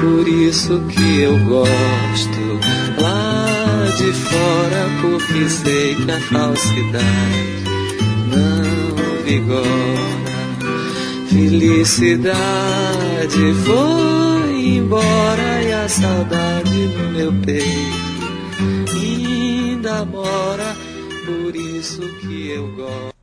por 0.00 0.28
isso 0.28 0.80
que 0.88 1.20
eu 1.20 1.38
gosto 1.44 2.58
lá 3.00 3.46
de 3.96 4.12
fora, 4.12 4.88
porque 5.00 5.48
sei 5.48 5.94
que 5.94 6.10
a 6.10 6.20
falsidade 6.20 7.64
não 8.34 9.22
vigora. 9.24 10.18
Felicidade 11.28 12.24
foi 13.64 14.76
embora 14.76 15.62
e 15.62 15.72
a 15.72 15.88
saudade 15.88 16.88
no 16.96 17.10
meu 17.10 17.32
peito 17.44 18.08
ainda 19.88 20.04
mora, 20.04 20.76
por 21.24 21.54
isso 21.54 22.02
que 22.20 22.50
eu 22.50 22.68
gosto. 22.76 23.17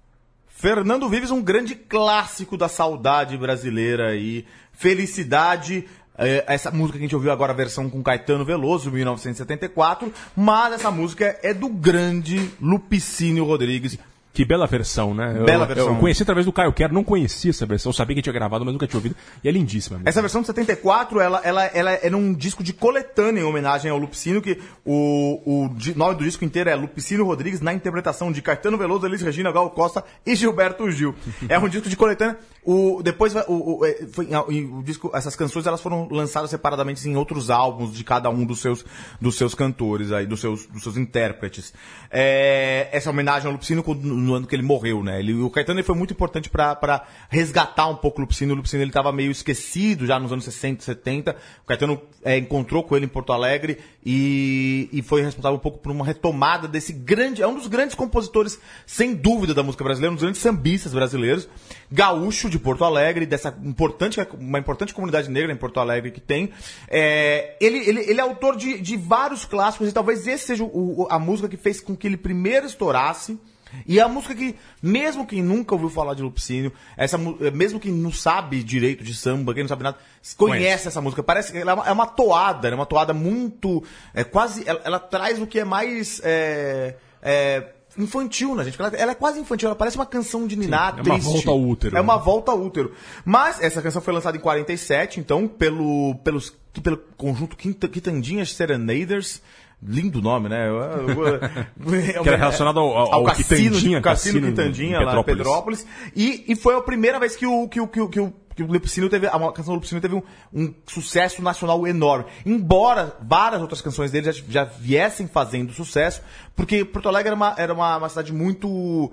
Fernando 0.57 1.09
Vives, 1.09 1.31
um 1.31 1.41
grande 1.41 1.75
clássico 1.75 2.55
da 2.55 2.69
saudade 2.69 3.37
brasileira 3.37 4.11
aí. 4.11 4.45
Felicidade. 4.71 5.85
é, 6.17 6.45
essa 6.47 6.71
música 6.71 6.97
que 6.97 7.03
a 7.03 7.07
gente 7.07 7.15
ouviu 7.15 7.29
agora, 7.29 7.51
a 7.51 7.55
versão 7.55 7.89
com 7.89 8.01
Caetano 8.01 8.45
Veloso, 8.45 8.89
1974. 8.89 10.11
Mas 10.33 10.75
essa 10.75 10.89
música 10.89 11.37
é 11.43 11.53
do 11.53 11.67
grande 11.67 12.49
Lupicínio 12.61 13.43
Rodrigues. 13.43 13.99
Que 14.35 14.45
bela 14.45 14.67
versão, 14.67 15.13
né? 15.15 15.33
Eu- 15.39 15.45
Bela 15.45 15.65
versão. 15.65 15.87
Eu 15.87 15.95
conheci 15.95 16.21
através 16.21 16.45
do 16.45 16.51
Caio 16.53 16.71
Quero, 16.73 16.93
não 16.93 17.03
conhecia 17.03 17.49
essa 17.49 17.65
versão. 17.65 17.89
Eu 17.89 17.93
sabia 17.93 18.15
que 18.15 18.21
tinha 18.21 18.33
gravado, 18.33 18.63
mas 18.63 18.73
nunca 18.73 18.85
tinha 18.85 18.97
ouvido. 18.97 19.15
E 19.43 19.47
é 19.49 19.51
lindíssima. 19.51 19.97
mesmo. 19.97 20.09
Essa 20.09 20.21
versão 20.21 20.41
de 20.41 20.47
74, 20.47 21.19
ela, 21.19 21.41
ela, 21.43 21.65
ela 21.67 21.91
era 21.91 22.15
um 22.15 22.33
disco 22.33 22.63
de 22.63 22.73
coletânea 22.73 23.41
em 23.41 23.43
homenagem 23.43 23.89
ao 23.89 23.97
Lupicínio, 23.97 24.41
que 24.41 24.59
o, 24.85 25.41
o 25.65 25.69
nome 25.95 26.15
do 26.15 26.23
disco 26.23 26.43
inteiro 26.45 26.69
é 26.69 26.75
Lupicínio 26.75 27.25
Rodrigues, 27.25 27.61
na 27.61 27.73
interpretação 27.73 28.31
de 28.31 28.41
Caetano 28.41 28.77
Veloso, 28.77 29.05
Elis 29.05 29.21
Regina, 29.21 29.51
Gal 29.51 29.69
Costa 29.71 30.03
e 30.25 30.35
Gilberto 30.35 30.89
Gil. 30.91 31.15
É 31.49 31.57
um 31.57 31.69
disco 31.69 31.87
de 31.89 31.95
coletânea. 31.95 32.37
O, 32.63 33.01
depois, 33.03 33.33
o, 33.47 33.79
o, 33.79 33.85
é, 33.85 34.05
foi, 34.11 34.27
e 34.49 34.63
o 34.65 34.81
disco, 34.83 35.11
essas 35.13 35.35
canções 35.35 35.65
elas 35.67 35.79
foram 35.79 36.07
lançadas 36.11 36.49
separadamente 36.49 37.07
em 37.07 37.15
outros 37.15 37.49
álbuns 37.49 37.93
de 37.95 38.03
cada 38.03 38.29
um 38.29 38.43
dos 38.43 38.59
seus, 38.59 38.83
dos 39.21 39.37
seus 39.37 39.53
cantores, 39.55 40.11
aí, 40.11 40.25
dos, 40.25 40.41
seus, 40.41 40.65
dos 40.65 40.81
seus 40.83 40.97
intérpretes. 40.97 41.71
É, 42.11 42.89
essa 42.91 43.09
homenagem 43.09 43.45
ao 43.47 43.53
Lupicínio 43.53 43.83
quando- 43.83 44.01
no 44.25 44.33
ano 44.33 44.47
que 44.47 44.55
ele 44.55 44.63
morreu, 44.63 45.03
né? 45.03 45.19
Ele, 45.19 45.33
o 45.33 45.49
Caetano 45.49 45.79
ele 45.79 45.85
foi 45.85 45.95
muito 45.95 46.11
importante 46.13 46.49
pra 46.49 47.05
resgatar 47.29 47.87
um 47.87 47.95
pouco 47.95 48.19
o 48.19 48.21
Lupicínio. 48.21 48.53
O 48.53 48.57
Lupicínio 48.57 48.83
ele 48.83 48.91
tava 48.91 49.11
meio 49.11 49.31
esquecido 49.31 50.05
já 50.05 50.19
nos 50.19 50.31
anos 50.31 50.43
60, 50.45 50.83
70. 50.83 51.35
O 51.63 51.67
Caetano 51.67 52.01
é, 52.23 52.37
encontrou 52.37 52.83
com 52.83 52.95
ele 52.95 53.05
em 53.05 53.09
Porto 53.09 53.31
Alegre 53.31 53.77
e, 54.05 54.89
e 54.91 55.01
foi 55.01 55.21
responsável 55.21 55.57
um 55.57 55.61
pouco 55.61 55.77
por 55.79 55.91
uma 55.91 56.05
retomada 56.05 56.67
desse 56.67 56.91
grande. 56.93 57.41
É 57.41 57.47
um 57.47 57.55
dos 57.55 57.67
grandes 57.67 57.95
compositores, 57.95 58.59
sem 58.85 59.13
dúvida, 59.13 59.53
da 59.53 59.63
música 59.63 59.83
brasileira, 59.83 60.11
um 60.11 60.15
dos 60.15 60.23
grandes 60.23 60.41
sambistas 60.41 60.93
brasileiros, 60.93 61.47
gaúcho 61.91 62.49
de 62.49 62.59
Porto 62.59 62.83
Alegre, 62.83 63.25
dessa 63.25 63.55
importante, 63.63 64.19
uma 64.39 64.59
importante 64.59 64.93
comunidade 64.93 65.29
negra 65.29 65.51
em 65.51 65.57
Porto 65.57 65.79
Alegre 65.79 66.11
que 66.11 66.21
tem. 66.21 66.49
É, 66.87 67.55
ele, 67.59 67.77
ele, 67.89 68.01
ele 68.09 68.19
é 68.19 68.23
autor 68.23 68.55
de, 68.55 68.79
de 68.79 68.97
vários 68.97 69.45
clássicos 69.45 69.89
e 69.89 69.91
talvez 69.91 70.25
esse 70.27 70.45
seja 70.45 70.63
o- 70.63 71.07
a 71.09 71.19
música 71.19 71.47
que 71.49 71.57
fez 71.57 71.79
com 71.79 71.95
que 71.95 72.07
ele 72.07 72.17
primeiro 72.17 72.65
estourasse. 72.65 73.37
E 73.85 73.99
é 73.99 74.01
a 74.01 74.07
música 74.07 74.33
que, 74.35 74.55
mesmo 74.81 75.25
quem 75.25 75.41
nunca 75.41 75.73
ouviu 75.75 75.89
falar 75.89 76.13
de 76.13 76.21
Lupicínio, 76.21 76.71
essa, 76.97 77.17
eh, 77.41 77.51
mesmo 77.51 77.79
quem 77.79 77.91
não 77.91 78.11
sabe 78.11 78.63
direito 78.63 79.03
de 79.03 79.13
samba, 79.13 79.53
quem 79.53 79.63
não 79.63 79.69
sabe 79.69 79.83
nada, 79.83 79.97
conhece, 80.37 80.59
Conhece. 80.63 80.87
essa 80.87 81.01
música. 81.01 81.21
Parece 81.23 81.51
que 81.51 81.57
ela 81.57 81.71
é 81.71 81.73
uma, 81.73 81.87
é 81.87 81.91
uma 81.91 82.07
toada, 82.07 82.67
é 82.67 82.73
uma 82.75 82.85
toada 82.85 83.13
muito. 83.13 83.83
É 84.13 84.23
quase. 84.23 84.63
Ela, 84.67 84.81
ela 84.83 84.99
traz 84.99 85.41
o 85.41 85.47
que 85.47 85.59
é 85.59 85.65
mais. 85.65 86.21
é, 86.23 86.95
é, 87.21 87.71
infantil, 87.97 88.53
né, 88.55 88.65
gente? 88.65 88.77
Ela, 88.77 88.89
ela 88.95 89.11
é 89.13 89.15
quase 89.15 89.39
infantil, 89.39 89.67
ela 89.69 89.75
parece 89.75 89.95
uma 89.95 90.05
canção 90.05 90.45
de 90.45 90.57
Niná 90.57 90.93
é 90.97 91.01
uma 91.01 91.17
volta 91.17 91.49
ao 91.49 91.61
útero, 91.61 91.97
É 91.97 92.01
uma 92.01 92.17
né? 92.17 92.21
volta 92.25 92.51
ao 92.51 92.61
útero. 92.61 92.93
Mas 93.23 93.61
essa 93.61 93.81
canção 93.81 94.01
foi 94.01 94.13
lançada 94.13 94.35
em 94.35 94.39
47, 94.41 95.19
então, 95.21 95.47
pelo, 95.47 96.15
pelos, 96.23 96.53
pelo 96.83 96.97
conjunto 97.15 97.55
Quinta- 97.55 97.87
Quitandinhas 97.87 98.51
Serenaders. 98.53 99.41
Lindo 99.81 100.21
nome, 100.21 100.49
né? 100.49 100.67
Que 102.23 102.27
era 102.29 102.37
relacionado 102.37 102.79
ao- 102.79 102.97
ao- 102.97 103.13
ao 103.15 103.23
cassino, 103.25 103.47
Quitandinha, 103.75 104.01
Cassino 104.01 104.01
cassino 104.01 104.47
em 104.47 104.49
Quitandinha, 104.51 104.99
lá 105.01 105.19
em 105.19 105.23
Petrópolis. 105.23 105.85
E, 106.15 106.43
e 106.47 106.55
foi 106.55 106.75
a 106.75 106.81
primeira 106.81 107.19
vez 107.19 107.35
que 107.35 107.45
o, 107.45 107.67
que 107.67 107.79
o, 107.79 107.87
que 107.87 108.01
o, 108.01 108.09
que 108.09 108.19
o, 108.19 108.33
que 108.55 108.63
o 108.63 108.67
Lupicínio 108.67 109.09
teve, 109.09 109.27
a 109.27 109.31
canção 109.51 109.73
do 109.73 109.75
Lupicínio 109.75 110.01
teve 110.01 110.15
um, 110.15 110.23
um 110.53 110.73
sucesso 110.87 111.41
nacional 111.41 111.85
enorme. 111.85 112.25
Embora 112.45 113.15
várias 113.21 113.61
outras 113.61 113.81
canções 113.81 114.11
dele 114.11 114.31
já, 114.31 114.41
já 114.47 114.63
viessem 114.63 115.27
fazendo 115.27 115.73
sucesso, 115.73 116.21
porque 116.55 116.83
Porto 116.85 117.09
Alegre 117.09 117.27
era 117.27 117.35
uma, 117.35 117.55
era 117.57 117.73
uma, 117.73 117.97
uma 117.97 118.09
cidade 118.09 118.33
muito 118.33 119.11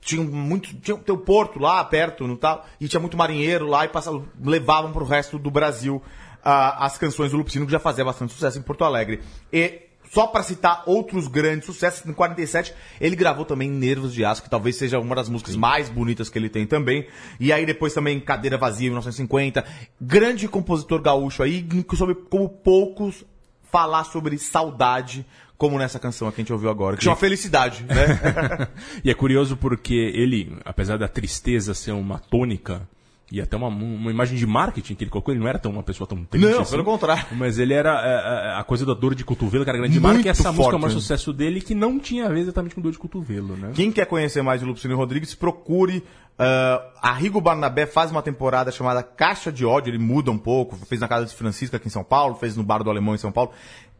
tinha 0.00 0.22
muito 0.22 0.74
tinha 0.76 0.94
o 0.94 1.00
teu 1.00 1.18
porto 1.18 1.58
lá 1.58 1.84
perto 1.84 2.26
no 2.26 2.36
tal 2.36 2.64
e 2.80 2.86
tinha 2.86 3.00
muito 3.00 3.16
marinheiro 3.16 3.66
lá 3.66 3.84
e 3.84 3.88
passavam, 3.88 4.24
levavam 4.42 4.92
para 4.92 5.02
o 5.02 5.06
resto 5.06 5.38
do 5.40 5.50
Brasil 5.50 6.00
ah, 6.42 6.86
as 6.86 6.96
canções 6.96 7.32
do 7.32 7.36
Lupicínio 7.36 7.66
que 7.66 7.72
já 7.72 7.80
fazia 7.80 8.04
bastante 8.04 8.32
sucesso 8.32 8.58
em 8.58 8.62
Porto 8.62 8.84
Alegre 8.84 9.20
e 9.52 9.87
só 10.10 10.26
para 10.26 10.42
citar 10.42 10.82
outros 10.86 11.28
grandes 11.28 11.66
sucessos, 11.66 12.04
em 12.06 12.12
47 12.12 12.74
ele 13.00 13.16
gravou 13.16 13.44
também 13.44 13.70
Nervos 13.70 14.12
de 14.12 14.24
Aço, 14.24 14.42
que 14.42 14.50
talvez 14.50 14.76
seja 14.76 14.98
uma 14.98 15.14
das 15.14 15.28
músicas 15.28 15.56
mais 15.56 15.88
bonitas 15.88 16.28
que 16.28 16.38
ele 16.38 16.48
tem 16.48 16.66
também. 16.66 17.06
E 17.38 17.52
aí 17.52 17.66
depois 17.66 17.92
também 17.92 18.20
Cadeira 18.20 18.56
Vazia, 18.56 18.86
em 18.86 18.90
1950. 18.90 19.64
Grande 20.00 20.48
compositor 20.48 21.00
gaúcho 21.00 21.42
aí, 21.42 21.62
que 21.62 21.96
soube 21.96 22.14
como 22.14 22.48
poucos 22.48 23.24
falar 23.70 24.04
sobre 24.04 24.38
saudade, 24.38 25.26
como 25.56 25.78
nessa 25.78 25.98
canção 25.98 26.30
que 26.30 26.40
a 26.40 26.42
gente 26.42 26.52
ouviu 26.52 26.70
agora, 26.70 26.96
que 26.96 27.04
chama 27.04 27.16
Felicidade, 27.16 27.84
né? 27.84 28.68
E 29.04 29.10
é 29.10 29.14
curioso 29.14 29.56
porque 29.56 29.94
ele, 29.94 30.56
apesar 30.64 30.96
da 30.96 31.08
tristeza 31.08 31.74
ser 31.74 31.92
uma 31.92 32.18
tônica 32.18 32.88
e 33.30 33.40
até 33.40 33.56
uma, 33.56 33.68
uma 33.68 34.10
imagem 34.10 34.38
de 34.38 34.46
marketing 34.46 34.94
que 34.94 35.04
ele 35.04 35.10
colocou, 35.10 35.34
ele 35.34 35.40
não 35.40 35.48
era 35.48 35.58
tão 35.58 35.70
uma 35.70 35.82
pessoa 35.82 36.06
tão 36.06 36.24
triste. 36.24 36.50
Não, 36.50 36.62
assim, 36.62 36.70
pelo 36.70 36.84
contrário. 36.84 37.26
Mas 37.32 37.58
ele 37.58 37.74
era 37.74 37.90
é, 37.90 38.54
é, 38.54 38.58
a 38.58 38.64
coisa 38.64 38.86
da 38.86 38.94
dor 38.94 39.14
de 39.14 39.24
cotovelo, 39.24 39.64
que 39.64 39.70
era 39.70 39.78
grande 39.78 40.00
Muito 40.00 40.14
marca, 40.14 40.28
e 40.28 40.30
essa 40.30 40.44
música 40.44 40.62
é 40.62 40.66
o 40.66 40.70
forte, 40.70 40.80
maior 40.80 40.92
sucesso 40.92 41.32
dele, 41.32 41.60
que 41.60 41.74
não 41.74 41.98
tinha 41.98 42.26
a 42.26 42.28
ver 42.30 42.40
exatamente 42.40 42.74
com 42.74 42.80
dor 42.80 42.92
de 42.92 42.98
cotovelo, 42.98 43.54
né? 43.56 43.72
Quem 43.74 43.92
quer 43.92 44.06
conhecer 44.06 44.42
mais 44.42 44.60
de 44.60 44.66
Lupicínio 44.66 44.96
Rodrigues, 44.96 45.34
procure. 45.34 46.02
ah, 46.38 46.82
a 47.02 47.12
Rigo 47.12 47.38
Barnabé 47.40 47.84
faz 47.84 48.10
uma 48.10 48.22
temporada 48.22 48.70
chamada 48.70 49.02
Caixa 49.02 49.52
de 49.52 49.64
Ódio, 49.66 49.90
ele 49.90 49.98
muda 49.98 50.30
um 50.30 50.38
pouco, 50.38 50.76
fez 50.86 51.00
na 51.00 51.08
casa 51.08 51.26
de 51.26 51.34
Francisca 51.34 51.76
aqui 51.76 51.88
em 51.88 51.90
São 51.90 52.04
Paulo, 52.04 52.34
fez 52.34 52.56
no 52.56 52.62
Bar 52.62 52.82
do 52.82 52.88
Alemão 52.88 53.14
em 53.14 53.18
São 53.18 53.30
Paulo, 53.30 53.50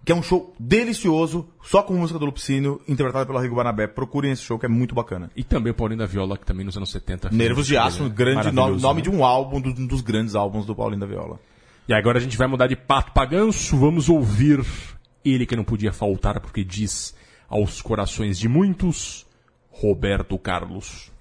que 0.09 0.13
é 0.13 0.15
um 0.15 0.23
show 0.23 0.55
delicioso, 0.59 1.47
só 1.63 1.83
com 1.83 1.93
música 1.93 2.19
do 2.19 2.25
Lupicínio, 2.25 2.81
interpretada 2.89 3.27
pela 3.27 3.43
Rigo 3.43 3.55
Barnabé. 3.55 3.87
Procurem 3.87 4.33
esse 4.33 4.41
show 4.41 4.59
que 4.59 4.65
é 4.65 4.69
muito 4.69 4.95
bacana. 4.95 5.31
E 5.37 5.45
também 5.45 5.71
o 5.71 5.75
Paulinho 5.75 5.99
da 5.99 6.07
Viola, 6.07 6.39
que 6.39 6.47
também 6.47 6.65
nos 6.65 6.75
anos 6.79 6.91
70... 6.91 7.29
fez 7.29 7.39
Nervos 7.39 7.67
de 7.67 7.77
Aço, 7.77 8.05
um 8.05 8.09
grande 8.09 8.51
nome, 8.51 8.81
nome 8.81 9.03
né? 9.03 9.03
de 9.03 9.11
um 9.11 9.23
álbum, 9.23 9.59
um 9.59 9.87
dos 9.87 10.01
grandes 10.01 10.35
álbuns 10.35 10.65
do 10.65 10.75
Paulinho 10.75 11.01
da 11.01 11.07
Viola. 11.07 11.39
E 11.87 11.93
agora 11.93 12.17
a 12.17 12.23
gente 12.23 12.39
vai 12.39 12.49
mudar 12.49 12.69
de 12.69 12.75
pato 12.75 13.13
pra 13.13 13.27
ganso, 13.27 13.77
vamos 13.77 14.09
ouvir 14.09 14.65
ele 15.23 15.45
que 15.45 15.55
não 15.55 15.63
podia 15.63 15.93
faltar, 15.93 16.41
porque 16.41 16.65
diz 16.65 17.15
aos 17.47 17.83
corações 17.83 18.39
de 18.39 18.49
muitos, 18.49 19.27
Roberto 19.71 20.39
Carlos. 20.39 21.13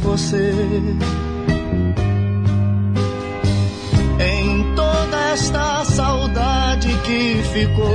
Você. 0.00 0.52
Em 4.20 4.74
toda 4.74 5.30
esta 5.32 5.84
saudade 5.84 6.88
que 7.04 7.42
ficou, 7.52 7.86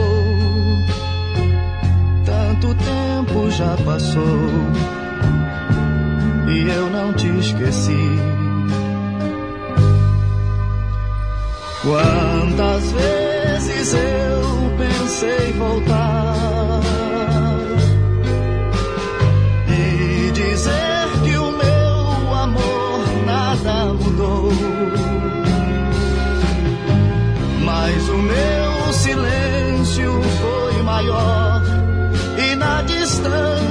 tanto 2.26 2.76
tempo 2.76 3.50
já 3.52 3.76
passou 3.86 4.24
e 6.48 6.70
eu 6.70 6.90
não 6.90 7.14
te 7.14 7.28
esqueci. 7.40 8.18
Quantas 11.84 12.92
vezes 12.92 13.94
eu 13.94 14.42
pensei 14.78 15.54
voltar 15.54 16.37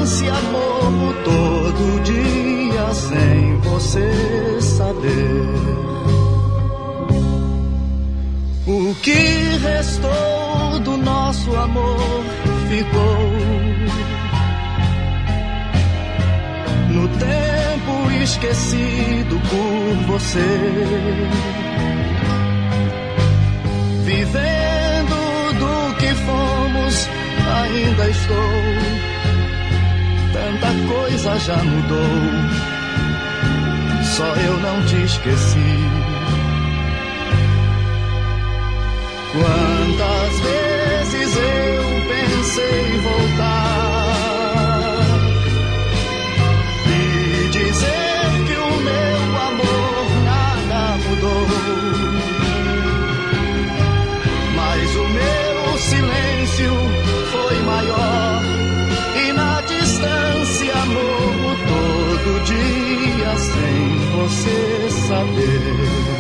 distância 0.07 0.33
morro 0.53 1.15
todo 1.25 2.03
dia 2.05 2.95
sem 2.95 3.57
você 3.59 4.61
saber. 4.61 5.47
O 8.67 8.95
que 9.03 9.59
restou 9.63 10.79
do 10.85 10.97
nosso 10.97 11.55
amor 11.57 12.25
ficou 12.69 13.19
no 16.91 17.09
tempo 17.09 18.23
esquecido 18.23 19.41
por 19.51 20.13
você. 20.13 20.41
Vivendo 24.05 25.17
do 25.59 25.97
que 25.97 26.15
fomos, 26.15 27.09
ainda 27.61 28.09
estou. 28.09 29.16
Tanta 30.47 30.69
coisa 30.87 31.37
já 31.41 31.57
mudou. 31.57 31.99
Só 34.05 34.25
eu 34.27 34.57
não 34.61 34.81
te 34.87 35.03
esqueci. 35.03 35.75
Quantas 39.33 40.41
vezes 40.47 41.37
eu 41.37 41.83
pensei 42.07 42.95
em 42.95 43.01
voltar 43.01 44.07
e 46.87 47.49
dizer 47.49 48.45
que 48.47 48.55
o 48.55 48.81
meu 48.83 49.37
amor 49.49 50.07
nada 50.27 50.97
mudou. 51.09 52.16
Você 64.29 64.91
saber. 64.91 66.16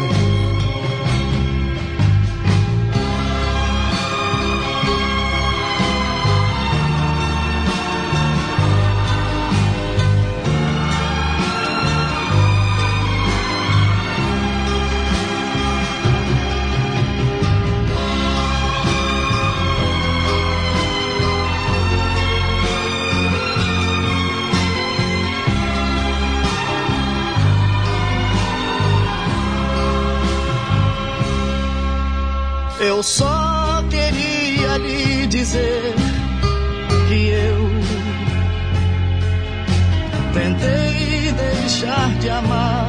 Eu 32.96 33.02
só 33.02 33.84
queria 33.90 34.78
lhe 34.78 35.26
dizer 35.26 35.94
que 37.06 37.28
eu 37.28 37.68
tentei 40.32 41.30
deixar 41.32 42.08
de 42.18 42.30
amar, 42.30 42.88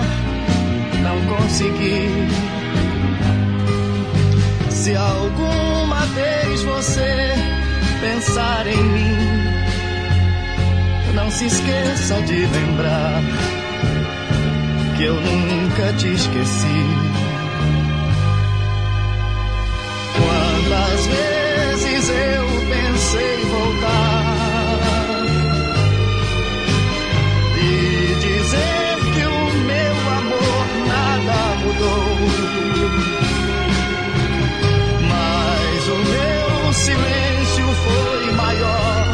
não 1.03 1.35
consegui. 1.35 2.07
Se 4.69 4.95
alguma 4.95 6.05
vez 6.15 6.63
você 6.63 7.33
pensar 7.99 8.65
em 8.65 8.81
mim, 8.81 9.17
não 11.15 11.29
se 11.29 11.47
esqueça 11.47 12.21
de 12.21 12.45
lembrar 12.45 13.21
que 14.95 15.03
eu 15.03 15.15
nunca 15.15 15.91
te 15.97 16.07
esqueci. 16.13 17.06
Quantas 20.97 21.05
vezes 21.05 22.09
eu 22.09 22.47
pensei 22.69 23.37
voltar 23.45 25.25
e 27.55 28.15
dizer 28.15 28.97
que 29.13 29.23
o 29.27 29.51
meu 29.61 29.95
amor 30.17 30.65
nada 30.87 31.39
mudou, 31.61 32.17
mas 35.07 35.87
o 35.87 35.97
meu 35.97 36.73
silêncio 36.73 37.67
foi 37.85 38.31
maior 38.31 39.05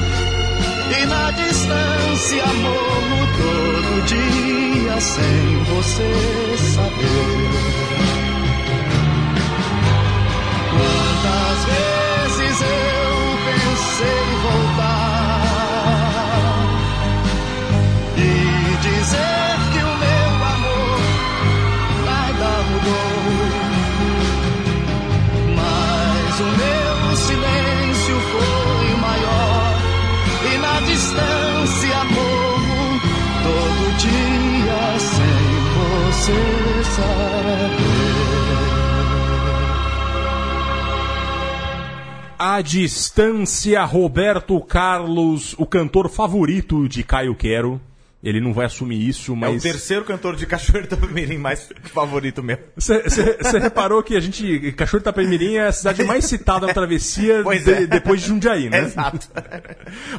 e 1.01 1.05
na 1.05 1.31
distância 1.31 2.45
morro 2.61 3.27
todo 3.37 4.05
dia 4.05 5.01
sem 5.01 5.57
você 5.65 6.11
saber. 6.75 8.22
Saber. 36.23 37.43
A 42.45 42.61
distância, 42.61 43.83
Roberto 43.85 44.59
Carlos, 44.59 45.55
o 45.57 45.65
cantor 45.65 46.09
favorito 46.09 46.89
de 46.89 47.01
Caio 47.01 47.33
Quero. 47.35 47.79
Ele 48.23 48.39
não 48.39 48.53
vai 48.53 48.65
assumir 48.67 49.05
isso, 49.07 49.31
É 49.31 49.35
o 49.35 49.37
mas. 49.37 49.61
terceiro 49.61 50.05
cantor 50.05 50.35
de 50.37 50.45
Cachoeira 50.45 50.87
do 50.95 51.09
Mirim 51.09 51.37
mais 51.37 51.69
favorito 51.93 52.41
meu. 52.41 52.57
Você 52.77 53.59
reparou 53.59 54.01
que 54.01 54.15
a 54.15 54.19
gente. 54.21 54.71
Cachoeiro 54.71 55.03
de 55.03 55.09
Itapemirim 55.09 55.55
é 55.55 55.67
a 55.67 55.71
cidade 55.73 56.03
mais 56.05 56.23
citada 56.25 56.65
na 56.67 56.73
travessia 56.73 57.43
de- 57.43 57.71
é. 57.71 57.85
depois 57.85 58.21
de 58.21 58.27
Jundiaí, 58.29 58.69
né? 58.69 58.79
Exato. 58.83 59.27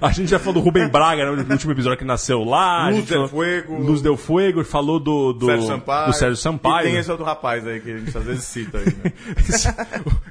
A 0.02 0.12
gente 0.12 0.28
já 0.30 0.38
falou 0.38 0.54
do 0.54 0.60
Rubem 0.60 0.86
Braga 0.88 1.30
no 1.34 1.50
último 1.52 1.72
episódio 1.72 1.98
que 1.98 2.04
nasceu 2.04 2.44
lá. 2.44 2.90
Luz 2.90 3.04
del 3.06 3.06
falou- 3.06 3.28
Fuego. 3.28 3.78
Luz 3.78 4.02
del 4.02 4.16
Fuego, 4.16 4.64
falou 4.64 5.00
do, 5.00 5.32
do, 5.32 5.46
Sérgio 5.46 5.66
Sampaio. 5.66 6.06
do 6.06 6.12
Sérgio 6.12 6.36
Sampaio. 6.36 6.86
E 6.86 6.90
tem 6.90 7.00
esse 7.00 7.10
outro 7.10 7.24
rapaz 7.24 7.66
aí 7.66 7.80
que 7.80 7.90
a 7.90 7.96
gente 7.98 8.16
às 8.18 8.24
vezes 8.24 8.44
cita 8.44 8.78
aí. 8.78 8.84
né? 9.02 9.12
esse, 9.48 9.68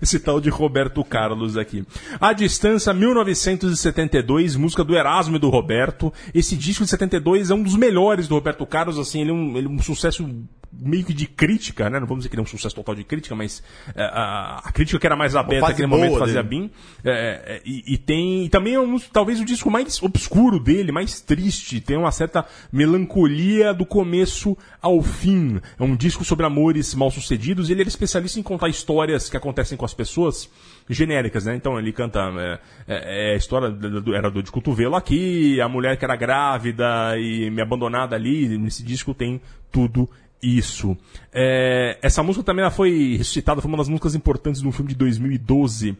esse 0.02 0.20
tal 0.20 0.40
de 0.40 0.50
Roberto 0.50 1.04
Carlos 1.04 1.58
aqui. 1.58 1.84
A 2.22 2.34
Distância, 2.34 2.94
1972, 2.94 4.56
música 4.56 4.84
do 4.84 4.96
Erasmo 4.96 5.36
e 5.36 5.40
do 5.40 5.50
Roberto. 5.50 6.14
Esse 6.34 6.56
disco 6.56 6.84
de 6.84 6.90
72 6.90 7.50
é 7.50 7.54
um 7.56 7.63
dos 7.64 7.76
melhores 7.76 8.28
do 8.28 8.36
Roberto 8.36 8.66
Carlos, 8.66 9.00
assim, 9.00 9.22
ele 9.22 9.32
é 9.32 9.34
um, 9.34 9.58
ele 9.58 9.68
é 9.68 9.70
um 9.70 9.80
sucesso 9.80 10.28
meio 10.76 11.06
que 11.06 11.14
de 11.14 11.28
crítica, 11.28 11.88
né? 11.88 12.00
Não 12.00 12.08
vamos 12.08 12.22
dizer 12.24 12.30
que 12.30 12.36
ele 12.36 12.42
é 12.42 12.44
um 12.44 12.48
sucesso 12.48 12.74
total 12.76 12.96
de 12.96 13.04
crítica, 13.04 13.36
mas 13.36 13.62
é, 13.96 14.04
a, 14.06 14.60
a 14.66 14.72
crítica 14.72 14.98
que 15.00 15.06
era 15.06 15.16
mais 15.16 15.36
aberta 15.36 15.68
naquele 15.68 15.88
momento 15.88 16.18
fazia 16.18 16.42
dele. 16.42 16.50
bem. 16.68 16.72
É, 17.06 17.12
é, 17.46 17.62
e, 17.64 17.94
e 17.94 17.98
tem. 17.98 18.44
E 18.46 18.50
também 18.50 18.74
é 18.74 18.80
um, 18.80 18.98
talvez 19.00 19.40
o 19.40 19.46
disco 19.46 19.70
mais 19.70 20.02
obscuro 20.02 20.60
dele, 20.60 20.92
mais 20.92 21.22
triste. 21.22 21.80
Tem 21.80 21.96
uma 21.96 22.12
certa 22.12 22.44
melancolia 22.72 23.74
do 23.74 23.86
começo 23.86 24.58
ao 24.82 25.02
fim. 25.02 25.60
É 25.80 25.84
um 25.84 25.96
disco 25.96 26.24
sobre 26.24 26.46
amores 26.46 26.94
mal 26.96 27.12
sucedidos. 27.12 27.70
Ele 27.70 27.82
era 27.82 27.90
especialista 27.90 28.40
em 28.40 28.44
contar 28.44 28.68
histórias 28.70 29.30
que 29.30 29.38
acontecem 29.38 29.78
com 29.78 29.86
as 29.86 29.94
pessoas 29.94 30.50
genéricas, 30.90 31.46
né? 31.46 31.56
Então 31.56 31.80
ele 31.80 31.94
canta 31.94 32.20
é, 32.38 32.60
é, 32.88 33.30
é 33.30 33.34
a 33.34 33.38
história 33.38 33.70
do, 33.70 34.02
do- 34.02 34.16
era 34.16 34.30
do 34.30 34.44
de 34.44 34.52
cotovelo 34.52 34.96
aqui, 34.96 35.62
a 35.62 35.70
mulher 35.70 35.98
que 35.98 36.04
era 36.04 36.16
grávida 36.16 37.18
e 37.18 37.50
me 37.54 37.62
abandonada 37.62 38.16
ali. 38.16 38.58
Nesse 38.58 38.84
disco 38.84 39.14
tem 39.14 39.40
tudo 39.72 40.10
isso. 40.44 40.98
É, 41.32 41.98
essa 42.02 42.22
música 42.22 42.44
também 42.44 42.62
ela 42.62 42.72
foi 42.72 43.16
ressuscitada, 43.18 43.62
foi 43.62 43.70
uma 43.70 43.78
das 43.78 43.88
músicas 43.88 44.14
importantes 44.14 44.62
de 44.62 44.68
um 44.68 44.72
filme 44.72 44.90
de 44.90 44.96
2012, 44.96 45.98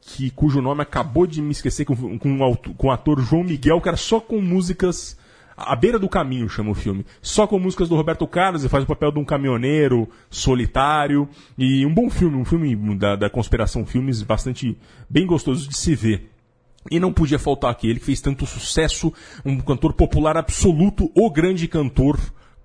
que, 0.00 0.30
cujo 0.30 0.60
nome 0.60 0.82
acabou 0.82 1.26
de 1.26 1.40
me 1.40 1.52
esquecer, 1.52 1.84
com, 1.84 2.18
com, 2.18 2.56
com 2.76 2.86
o 2.88 2.90
ator 2.90 3.20
João 3.20 3.44
Miguel, 3.44 3.80
que 3.80 3.88
era 3.88 3.96
só 3.96 4.20
com 4.20 4.40
músicas. 4.40 5.16
À 5.56 5.76
beira 5.76 6.00
do 6.00 6.08
caminho 6.08 6.48
chama 6.48 6.72
o 6.72 6.74
filme. 6.74 7.06
Só 7.22 7.46
com 7.46 7.60
músicas 7.60 7.88
do 7.88 7.94
Roberto 7.94 8.26
Carlos, 8.26 8.62
ele 8.62 8.68
faz 8.68 8.82
o 8.82 8.88
papel 8.88 9.12
de 9.12 9.20
um 9.20 9.24
caminhoneiro 9.24 10.08
solitário. 10.28 11.28
E 11.56 11.86
um 11.86 11.94
bom 11.94 12.10
filme, 12.10 12.36
um 12.36 12.44
filme 12.44 12.74
da, 12.96 13.14
da 13.14 13.30
Conspiração 13.30 13.86
Filmes, 13.86 14.20
bastante 14.20 14.76
bem 15.08 15.24
gostoso 15.24 15.68
de 15.68 15.76
se 15.76 15.94
ver. 15.94 16.33
E 16.90 17.00
não 17.00 17.12
podia 17.12 17.38
faltar 17.38 17.70
aqui, 17.70 17.88
ele 17.88 17.98
que 17.98 18.06
fez 18.06 18.20
tanto 18.20 18.46
sucesso, 18.46 19.12
um 19.44 19.58
cantor 19.58 19.94
popular 19.94 20.36
absoluto, 20.36 21.10
o 21.14 21.30
grande 21.30 21.66
cantor 21.66 22.18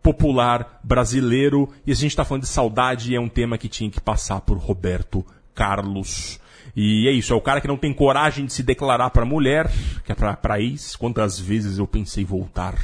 popular 0.04 0.80
brasileiro. 0.84 1.70
E 1.86 1.92
a 1.92 1.96
gente 1.96 2.12
está 2.12 2.26
falando 2.26 2.44
de 2.44 2.50
saudade, 2.50 3.16
é 3.16 3.20
um 3.20 3.30
tema 3.30 3.58
que 3.58 3.70
tinha 3.70 3.90
que 3.90 4.02
passar 4.02 4.42
por 4.42 4.58
Roberto 4.58 5.26
Carlos. 5.56 6.40
E 6.76 7.08
é 7.08 7.12
isso, 7.12 7.34
é 7.34 7.36
o 7.36 7.42
cara 7.42 7.62
que 7.62 7.68
não 7.68 7.78
tem 7.78 7.94
coragem 7.94 8.46
de 8.46 8.54
se 8.54 8.64
declarar 8.64 9.10
para 9.10 9.26
mulher, 9.26 9.70
que 10.06 10.12
é 10.12 10.16
pra, 10.16 10.36
pra 10.36 10.60
ex. 10.60 10.96
Quantas 10.96 11.40
vezes 11.40 11.78
eu 11.78 11.88
pensei 11.88 12.24
voltar 12.24 12.78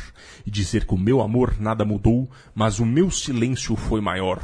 e 0.45 0.51
dizer 0.51 0.85
que 0.85 0.93
o 0.93 0.97
meu 0.97 1.21
amor 1.21 1.55
nada 1.59 1.85
mudou, 1.85 2.29
mas 2.53 2.79
o 2.79 2.85
meu 2.85 3.11
silêncio 3.11 3.75
foi 3.75 4.01
maior. 4.01 4.41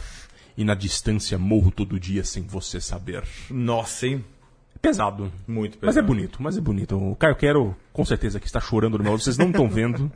E 0.57 0.63
na 0.63 0.75
distância 0.75 1.37
morro 1.37 1.71
todo 1.71 1.99
dia 1.99 2.23
sem 2.23 2.43
você 2.43 2.79
saber. 2.79 3.23
Nossa, 3.49 4.07
hein? 4.07 4.23
Pesado. 4.81 5.31
Muito 5.47 5.77
pesado. 5.77 5.85
Mas 5.85 5.97
é 5.97 6.01
bonito, 6.01 6.41
mas 6.41 6.57
é 6.57 6.61
bonito. 6.61 6.97
O 6.97 7.15
Caio 7.15 7.35
Quero, 7.35 7.75
com 7.93 8.03
certeza, 8.03 8.39
que 8.39 8.47
está 8.47 8.59
chorando 8.59 8.97
no 8.97 9.03
meu 9.03 9.17
vocês 9.17 9.37
não 9.37 9.49
estão 9.49 9.69
vendo. 9.69 10.11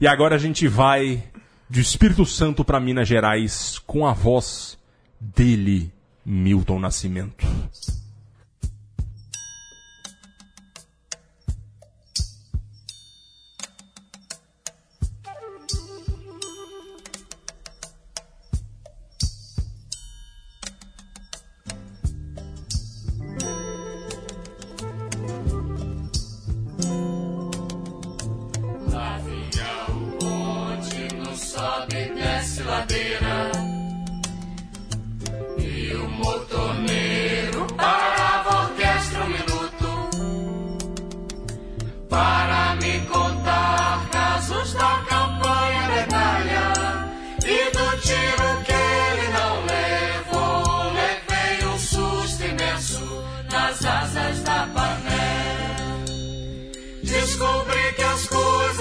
E 0.00 0.06
agora 0.06 0.36
a 0.36 0.38
gente 0.38 0.66
vai 0.66 1.22
de 1.68 1.80
Espírito 1.80 2.24
Santo 2.24 2.64
para 2.64 2.80
Minas 2.80 3.06
Gerais 3.06 3.78
com 3.86 4.06
a 4.06 4.12
voz 4.12 4.78
dele, 5.20 5.92
Milton 6.24 6.78
Nascimento. 6.78 7.46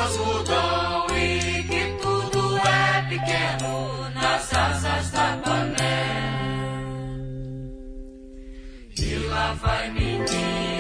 Coisas 0.08 0.18
mudam 0.18 1.06
e 1.16 1.64
que 1.64 1.98
tudo 2.02 2.58
é 2.58 3.02
pequeno 3.10 4.10
nas 4.14 4.54
asas 4.54 5.12
da 5.12 5.38
pané. 5.44 6.34
E 8.98 9.16
lá 9.28 9.54
vai 9.54 9.92
menino 9.92 10.77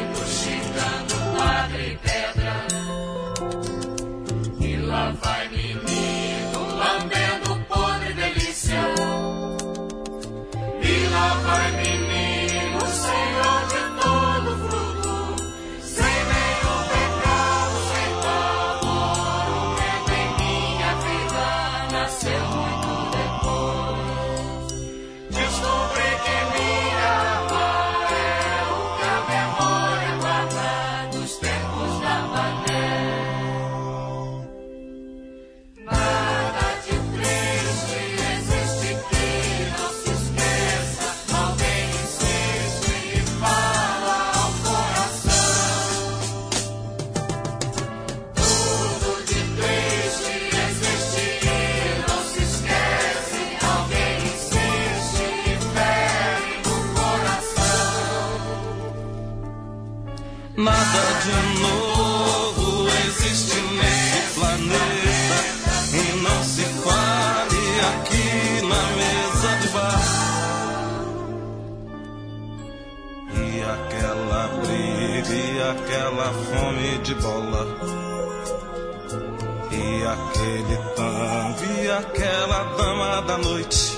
da 83.21 83.37
noite. 83.37 83.97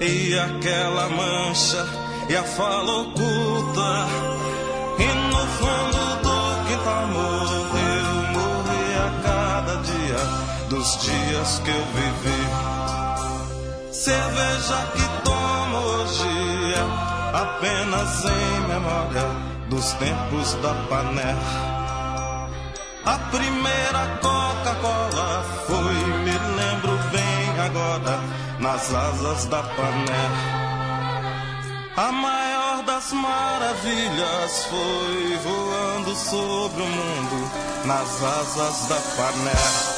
E 0.00 0.38
aquela 0.38 1.08
mancha 1.08 1.86
e 2.28 2.36
a 2.36 2.42
fala 2.42 3.02
oculta. 3.02 4.06
E 4.98 5.06
no 5.30 5.46
fundo 5.58 6.16
do 6.22 6.38
quintal 6.66 7.06
morreu, 7.08 8.10
morri 8.32 8.94
a 8.96 9.10
cada 9.22 9.74
dia 9.82 10.20
dos 10.68 10.98
dias 11.02 11.60
que 11.64 11.70
eu 11.70 11.84
vivi. 11.94 12.42
Cerveja 13.92 14.78
que 14.94 15.06
tomo 15.24 15.78
hoje 15.78 16.74
é 16.74 16.84
apenas 17.36 18.24
em 18.24 18.60
memória 18.68 19.26
dos 19.68 19.92
tempos 19.94 20.54
da 20.62 20.74
pané. 20.88 21.36
A 23.04 23.18
primeira 23.30 24.18
Coca-Cola 24.20 25.44
foi, 25.66 25.94
me 26.24 26.38
lembro 26.56 26.95
agora, 27.76 28.20
nas 28.58 28.94
asas 28.94 29.46
da 29.46 29.62
pané. 29.62 30.30
A 31.96 32.12
maior 32.12 32.82
das 32.84 33.12
maravilhas 33.12 34.66
foi 34.66 35.36
voando 35.44 36.14
sobre 36.14 36.82
o 36.82 36.86
mundo 36.86 37.50
nas 37.84 38.22
asas 38.22 38.86
da 38.88 39.00
pané. 39.16 39.96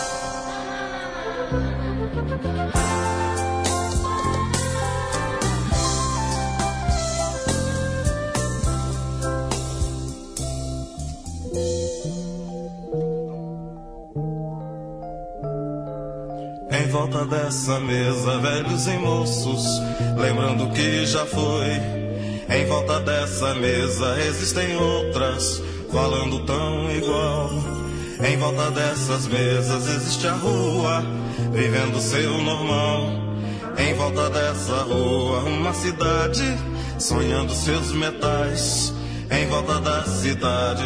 Em 16.89 16.91
volta 16.91 17.27
dessa 17.27 17.79
mesa, 17.81 18.39
velhos 18.39 18.87
e 18.87 18.97
moços, 18.97 19.63
lembrando 20.17 20.71
que 20.71 21.05
já 21.05 21.27
foi. 21.27 21.69
Em 22.49 22.65
volta 22.65 22.99
dessa 23.01 23.55
mesa 23.57 24.19
existem 24.27 24.75
outras, 24.75 25.63
falando 25.93 26.47
tão 26.47 26.91
igual. 26.91 27.51
Em 28.27 28.39
volta 28.39 28.71
dessas 28.71 29.27
mesas 29.27 29.87
existe 29.87 30.27
a 30.29 30.33
rua, 30.33 31.05
vivendo 31.53 32.01
seu 32.01 32.39
normal. 32.39 33.11
Em 33.77 33.93
volta 33.93 34.31
dessa 34.31 34.83
rua, 34.85 35.41
uma 35.41 35.75
cidade, 35.75 36.57
sonhando 36.99 37.53
seus 37.53 37.93
metais. 37.93 38.95
Em 39.31 39.47
volta 39.47 39.79
da 39.79 40.05
cidade. 40.05 40.85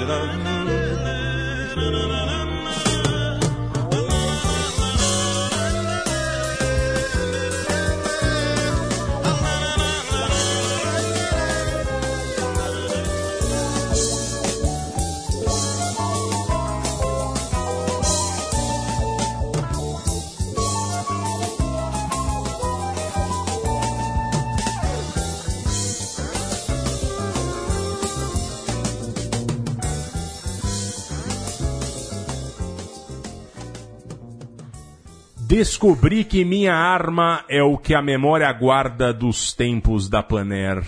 Descobri 35.53 36.25
que 36.25 36.47
minha 36.47 36.75
arma 36.75 37.45
é 37.47 37.63
o 37.63 37.77
que 37.77 37.95
a 37.95 38.01
memória 38.01 38.51
guarda 38.55 39.13
dos 39.13 39.53
tempos 39.53 40.09
da 40.09 40.23
Paner. 40.23 40.83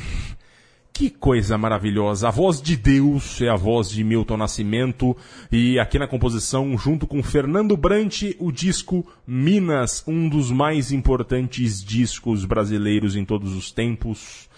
Que 0.91 1.11
coisa 1.11 1.59
maravilhosa. 1.59 2.29
A 2.29 2.31
voz 2.31 2.63
de 2.63 2.75
Deus 2.75 3.43
é 3.43 3.51
a 3.51 3.57
voz 3.57 3.91
de 3.91 4.03
Milton 4.03 4.39
Nascimento. 4.39 5.15
E 5.53 5.79
aqui 5.79 5.99
na 5.99 6.09
composição, 6.09 6.79
junto 6.79 7.07
com 7.07 7.23
Fernando 7.23 7.77
Brant, 7.77 8.23
o 8.39 8.51
disco 8.51 9.07
Minas, 9.27 10.03
um 10.09 10.31
dos 10.31 10.51
mais 10.51 10.91
importantes 10.93 11.85
discos 11.85 12.47
brasileiros 12.47 13.17
em 13.17 13.25
todos 13.27 13.55
os 13.55 13.71
tempos. 13.71 14.49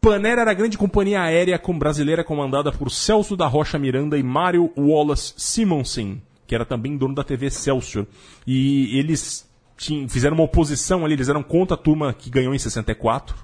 Paner 0.00 0.38
era 0.38 0.50
a 0.50 0.54
grande 0.54 0.78
companhia 0.78 1.20
aérea 1.20 1.60
brasileira 1.78 2.24
comandada 2.24 2.72
por 2.72 2.90
Celso 2.90 3.36
da 3.36 3.46
Rocha 3.46 3.78
Miranda 3.78 4.16
e 4.16 4.22
Mário 4.22 4.72
Wallace 4.78 5.34
Simonsen 5.36 6.22
que 6.52 6.54
era 6.54 6.66
também 6.66 6.98
dono 6.98 7.14
da 7.14 7.24
TV 7.24 7.48
Celsius. 7.48 8.06
E 8.46 8.98
eles 8.98 9.50
tinham, 9.74 10.06
fizeram 10.06 10.36
uma 10.36 10.44
oposição 10.44 11.02
ali, 11.02 11.14
eles 11.14 11.30
eram 11.30 11.42
contra 11.42 11.76
a 11.76 11.78
turma 11.78 12.12
que 12.12 12.28
ganhou 12.28 12.54
em 12.54 12.58
64. 12.58 13.34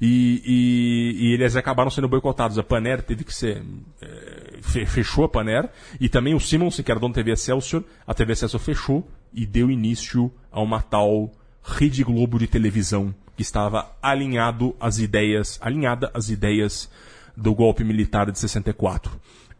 E, 0.00 0.40
e, 0.44 1.26
e 1.26 1.32
eles 1.34 1.56
acabaram 1.56 1.90
sendo 1.90 2.06
boicotados. 2.06 2.56
A 2.60 2.62
Paner 2.62 3.02
teve 3.02 3.24
que 3.24 3.34
ser. 3.34 3.64
É, 4.00 4.86
fechou 4.86 5.24
a 5.24 5.28
Paner. 5.28 5.68
E 6.00 6.08
também 6.08 6.36
o 6.36 6.40
Simonsen, 6.40 6.84
que 6.84 6.92
era 6.92 7.00
dono 7.00 7.12
da 7.12 7.20
TV 7.20 7.34
Celsius, 7.34 7.82
a 8.06 8.14
TV 8.14 8.36
Celsius 8.36 8.62
fechou 8.62 9.04
e 9.34 9.44
deu 9.44 9.68
início 9.68 10.30
a 10.52 10.60
uma 10.60 10.80
tal 10.80 11.32
Rede 11.64 12.04
Globo 12.04 12.38
de 12.38 12.46
televisão 12.46 13.12
que 13.34 13.42
estava 13.42 13.90
alinhado 14.00 14.76
às 14.78 15.00
ideias, 15.00 15.58
alinhada 15.60 16.12
às 16.14 16.28
ideias 16.28 16.88
do 17.36 17.52
golpe 17.56 17.82
militar 17.82 18.30
de 18.30 18.38
64. 18.38 19.10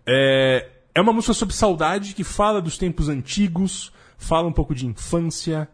É, 0.07 0.69
é 0.95 1.01
uma 1.01 1.13
música 1.13 1.33
sobre 1.35 1.55
saudade 1.55 2.15
que 2.15 2.25
fala 2.25 2.61
dos 2.61 2.77
tempos 2.79 3.09
antigos, 3.09 3.93
fala 4.19 4.47
um 4.49 4.53
pouco 4.53 4.75
de 4.75 4.87
infância 4.87 5.69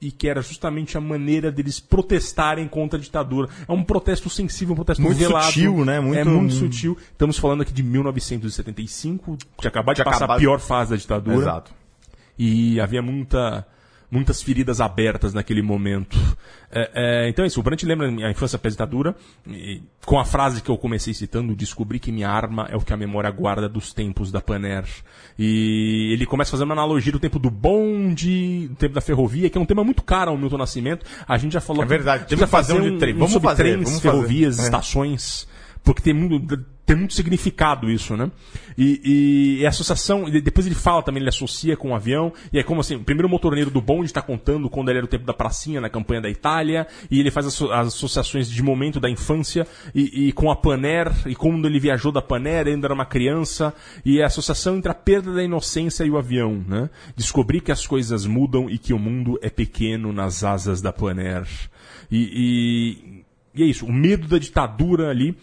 e 0.00 0.10
que 0.10 0.28
era 0.28 0.42
justamente 0.42 0.98
a 0.98 1.00
maneira 1.00 1.50
deles 1.50 1.80
protestarem 1.80 2.68
contra 2.68 2.98
a 2.98 3.02
ditadura. 3.02 3.48
É 3.66 3.72
um 3.72 3.82
protesto 3.82 4.28
sensível, 4.28 4.72
um 4.72 4.76
protesto 4.76 5.00
Muito 5.02 5.16
velado. 5.16 5.46
sutil, 5.46 5.84
né? 5.84 5.98
Muito- 6.00 6.18
É 6.18 6.24
muito 6.24 6.52
sutil. 6.54 6.96
Estamos 7.12 7.38
falando 7.38 7.62
aqui 7.62 7.72
de 7.72 7.82
1975, 7.82 9.38
que 9.58 9.66
acabava 9.68 9.94
de 9.94 10.02
Tinha 10.02 10.12
passar 10.12 10.30
a 10.30 10.36
pior 10.36 10.58
fase 10.60 10.90
da 10.90 10.96
ditadura. 10.96 11.36
Exato. 11.36 11.72
E 12.38 12.78
havia 12.80 13.00
muita 13.00 13.66
muitas 14.14 14.40
feridas 14.40 14.80
abertas 14.80 15.34
naquele 15.34 15.60
momento. 15.60 16.16
É, 16.70 16.90
é, 16.94 17.28
então 17.28 17.44
é 17.44 17.48
isso, 17.48 17.58
o 17.58 17.62
Brant 17.62 17.82
lembra 17.82 18.06
a 18.08 18.30
infância 18.30 18.56
apresentadora, 18.56 19.14
e, 19.46 19.82
com 20.06 20.18
a 20.18 20.24
frase 20.24 20.62
que 20.62 20.70
eu 20.70 20.78
comecei 20.78 21.12
citando, 21.12 21.54
descobri 21.54 21.98
que 21.98 22.12
minha 22.12 22.28
arma 22.28 22.68
é 22.70 22.76
o 22.76 22.80
que 22.80 22.92
a 22.92 22.96
memória 22.96 23.30
guarda 23.30 23.68
dos 23.68 23.92
tempos 23.92 24.30
da 24.30 24.40
Paner. 24.40 24.84
E 25.38 26.10
ele 26.12 26.26
começa 26.26 26.52
fazendo 26.52 26.68
uma 26.68 26.74
analogia 26.74 27.10
do 27.12 27.18
tempo 27.18 27.38
do 27.40 27.50
bonde, 27.50 28.68
do 28.68 28.76
tempo 28.76 28.94
da 28.94 29.00
ferrovia, 29.00 29.50
que 29.50 29.58
é 29.58 29.60
um 29.60 29.66
tema 29.66 29.82
muito 29.82 30.02
caro 30.02 30.30
ao 30.30 30.38
Milton 30.38 30.58
Nascimento. 30.58 31.04
A 31.26 31.36
gente 31.36 31.52
já 31.52 31.60
falou 31.60 31.82
É 31.82 31.86
verdade, 31.86 32.22
que 32.24 32.30
temos 32.30 32.44
que 32.44 32.50
fazer 32.50 32.74
um 32.74 32.80
de 32.92 32.98
trem. 32.98 33.14
Vamos 33.14 33.34
fazer, 33.34 33.62
trens, 33.62 33.74
vamos 33.84 33.90
fazer. 34.00 34.10
ferrovias, 34.10 34.58
É. 34.60 34.62
estações, 34.62 35.48
porque 35.82 36.02
tem 36.02 36.14
muito, 36.14 36.64
tem 36.86 36.96
muito 36.96 37.14
significado 37.14 37.90
isso, 37.90 38.16
né? 38.16 38.30
E, 38.76 39.58
e 39.60 39.66
a 39.66 39.68
associação, 39.70 40.28
depois 40.28 40.66
ele 40.66 40.74
fala 40.74 41.02
também, 41.02 41.20
ele 41.22 41.28
associa 41.28 41.76
com 41.76 41.92
o 41.92 41.94
avião, 41.94 42.32
e 42.52 42.58
é 42.58 42.62
como 42.62 42.80
assim, 42.80 42.96
o 42.96 43.04
primeiro 43.04 43.28
motorneiro 43.28 43.70
do 43.70 43.80
bonde 43.80 44.06
está 44.06 44.20
contando 44.20 44.68
quando 44.68 44.88
ele 44.90 44.98
era 44.98 45.04
o 45.04 45.08
tempo 45.08 45.24
da 45.24 45.32
pracinha 45.32 45.80
na 45.80 45.88
campanha 45.88 46.20
da 46.20 46.28
Itália, 46.28 46.86
e 47.10 47.20
ele 47.20 47.30
faz 47.30 47.46
asso- 47.46 47.72
as 47.72 47.88
associações 47.88 48.50
de 48.50 48.62
momento 48.62 49.00
da 49.00 49.08
infância, 49.08 49.66
e, 49.94 50.28
e 50.28 50.32
com 50.32 50.50
a 50.50 50.56
Paner, 50.56 51.10
e 51.26 51.34
quando 51.34 51.66
ele 51.66 51.80
viajou 51.80 52.12
da 52.12 52.20
Paner, 52.20 52.66
ainda 52.66 52.86
era 52.86 52.94
uma 52.94 53.06
criança, 53.06 53.72
e 54.04 54.20
a 54.20 54.26
associação 54.26 54.76
entre 54.76 54.90
a 54.90 54.94
perda 54.94 55.32
da 55.32 55.42
inocência 55.42 56.04
e 56.04 56.10
o 56.10 56.18
avião, 56.18 56.64
né? 56.68 56.90
Descobrir 57.16 57.60
que 57.60 57.72
as 57.72 57.86
coisas 57.86 58.26
mudam 58.26 58.68
e 58.68 58.76
que 58.76 58.92
o 58.92 58.98
mundo 58.98 59.38
é 59.40 59.48
pequeno 59.48 60.12
nas 60.12 60.44
asas 60.44 60.82
da 60.82 60.92
Paner. 60.92 61.46
E, 62.10 63.13
e, 63.54 63.62
é 63.62 63.66
isso, 63.66 63.86
o 63.86 63.92
medo 63.92 64.26
da 64.26 64.38
ditadura 64.38 65.10
ali, 65.10 65.36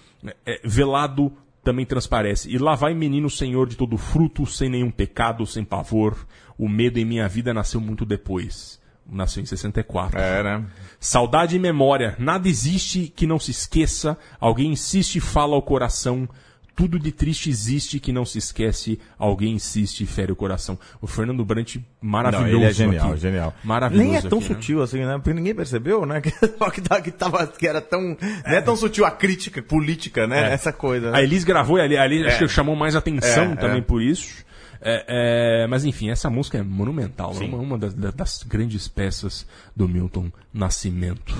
é, 0.45 0.59
velado, 0.63 1.31
também 1.63 1.85
transparece. 1.85 2.49
E 2.49 2.57
lá 2.57 2.75
vai 2.75 2.93
menino 2.93 3.29
senhor 3.29 3.67
de 3.67 3.77
todo 3.77 3.97
fruto, 3.97 4.45
sem 4.45 4.69
nenhum 4.69 4.91
pecado, 4.91 5.45
sem 5.45 5.63
pavor. 5.63 6.15
O 6.57 6.67
medo 6.67 6.99
em 6.99 7.05
minha 7.05 7.27
vida 7.27 7.53
nasceu 7.53 7.79
muito 7.79 8.05
depois. 8.05 8.79
Nasceu 9.09 9.43
em 9.43 9.45
64. 9.45 10.19
É, 10.19 10.43
né? 10.43 10.65
Saudade 10.99 11.55
e 11.55 11.59
memória. 11.59 12.15
Nada 12.19 12.47
existe 12.47 13.11
que 13.15 13.27
não 13.27 13.39
se 13.39 13.51
esqueça. 13.51 14.17
Alguém 14.39 14.71
insiste 14.71 15.17
e 15.17 15.21
fala 15.21 15.55
ao 15.55 15.61
coração. 15.61 16.27
Tudo 16.75 16.97
de 16.97 17.11
triste 17.11 17.49
existe 17.49 17.99
que 17.99 18.11
não 18.11 18.25
se 18.25 18.37
esquece. 18.37 18.97
Alguém 19.19 19.53
insiste 19.53 20.01
e 20.01 20.05
fere 20.05 20.31
o 20.31 20.35
coração. 20.35 20.79
O 21.01 21.05
Fernando 21.07 21.43
Brant, 21.45 21.77
maravilhoso. 22.01 22.49
Não, 22.51 22.57
ele 22.59 22.65
é 22.65 22.73
genial, 22.73 23.11
aqui. 23.11 23.19
genial. 23.19 23.53
Maravilhoso. 23.63 24.07
Nem 24.09 24.17
é 24.17 24.21
tão 24.21 24.39
aqui, 24.39 24.49
né? 24.49 24.55
sutil 24.55 24.81
assim, 24.81 25.05
né? 25.05 25.13
Porque 25.17 25.33
ninguém 25.33 25.53
percebeu, 25.53 26.05
né? 26.05 26.21
Que, 26.71 26.81
que, 27.03 27.11
tava- 27.11 27.45
que, 27.47 27.67
era 27.67 27.81
tão. 27.81 28.01
Não 28.01 28.17
é 28.53 28.61
tão 28.61 28.75
sutil 28.75 29.05
a 29.05 29.11
crítica 29.11 29.61
política, 29.61 30.25
né? 30.25 30.49
É. 30.49 30.53
Essa 30.53 30.71
coisa. 30.71 31.11
né? 31.11 31.17
A 31.19 31.21
Elis 31.21 31.43
gravou 31.43 31.77
e 31.77 31.81
ali, 31.81 31.97
ali 31.97 32.25
acho 32.25 32.35
É. 32.43 32.47
que 32.47 32.47
chamou 32.47 32.75
mais 32.75 32.95
atenção 32.95 33.51
É, 33.51 33.55
também 33.55 33.79
é. 33.79 33.81
por 33.81 34.01
isso. 34.01 34.43
É, 34.83 35.63
é, 35.63 35.67
mas 35.67 35.85
enfim, 35.85 36.09
essa 36.09 36.27
música 36.29 36.57
é 36.57 36.63
monumental, 36.63 37.35
né? 37.35 37.45
uma, 37.45 37.57
uma 37.59 37.77
das, 37.77 37.93
da- 37.93 38.09
das 38.11 38.41
grandes 38.43 38.87
peças 38.87 39.45
do 39.75 39.87
Milton 39.87 40.31
Nascimento. 40.51 41.35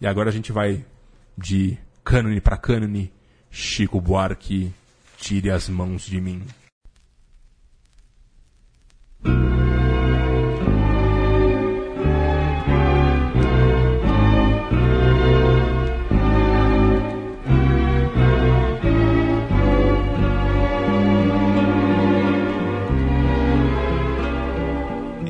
E 0.00 0.06
agora 0.06 0.28
a 0.28 0.32
gente 0.32 0.52
vai 0.52 0.84
de 1.38 1.78
cânone 2.04 2.40
para 2.40 2.56
cânone, 2.58 3.10
Chico 3.54 4.00
Buarque, 4.00 4.72
tire 5.18 5.50
as 5.50 5.68
mãos 5.68 6.06
de 6.06 6.18
mim. 6.18 6.40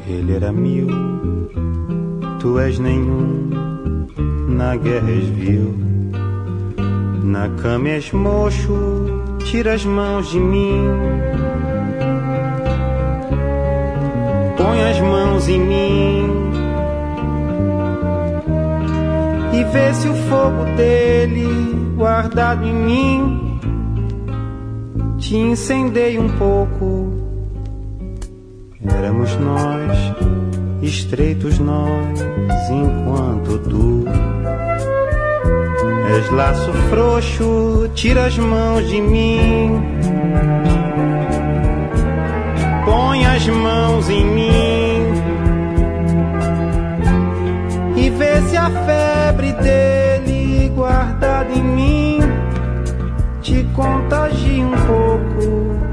Ele 0.06 0.32
era 0.32 0.52
mil, 0.52 0.86
tu 2.40 2.56
és 2.60 2.78
nenhum, 2.78 3.50
na 4.48 4.76
guerra 4.76 5.10
és 5.10 5.28
vil. 5.28 5.91
Na 7.22 7.48
cama 7.48 7.88
és 7.88 8.10
mocho, 8.10 8.74
tira 9.44 9.74
as 9.74 9.84
mãos 9.84 10.28
de 10.30 10.40
mim. 10.40 10.88
Põe 14.56 14.90
as 14.90 15.00
mãos 15.00 15.48
em 15.48 15.60
mim 15.60 16.52
e 19.52 19.64
vê 19.64 19.94
se 19.94 20.08
o 20.08 20.14
fogo 20.28 20.64
dele 20.76 21.92
guardado 21.94 22.66
em 22.66 22.74
mim 22.74 23.60
te 25.18 25.36
incendeia 25.36 26.20
um 26.20 26.28
pouco. 26.30 27.12
Éramos 28.84 29.36
nós, 29.36 29.96
estreitos 30.82 31.60
nós, 31.60 32.20
enquanto 32.68 33.58
tu 33.60 34.04
és 36.18 36.30
laço 36.30 36.72
frouxo, 36.90 37.90
tira 37.94 38.26
as 38.26 38.36
mãos 38.36 38.86
de 38.88 39.00
mim. 39.00 39.82
Põe 42.84 43.24
as 43.24 43.46
mãos 43.48 44.10
em 44.10 44.24
mim 44.24 45.22
e 47.96 48.10
vê 48.10 48.42
se 48.42 48.56
a 48.56 48.68
febre 48.68 49.52
dele 49.54 50.68
guardada 50.74 51.52
em 51.52 51.62
mim 51.62 52.18
te 53.40 53.64
contagia 53.74 54.64
um 54.64 54.72
pouco. 54.86 55.91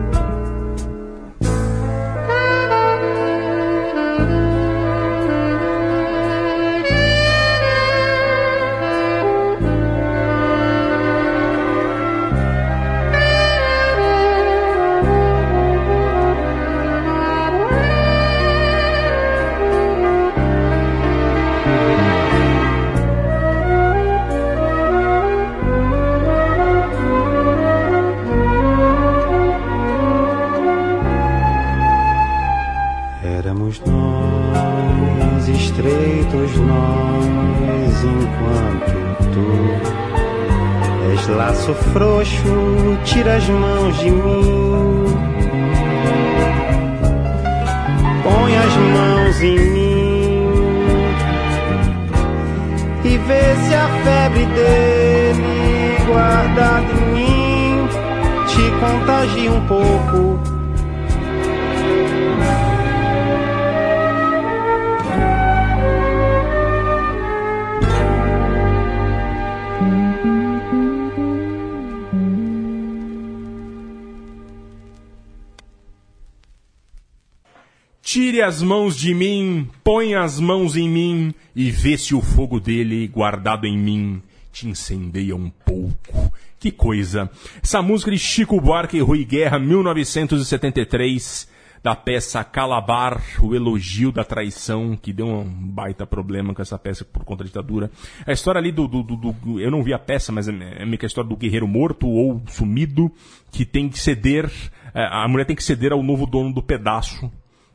As 78.50 78.64
mãos 78.64 78.98
de 78.98 79.14
mim, 79.14 79.70
põe 79.84 80.16
as 80.16 80.40
mãos 80.40 80.76
em 80.76 80.90
mim 80.90 81.32
e 81.56 81.70
vê 81.70 81.96
se 82.00 82.16
o 82.16 82.22
fogo 82.22 82.60
dele, 82.60 83.08
guardado 83.08 83.68
em 83.68 83.78
mim, 83.78 84.24
te 84.52 84.68
incendeia 84.68 85.36
um 85.36 85.52
pouco. 85.52 86.34
Que 86.60 86.72
coisa. 86.72 87.30
Essa 87.64 87.80
música 87.84 88.10
de 88.10 88.18
Chico 88.18 88.60
Buarque 88.60 88.98
e 88.98 89.02
Rui 89.02 89.24
Guerra, 89.24 89.60
1973, 89.60 91.48
da 91.84 91.96
peça 91.96 92.44
Calabar, 92.44 93.22
o 93.40 93.54
elogio 93.54 94.12
da 94.12 94.24
traição, 94.24 94.98
que 95.00 95.14
deu 95.14 95.28
um 95.28 95.44
baita 95.46 96.08
problema 96.08 96.52
com 96.52 96.62
essa 96.64 96.78
peça 96.80 97.06
por 97.06 97.24
conta 97.24 97.44
da 97.44 97.48
ditadura. 97.50 97.92
A 98.26 98.32
história 98.34 98.58
ali 98.58 98.72
do, 98.72 98.88
do- 98.88 99.04
do- 99.04 99.16
do- 99.32 99.60
eu 99.62 99.70
não 99.70 99.84
vi 99.84 99.94
a 99.94 100.00
peça, 100.00 100.32
mas 100.32 100.48
é 100.50 100.54
é 100.80 100.86
meio 100.86 100.98
que 100.98 101.06
a 101.06 101.08
história 101.08 101.30
do 101.30 101.38
guerreiro 101.38 101.68
morto 101.68 102.08
ou 102.08 102.42
sumido, 102.48 103.12
que 103.52 103.64
tem 103.64 103.88
que 103.88 104.00
ceder, 104.00 104.52
é, 104.96 105.06
a 105.06 105.28
mulher 105.28 105.46
tem 105.46 105.56
que 105.56 105.64
ceder 105.64 105.94
ao 105.94 106.02
novo 106.02 106.26
dono 106.26 106.52
do 106.52 106.64
pedaço, 106.64 107.32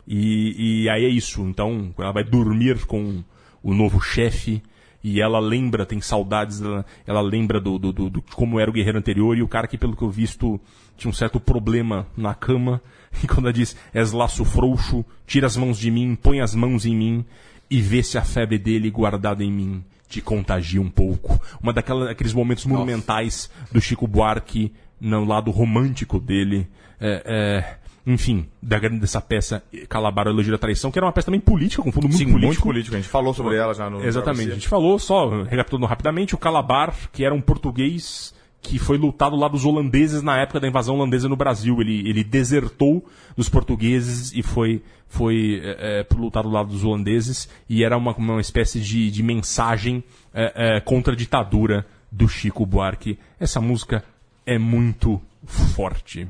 e, 0.07 0.83
e 0.83 0.89
aí 0.89 1.05
é 1.05 1.09
isso. 1.09 1.41
Então, 1.43 1.93
ela 1.97 2.11
vai 2.11 2.23
dormir 2.23 2.85
com 2.85 3.23
o 3.63 3.73
novo 3.73 3.99
chefe 3.99 4.61
e 5.03 5.21
ela 5.21 5.39
lembra, 5.39 5.85
tem 5.85 6.01
saudades, 6.01 6.61
ela, 6.61 6.85
ela 7.05 7.21
lembra 7.21 7.59
do, 7.61 7.77
do, 7.77 7.91
do- 7.93 8.09
do 8.09 8.21
como 8.21 8.59
era 8.59 8.69
o 8.69 8.73
guerreiro 8.73 8.97
anterior 8.97 9.37
e 9.37 9.41
o 9.43 9.47
cara 9.47 9.67
que, 9.67 9.77
pelo 9.77 9.95
que 9.95 10.01
eu 10.01 10.09
visto, 10.09 10.59
tinha 10.97 11.09
um 11.09 11.13
certo 11.13 11.39
problema 11.39 12.07
na 12.17 12.33
cama. 12.33 12.81
E 13.23 13.27
quando 13.27 13.45
ela 13.45 13.53
diz, 13.53 13.77
és 13.93 14.11
laço 14.11 14.43
frouxo, 14.43 15.05
tira 15.25 15.47
as 15.47 15.55
mãos 15.55 15.79
de 15.79 15.89
mim, 15.89 16.15
põe 16.21 16.41
as 16.41 16.53
mãos 16.53 16.85
em 16.85 16.93
mim 16.93 17.25
e 17.71 17.79
vê 17.79 18.03
se 18.03 18.17
a 18.17 18.21
febre 18.21 18.57
dele 18.57 18.91
guardada 18.91 19.41
em 19.41 19.49
mim 19.49 19.85
te 20.09 20.19
contagia 20.19 20.81
um 20.81 20.89
pouco. 20.89 21.39
Uma 21.63 21.71
daquela, 21.71 22.07
daqueles 22.07 22.33
momentos 22.33 22.65
monumentais 22.65 23.49
do 23.71 23.79
Chico 23.79 24.05
Buarque 24.05 24.73
no 24.99 25.23
lado 25.23 25.49
romântico 25.49 26.19
dele. 26.19 26.67
É, 26.99 27.23
é, 27.25 27.77
enfim, 28.05 28.45
da 28.61 28.77
dessa 28.77 29.19
peça 29.19 29.63
Calabar, 29.89 30.27
Elogio 30.27 30.51
da 30.51 30.57
Traição, 30.57 30.91
que 30.91 30.99
era 30.99 31.05
uma 31.05 31.11
peça 31.11 31.25
também 31.25 31.39
política, 31.39 31.81
com 31.81 31.91
fundo 31.91 32.07
muito 32.07 32.17
Sim, 32.17 32.25
político. 32.25 32.45
muito 32.45 32.61
político. 32.61 32.95
A 32.95 32.99
gente 32.99 33.09
falou 33.09 33.33
sobre 33.33 33.55
ela 33.55 33.73
já 33.73 33.89
no. 33.89 34.03
Exatamente. 34.03 34.51
A 34.51 34.53
gente 34.53 34.67
falou, 34.67 34.99
só 34.99 35.43
recapitulando 35.43 35.87
rapidamente, 35.87 36.35
o 36.35 36.37
Calabar, 36.37 36.93
que 37.11 37.25
era 37.25 37.33
um 37.33 37.41
português 37.41 38.33
que 38.61 38.79
foi 38.79 38.97
lutado 38.97 39.35
lá 39.35 39.47
dos 39.47 39.63
holandeses 39.63 40.21
na 40.23 40.37
época 40.37 40.59
da 40.59 40.67
invasão 40.67 40.95
holandesa 40.95 41.29
no 41.29 41.35
Brasil. 41.35 41.79
Ele, 41.81 42.07
ele 42.07 42.23
desertou 42.23 43.05
dos 43.37 43.47
portugueses 43.47 44.33
e 44.33 44.41
foi, 44.41 44.81
foi 45.07 45.61
é, 45.63 46.05
é, 46.11 46.15
lutar 46.15 46.43
do 46.43 46.49
lado 46.49 46.69
dos 46.69 46.83
holandeses. 46.83 47.47
E 47.69 47.83
era 47.83 47.95
uma, 47.95 48.13
uma 48.15 48.41
espécie 48.41 48.79
de, 48.79 49.11
de 49.11 49.23
mensagem 49.23 50.03
é, 50.33 50.77
é, 50.77 50.79
contra 50.79 51.13
a 51.13 51.15
ditadura 51.15 51.85
do 52.11 52.27
Chico 52.27 52.65
Buarque. 52.65 53.19
Essa 53.39 53.61
música 53.61 54.03
é 54.45 54.57
muito 54.57 55.21
forte. 55.45 56.27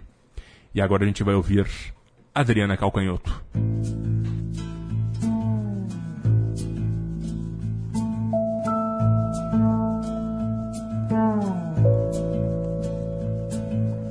E 0.75 0.81
agora 0.81 1.05
a 1.05 1.07
gente 1.07 1.23
vai 1.23 1.33
ouvir 1.33 1.65
Adriana 2.33 2.75
Calcanhoto. 2.75 3.41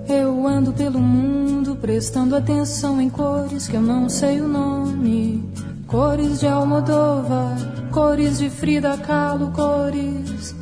Eu 0.09 0.47
ando 0.49 0.73
pelo 0.73 0.99
mundo 0.99 1.77
prestando 1.77 2.35
atenção 2.35 2.99
em 2.99 3.11
cores 3.11 3.69
que 3.69 3.77
eu 3.77 3.83
não 3.83 4.09
sei 4.09 4.41
o 4.41 4.49
nome. 4.49 5.47
Cores 5.87 6.41
de 6.41 6.47
Almodóvar, 6.47 7.59
cores 7.93 8.39
de 8.39 8.49
Frida 8.49 8.97
Kahlo, 8.97 9.51
cores. 9.51 10.57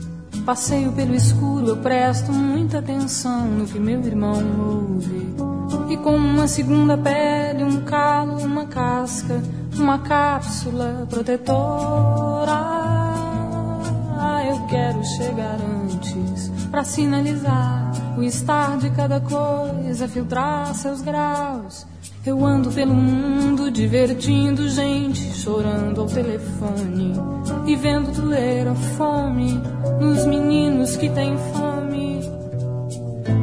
Passeio 0.44 0.90
pelo 0.94 1.14
escuro, 1.14 1.68
eu 1.68 1.76
presto 1.76 2.32
muita 2.32 2.80
atenção 2.80 3.46
no 3.46 3.66
que 3.66 3.78
meu 3.78 4.00
irmão 4.04 4.42
ouve. 4.58 5.22
E 5.92 5.96
como 5.98 6.16
uma 6.16 6.48
segunda 6.48 6.96
pele, 6.96 7.62
um 7.62 7.82
calo, 7.82 8.38
uma 8.38 8.64
casca, 8.64 9.42
uma 9.76 9.98
cápsula 9.98 11.06
protetora. 11.10 12.58
Eu 14.48 14.66
quero 14.68 15.04
chegar 15.04 15.58
antes 15.60 16.50
para 16.70 16.82
sinalizar 16.82 17.92
o 18.16 18.22
estar 18.22 18.78
de 18.78 18.88
cada 18.88 19.20
coisa, 19.20 20.08
filtrar 20.08 20.74
seus 20.74 21.02
graus. 21.02 21.86
Eu 22.24 22.42
ando 22.42 22.70
pelo 22.70 22.94
mundo 22.94 23.70
divertindo 23.70 24.70
gente, 24.70 25.20
chorando 25.34 26.00
ao 26.00 26.06
telefone 26.06 27.12
e 27.66 27.76
vendo 27.76 28.12
doer 28.12 28.66
a 28.66 28.74
fome 28.74 29.60
nos 30.00 30.24
meninos 30.24 30.96
que 30.96 31.10
têm 31.10 31.36
fome. 31.36 32.41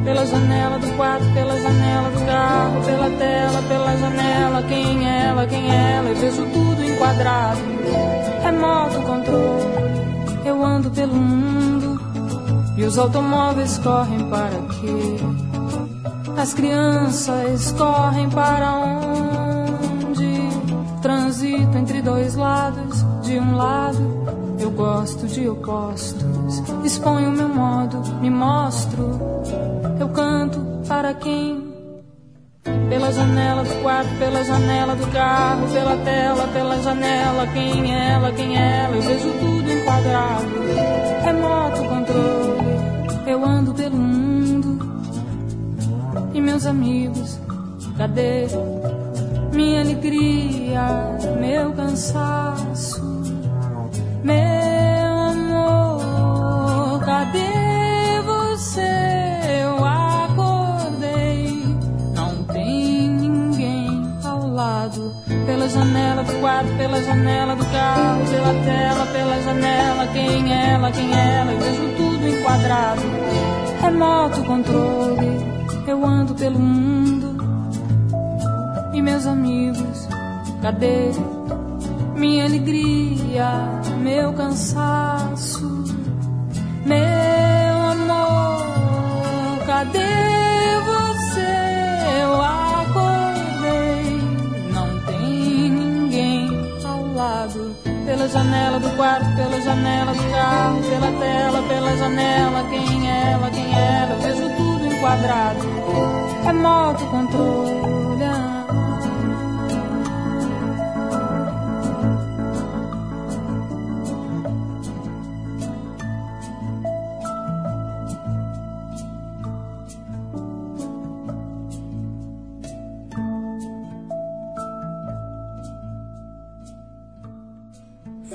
Pela 0.04 0.26
janela 0.26 0.78
do 0.78 0.96
quarto, 0.96 1.24
pela 1.32 1.60
janela 1.60 2.10
do 2.10 2.26
carro, 2.26 2.84
pela 2.84 3.10
tela, 3.10 3.62
pela 3.68 3.96
janela, 3.96 4.62
quem 4.64 5.08
é 5.08 5.26
ela, 5.26 5.46
quem 5.46 5.70
é 5.70 5.92
ela, 5.96 6.08
eu 6.08 6.16
vejo 6.16 6.46
tudo 6.46 6.84
enquadrado. 6.84 7.60
Remoto 8.42 9.02
controle, 9.02 10.44
eu 10.44 10.64
ando 10.64 10.90
pelo 10.90 11.14
mundo 11.14 12.00
e 12.76 12.84
os 12.84 12.96
automóveis 12.96 13.78
correm 13.78 14.26
para 14.30 14.56
quê? 14.80 15.50
As 16.40 16.54
crianças 16.54 17.72
correm 17.72 18.30
para 18.30 18.72
onde? 18.76 20.48
Transito 21.02 21.76
entre 21.76 22.00
dois 22.00 22.34
lados. 22.34 23.04
De 23.22 23.38
um 23.38 23.54
lado, 23.54 24.24
eu 24.58 24.70
gosto 24.70 25.26
de 25.26 25.46
opostos. 25.46 26.62
Exponho 26.82 27.30
meu 27.30 27.48
modo, 27.50 28.02
me 28.22 28.30
mostro. 28.30 29.20
Para 31.10 31.18
quem? 31.18 31.74
Pela 32.88 33.10
janela 33.10 33.64
do 33.64 33.82
quarto, 33.82 34.16
pela 34.16 34.44
janela 34.44 34.94
do 34.94 35.06
carro, 35.08 35.66
pela 35.72 35.96
tela, 36.04 36.46
pela 36.52 36.80
janela. 36.80 37.48
Quem 37.48 37.92
ela, 37.92 38.30
quem 38.30 38.56
ela? 38.56 38.94
Eu 38.94 39.02
vejo 39.02 39.32
tudo 39.32 39.72
enquadrado. 39.72 40.46
Remoto 41.24 41.82
controle, 41.82 43.26
eu 43.26 43.44
ando 43.44 43.74
pelo 43.74 43.96
mundo. 43.96 44.78
E 46.32 46.40
meus 46.40 46.64
amigos, 46.64 47.40
cadê 47.98 48.46
minha 49.52 49.80
alegria, 49.80 51.18
meu 51.40 51.72
cansaço, 51.72 53.02
meu 54.22 54.59
janela 65.70 66.22
do 66.24 66.32
quarto, 66.40 66.76
pela 66.76 67.02
janela 67.02 67.56
do 67.56 67.64
carro, 67.66 68.24
pela 68.28 68.54
tela, 68.64 69.06
pela 69.06 69.42
janela. 69.42 70.06
Quem 70.12 70.52
é 70.52 70.70
ela, 70.72 70.90
quem 70.90 71.14
é 71.14 71.36
ela? 71.38 71.52
Eu 71.52 71.60
vejo 71.60 71.96
tudo 71.96 72.28
enquadrado. 72.28 73.02
Remoto 73.80 74.44
controle, 74.44 75.40
eu 75.86 76.04
ando 76.04 76.34
pelo 76.34 76.58
mundo. 76.58 77.38
E 78.92 79.00
meus 79.00 79.26
amigos, 79.26 80.08
cadê 80.60 81.10
minha 82.16 82.44
alegria, 82.44 83.48
meu 84.02 84.32
cansaço, 84.34 85.84
meu 86.84 87.82
amor? 87.92 88.66
Cadê 89.66 90.39
Pela 98.20 98.28
janela 98.32 98.78
do 98.78 98.90
quarto, 98.96 99.34
pela 99.34 99.60
janela 99.62 100.12
do 100.12 100.30
carro, 100.30 100.82
pela 100.82 101.10
tela, 101.10 101.62
pela 101.62 101.96
janela. 101.96 102.68
Quem 102.68 103.10
é 103.10 103.32
ela, 103.32 103.50
quem 103.50 103.74
é 103.74 104.02
ela? 104.02 104.16
Vejo 104.16 104.56
tudo 104.56 104.86
enquadrado. 104.86 105.60
Remoto 106.44 107.06
controle. 107.06 107.99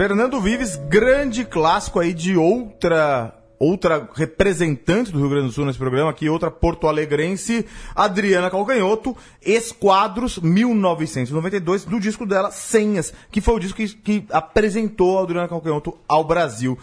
Fernando 0.08 0.40
Vives, 0.40 0.76
grande 0.88 1.44
clássico 1.44 2.00
aí 2.00 2.14
de 2.14 2.38
outra 2.38 3.34
outra 3.58 4.08
representante 4.14 5.12
do 5.12 5.18
Rio 5.18 5.30
Grande 5.30 5.48
do 5.48 5.52
Sul 5.52 5.66
nesse 5.66 5.80
programa, 5.80 6.12
aqui 6.12 6.30
outra 6.30 6.52
porto-alegrense, 6.52 7.66
Adriana 7.96 8.52
Calcanhoto, 8.52 9.18
Esquadros 9.42 10.38
1992, 10.38 11.86
do 11.86 12.00
disco 12.00 12.24
dela 12.24 12.52
Senhas, 12.52 13.12
que 13.32 13.42
foi 13.42 13.56
o 13.56 13.60
disco 13.60 13.78
que, 13.78 13.88
que 13.88 14.26
apresentou 14.30 15.18
a 15.18 15.24
Adriana 15.24 15.48
Calcanhoto 15.48 15.98
ao 16.08 16.24
Brasil. 16.24 16.78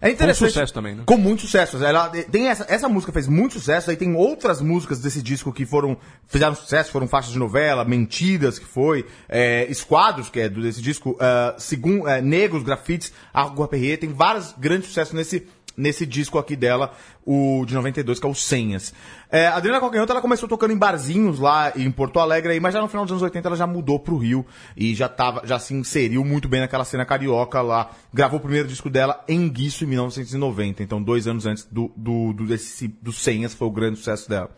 É 0.00 0.10
interessante. 0.10 0.48
Com 0.48 0.52
sucesso 0.54 0.72
também, 0.74 0.94
né? 0.94 1.02
Com 1.04 1.16
muito 1.16 1.42
sucesso. 1.42 1.82
Ela 1.84 2.08
tem 2.08 2.48
essa, 2.48 2.64
essa 2.68 2.88
música 2.88 3.12
fez 3.12 3.26
muito 3.26 3.54
sucesso, 3.54 3.90
aí 3.90 3.96
tem 3.96 4.14
outras 4.14 4.60
músicas 4.60 5.00
desse 5.00 5.20
disco 5.22 5.52
que 5.52 5.66
foram 5.66 5.96
fizeram 6.26 6.54
sucesso, 6.54 6.90
foram 6.92 7.08
faixas 7.08 7.32
de 7.32 7.38
novela, 7.38 7.84
Mentiras, 7.84 8.58
que 8.58 8.64
foi, 8.66 9.04
é, 9.28 9.66
Esquadros, 9.70 10.28
que 10.30 10.40
é 10.40 10.48
desse 10.48 10.80
disco, 10.80 11.16
é, 11.20 11.54
Segun- 11.58 12.06
é, 12.06 12.20
Negros, 12.20 12.62
Grafites, 12.62 13.12
Água 13.32 13.66
Perrier, 13.66 13.98
tem 13.98 14.12
vários 14.12 14.54
grandes 14.58 14.88
sucessos 14.88 15.14
nesse 15.14 15.46
nesse 15.78 16.04
disco 16.04 16.38
aqui 16.38 16.56
dela, 16.56 16.92
o 17.24 17.64
de 17.64 17.74
92, 17.74 18.18
que 18.18 18.26
é 18.26 18.28
o 18.28 18.34
Senhas. 18.34 18.92
É, 19.30 19.46
a 19.46 19.56
Adriana 19.56 19.80
Calcanhoto, 19.80 20.10
ela 20.10 20.20
começou 20.20 20.48
tocando 20.48 20.72
em 20.72 20.76
barzinhos 20.76 21.38
lá 21.38 21.72
em 21.76 21.90
Porto 21.90 22.18
Alegre, 22.18 22.58
mas 22.58 22.74
já 22.74 22.80
no 22.80 22.88
final 22.88 23.04
dos 23.04 23.12
anos 23.12 23.22
80 23.22 23.48
ela 23.48 23.56
já 23.56 23.66
mudou 23.66 24.00
pro 24.00 24.16
Rio 24.16 24.44
e 24.76 24.94
já 24.94 25.08
tava, 25.08 25.42
já 25.46 25.58
se 25.58 25.72
inseriu 25.72 26.24
muito 26.24 26.48
bem 26.48 26.60
naquela 26.60 26.84
cena 26.84 27.06
carioca 27.06 27.62
lá. 27.62 27.90
Gravou 28.12 28.38
o 28.38 28.42
primeiro 28.42 28.66
disco 28.66 28.90
dela 28.90 29.22
em 29.28 29.48
Guiço 29.48 29.84
em 29.84 29.88
1990, 29.88 30.82
então 30.82 31.02
dois 31.02 31.28
anos 31.28 31.46
antes 31.46 31.64
do, 31.70 31.92
do, 31.96 32.32
do, 32.32 32.46
desse, 32.46 32.88
do 32.88 33.12
Senhas 33.12 33.54
foi 33.54 33.68
o 33.68 33.70
grande 33.70 33.98
sucesso 33.98 34.28
dela. 34.28 34.50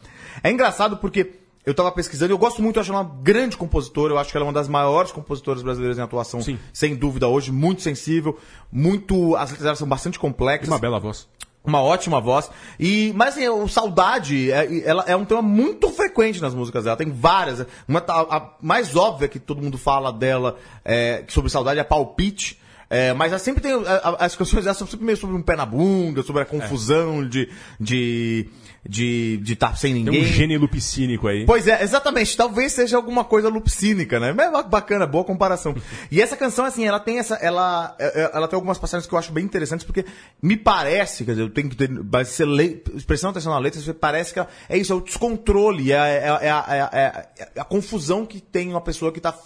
É 0.43 0.51
engraçado 0.51 0.97
porque 0.97 1.40
eu 1.65 1.75
tava 1.75 1.93
pesquisando, 1.93 2.33
eu 2.33 2.39
gosto 2.39 2.63
muito, 2.63 2.77
eu 2.77 2.81
acho 2.81 2.91
ela 2.93 3.03
uma 3.03 3.17
grande 3.23 3.57
compositora, 3.57 4.13
eu 4.15 4.19
acho 4.19 4.31
que 4.31 4.37
ela 4.37 4.45
é 4.45 4.49
uma 4.49 4.53
das 4.53 4.69
maiores 4.69 5.13
compositoras 5.13 5.63
brasileiras 5.63 5.99
em 5.99 6.03
atuação, 6.03 6.41
sem 6.73 6.95
dúvida 6.97 7.29
hoje, 7.29 7.53
muito 7.53 7.83
sensível, 7.83 8.39
muito, 8.73 9.37
as 9.37 9.51
letras 9.53 9.79
são 9.79 9.89
bastante 9.89 10.19
complexas. 10.19 10.69
Uma 10.69 10.79
bela 10.79 10.99
voz. 10.99 11.29
Uma 11.63 11.83
ótima 11.83 12.19
voz. 12.23 12.51
E, 12.79 13.13
mas 13.15 13.35
assim, 13.37 13.47
o 13.47 13.69
saudade, 13.69 14.51
é, 14.51 14.83
ela 14.83 15.05
é 15.07 15.15
um 15.15 15.27
tema 15.27 15.43
muito 15.43 15.91
frequente 15.91 16.41
nas 16.41 16.55
músicas 16.55 16.85
dela. 16.85 16.97
Tem 16.97 17.11
várias. 17.11 17.67
Uma, 17.87 18.03
a, 18.09 18.37
a 18.39 18.51
mais 18.63 18.97
óbvia 18.97 19.29
que 19.29 19.39
todo 19.39 19.61
mundo 19.61 19.77
fala 19.77 20.11
dela 20.11 20.57
é, 20.83 21.23
sobre 21.29 21.51
saudade 21.51 21.79
é 21.79 21.85
palpite. 21.85 22.59
É, 22.89 23.13
mas 23.13 23.31
ela 23.31 23.39
sempre 23.39 23.61
tem. 23.63 23.73
a- 23.73 23.77
a- 24.03 24.25
as 24.25 24.35
canções 24.35 24.65
dela 24.65 24.75
são 24.75 24.87
sempre 24.87 25.05
meio 25.05 25.19
sobre 25.19 25.37
um 25.37 25.43
pé 25.43 25.55
na 25.55 25.67
bunda, 25.67 26.23
sobre 26.23 26.41
a 26.43 26.47
confusão 26.47 27.29
de. 27.29 27.47
de. 27.79 28.49
de 28.49 28.49
de 28.89 29.41
estar 29.47 29.77
sem 29.77 29.93
Tem 29.95 30.05
ninguém. 30.05 30.23
um 30.23 30.25
gênio 30.25 30.59
lupicínico 30.61 31.29
aí. 31.29 31.45
Pois 31.45 31.67
é, 31.69 31.83
exatamente. 31.83 32.37
Talvez 32.37 32.73
seja 32.73 32.97
alguma 32.97 33.25
coisa 33.25 33.49
lupicínica, 33.49 34.19
né? 34.19 34.33
Mas 34.33 34.53
é 34.53 34.63
bacana, 34.63 35.07
boa 35.07 35.25
comparação. 35.25 35.75
E 36.11 36.21
essa 36.21 36.37
canção, 36.37 36.65
assim, 36.65 36.87
ela 36.87 36.99
tem 36.99 37.19
essa. 37.19 37.35
Ela, 37.37 37.95
é- 37.99 38.23
é- 38.23 38.31
ela 38.35 38.49
tem 38.49 38.57
algumas 38.57 38.79
passagens 38.79 39.07
que 39.07 39.15
eu 39.15 39.19
acho 39.19 39.33
bem 39.33 39.45
interessantes, 39.45 39.85
porque 39.85 40.05
me 40.43 40.57
parece, 40.57 41.25
quer 41.25 41.33
dizer, 41.33 41.43
eu 41.43 41.51
tenho 41.51 41.69
que 41.69 41.77
ter. 41.77 41.89
Mas 41.91 42.29
você 42.29 42.45
lê, 42.45 42.71
prestando 43.07 43.33
atenção 43.33 43.53
na 43.53 43.59
letra, 43.59 43.81
você 43.81 43.93
parece 43.93 44.33
que 44.33 44.39
ela- 44.39 44.49
é 44.69 44.79
isso, 44.79 44.93
é 44.93 44.97
o 44.97 45.01
descontrole, 45.01 45.93
é, 45.93 45.99
a- 45.99 46.07
é, 46.09 46.47
é, 46.47 46.49
é 46.49 47.07
a- 47.07 47.29
é 47.57 47.65
confusão 47.65 48.25
que 48.27 48.41
tem 48.41 48.69
uma 48.71 48.81
pessoa 48.81 49.13
que 49.13 49.21
tá, 49.21 49.37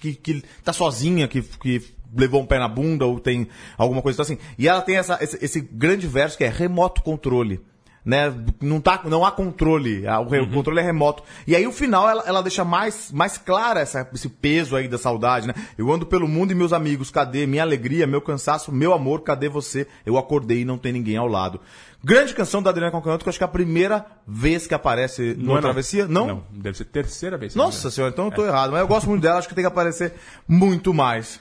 que, 0.00 0.14
que 0.14 0.42
tá 0.64 0.72
sozinha, 0.72 1.28
que, 1.28 1.42
que 1.42 1.82
levou 2.16 2.40
um 2.42 2.46
pé 2.46 2.58
na 2.58 2.68
bunda, 2.68 3.04
ou 3.04 3.20
tem 3.20 3.48
alguma 3.76 4.00
coisa 4.00 4.22
assim. 4.22 4.38
E 4.58 4.66
ela 4.66 4.80
tem 4.80 4.96
essa, 4.96 5.18
esse, 5.20 5.38
esse 5.44 5.60
grande 5.60 6.06
verso 6.06 6.38
que 6.38 6.44
é 6.44 6.48
remoto 6.48 7.02
controle 7.02 7.60
né? 8.08 8.34
Não, 8.62 8.80
tá, 8.80 9.02
não 9.04 9.22
há 9.22 9.30
controle, 9.30 10.02
o, 10.08 10.22
o 10.44 10.50
controle 10.50 10.80
é 10.80 10.82
remoto. 10.82 11.22
E 11.46 11.54
aí 11.54 11.66
o 11.66 11.72
final 11.72 12.08
ela, 12.08 12.22
ela 12.26 12.42
deixa 12.42 12.64
mais, 12.64 13.12
mais 13.12 13.36
clara 13.36 13.80
essa- 13.80 14.08
esse 14.14 14.30
peso 14.30 14.74
aí 14.74 14.88
da 14.88 14.96
saudade, 14.96 15.46
né? 15.46 15.52
Eu 15.76 15.92
ando 15.92 16.06
pelo 16.06 16.26
mundo 16.26 16.50
e 16.50 16.54
meus 16.54 16.72
amigos, 16.72 17.10
cadê 17.10 17.46
minha 17.46 17.62
alegria, 17.62 18.06
meu 18.06 18.22
cansaço, 18.22 18.72
meu 18.72 18.94
amor, 18.94 19.20
cadê 19.20 19.48
você? 19.50 19.86
Eu 20.06 20.16
acordei 20.16 20.62
e 20.62 20.64
não 20.64 20.78
tem 20.78 20.90
ninguém 20.90 21.18
ao 21.18 21.26
lado. 21.28 21.60
Grande 22.02 22.32
canção 22.32 22.62
da 22.62 22.70
Adriana 22.70 22.92
Concanto, 22.92 23.24
que 23.24 23.28
eu 23.28 23.30
acho 23.30 23.38
que 23.38 23.44
é 23.44 23.46
a 23.46 23.48
primeira 23.48 24.06
vez 24.26 24.66
que 24.66 24.72
aparece 24.72 25.34
no 25.36 25.50
é 25.52 25.54
não. 25.56 25.60
Travessia. 25.60 26.06
Não? 26.08 26.26
Não, 26.26 26.42
deve 26.52 26.78
ser 26.78 26.84
terceira 26.86 27.36
vez. 27.36 27.54
Nossa 27.54 27.90
senhora, 27.90 28.12
então 28.12 28.26
eu 28.26 28.30
tô 28.30 28.46
errado. 28.46 28.70
Mas 28.70 28.80
eu 28.80 28.88
gosto 28.88 29.08
muito 29.08 29.20
dela, 29.20 29.38
acho 29.38 29.48
que 29.48 29.54
tem 29.54 29.62
que 29.64 29.68
aparecer 29.68 30.14
muito 30.48 30.94
mais. 30.94 31.38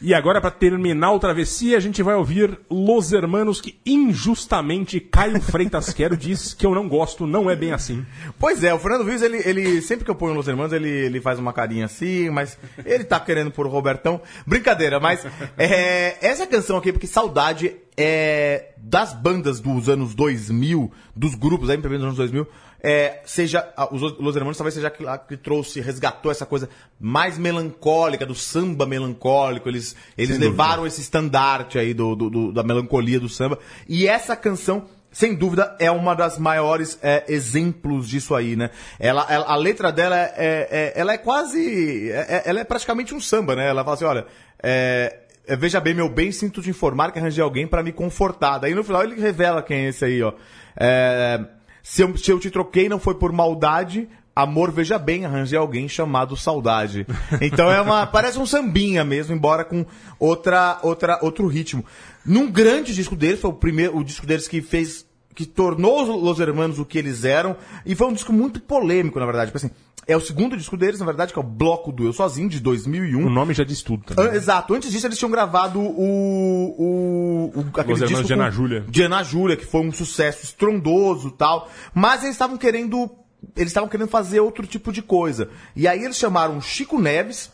E 0.00 0.12
agora, 0.12 0.40
pra 0.40 0.50
terminar 0.50 1.12
o 1.12 1.18
Travessia, 1.18 1.76
a 1.76 1.80
gente 1.80 2.02
vai 2.02 2.14
ouvir 2.14 2.58
Los 2.70 3.12
Hermanos, 3.12 3.60
que 3.60 3.80
injustamente 3.86 5.00
Caio 5.00 5.40
Freitas 5.40 5.92
Quero 5.92 6.16
diz 6.16 6.52
que 6.52 6.66
eu 6.66 6.74
não 6.74 6.86
gosto, 6.86 7.26
não 7.26 7.50
é 7.50 7.56
bem 7.56 7.72
assim. 7.72 8.04
Pois 8.38 8.62
é, 8.62 8.74
o 8.74 8.78
Fernando 8.78 9.04
Vives, 9.04 9.22
ele, 9.22 9.38
ele 9.44 9.80
sempre 9.80 10.04
que 10.04 10.10
eu 10.10 10.14
ponho 10.14 10.34
Los 10.34 10.48
Hermanos, 10.48 10.72
ele, 10.72 10.88
ele 10.88 11.20
faz 11.20 11.38
uma 11.38 11.52
carinha 11.52 11.86
assim, 11.86 12.28
mas 12.28 12.58
ele 12.84 13.04
tá 13.04 13.18
querendo 13.18 13.50
pôr 13.50 13.66
o 13.66 13.70
Robertão. 13.70 14.20
Brincadeira, 14.46 15.00
mas 15.00 15.26
é, 15.56 16.16
essa 16.20 16.46
canção 16.46 16.76
aqui, 16.76 16.92
porque 16.92 17.06
Saudade 17.06 17.76
é 17.96 18.72
das 18.76 19.14
bandas 19.14 19.60
dos 19.60 19.88
anos 19.88 20.14
2000, 20.14 20.92
dos 21.14 21.34
grupos 21.34 21.70
aí, 21.70 21.76
MPB 21.76 21.96
dos 21.96 22.04
anos 22.04 22.16
2000, 22.18 22.46
é, 22.82 23.20
seja, 23.24 23.68
os 23.90 24.00
Los 24.18 24.36
Hermanos 24.36 24.56
talvez 24.56 24.74
seja 24.74 24.92
a 25.08 25.18
que 25.18 25.36
trouxe, 25.36 25.80
resgatou 25.80 26.30
essa 26.30 26.46
coisa 26.46 26.68
mais 27.00 27.38
melancólica, 27.38 28.24
do 28.26 28.34
samba 28.34 28.86
melancólico, 28.86 29.68
eles, 29.68 29.96
eles 30.16 30.30
Sem 30.36 30.38
dúvida. 30.38 30.50
levaram 30.50 30.86
esse 30.86 31.00
estandarte 31.00 31.78
aí 31.78 31.92
do, 31.94 32.14
do- 32.14 32.30
do- 32.30 32.52
da 32.52 32.62
melancolia 32.62 33.18
do 33.20 33.28
samba, 33.28 33.58
e 33.88 34.06
essa 34.06 34.36
canção 34.36 34.84
sem 35.12 35.34
dúvida, 35.34 35.74
é 35.78 35.90
uma 35.90 36.14
das 36.14 36.38
maiores 36.38 36.98
é, 37.02 37.24
exemplos 37.26 38.06
disso 38.06 38.34
aí, 38.34 38.54
né? 38.54 38.68
Ela, 39.00 39.26
ela- 39.30 39.46
a 39.46 39.56
letra 39.56 39.90
dela 39.90 40.14
é, 40.14 40.30
é- 40.36 40.92
ela 40.94 41.14
é 41.14 41.16
quase. 41.18 42.10
é- 42.10 42.26
é- 42.28 42.42
ela 42.44 42.60
é 42.60 42.64
praticamente 42.64 43.14
um 43.14 43.20
samba, 43.20 43.56
né? 43.56 43.66
Ela 43.66 43.82
fala 43.82 43.94
assim: 43.94 44.04
olha, 44.04 44.26
é, 44.62 45.20
é, 45.46 45.56
veja 45.56 45.80
bem, 45.80 45.94
meu 45.94 46.10
bem, 46.10 46.30
sinto 46.30 46.60
te 46.60 46.68
informar 46.68 47.12
que 47.12 47.18
arranjei 47.18 47.42
alguém 47.42 47.66
pra 47.66 47.82
me 47.82 47.92
confortar. 47.92 48.58
Daí 48.58 48.74
no 48.74 48.84
final 48.84 49.02
ele 49.04 49.18
revela 49.18 49.62
quem 49.62 49.86
é 49.86 49.88
esse 49.88 50.04
aí, 50.04 50.22
ó. 50.22 50.34
É, 50.76 51.40
se, 51.88 52.02
eu, 52.02 52.16
se 52.16 52.32
eu 52.32 52.40
te 52.40 52.50
troquei, 52.50 52.88
não 52.88 52.98
foi 52.98 53.14
por 53.14 53.30
maldade. 53.30 54.08
Amor, 54.34 54.72
veja 54.72 54.98
bem, 54.98 55.24
arranjei 55.24 55.56
alguém 55.56 55.88
chamado 55.88 56.36
Saudade. 56.36 57.06
Então 57.40 57.70
é 57.70 57.80
uma. 57.80 58.04
Parece 58.04 58.40
um 58.40 58.44
sambinha 58.44 59.04
mesmo, 59.04 59.32
embora 59.32 59.64
com 59.64 59.86
outra, 60.18 60.80
outra, 60.82 61.20
outro 61.22 61.46
ritmo. 61.46 61.84
Num 62.24 62.50
grande 62.50 62.92
disco 62.92 63.14
deles, 63.14 63.40
foi 63.40 63.50
o 63.50 63.54
primeiro, 63.54 63.96
o 63.96 64.02
disco 64.02 64.26
deles 64.26 64.48
que 64.48 64.60
fez. 64.60 65.05
Que 65.36 65.46
tornou 65.46 66.02
os 66.02 66.08
Los 66.22 66.40
Hermanos 66.40 66.78
o 66.80 66.84
que 66.84 66.98
eles 66.98 67.24
eram. 67.24 67.54
E 67.84 67.94
foi 67.94 68.06
um 68.08 68.12
disco 68.12 68.32
muito 68.32 68.58
polêmico, 68.58 69.20
na 69.20 69.26
verdade. 69.26 69.52
Porque, 69.52 69.66
assim, 69.66 69.74
é 70.08 70.16
o 70.16 70.20
segundo 70.20 70.56
disco 70.56 70.76
deles, 70.76 70.98
na 70.98 71.04
verdade, 71.06 71.32
que 71.32 71.38
é 71.38 71.42
o 71.42 71.44
Bloco 71.44 71.92
do 71.92 72.04
Eu 72.06 72.12
Sozinho, 72.12 72.48
de 72.48 72.58
2001. 72.58 73.26
O 73.26 73.28
nome 73.30 73.52
já 73.54 73.62
diz 73.62 73.82
tudo 73.82 74.02
também. 74.04 74.32
Ah, 74.32 74.34
Exato. 74.34 74.72
Antes 74.74 74.90
disso, 74.90 75.06
eles 75.06 75.18
tinham 75.18 75.30
gravado 75.30 75.78
o. 75.78 77.50
o, 77.52 77.52
o 77.54 77.60
aquele 77.80 77.92
Hermanos 77.92 78.08
disco 78.08 78.24
de 78.24 78.32
Ana 78.32 78.44
com- 78.46 78.50
Júlia. 78.50 78.84
de 78.88 79.02
Ana 79.02 79.22
Júlia, 79.22 79.56
que 79.56 79.66
foi 79.66 79.80
um 79.82 79.92
sucesso 79.92 80.44
estrondoso 80.44 81.28
e 81.28 81.32
tal. 81.32 81.68
Mas 81.94 82.22
eles 82.22 82.34
estavam 82.34 82.56
querendo. 82.56 83.10
Eles 83.54 83.68
estavam 83.70 83.88
querendo 83.88 84.08
fazer 84.08 84.40
outro 84.40 84.66
tipo 84.66 84.92
de 84.92 85.02
coisa. 85.02 85.50
E 85.74 85.86
aí 85.86 86.02
eles 86.02 86.16
chamaram 86.16 86.56
o 86.58 86.62
Chico 86.62 86.98
Neves, 87.00 87.52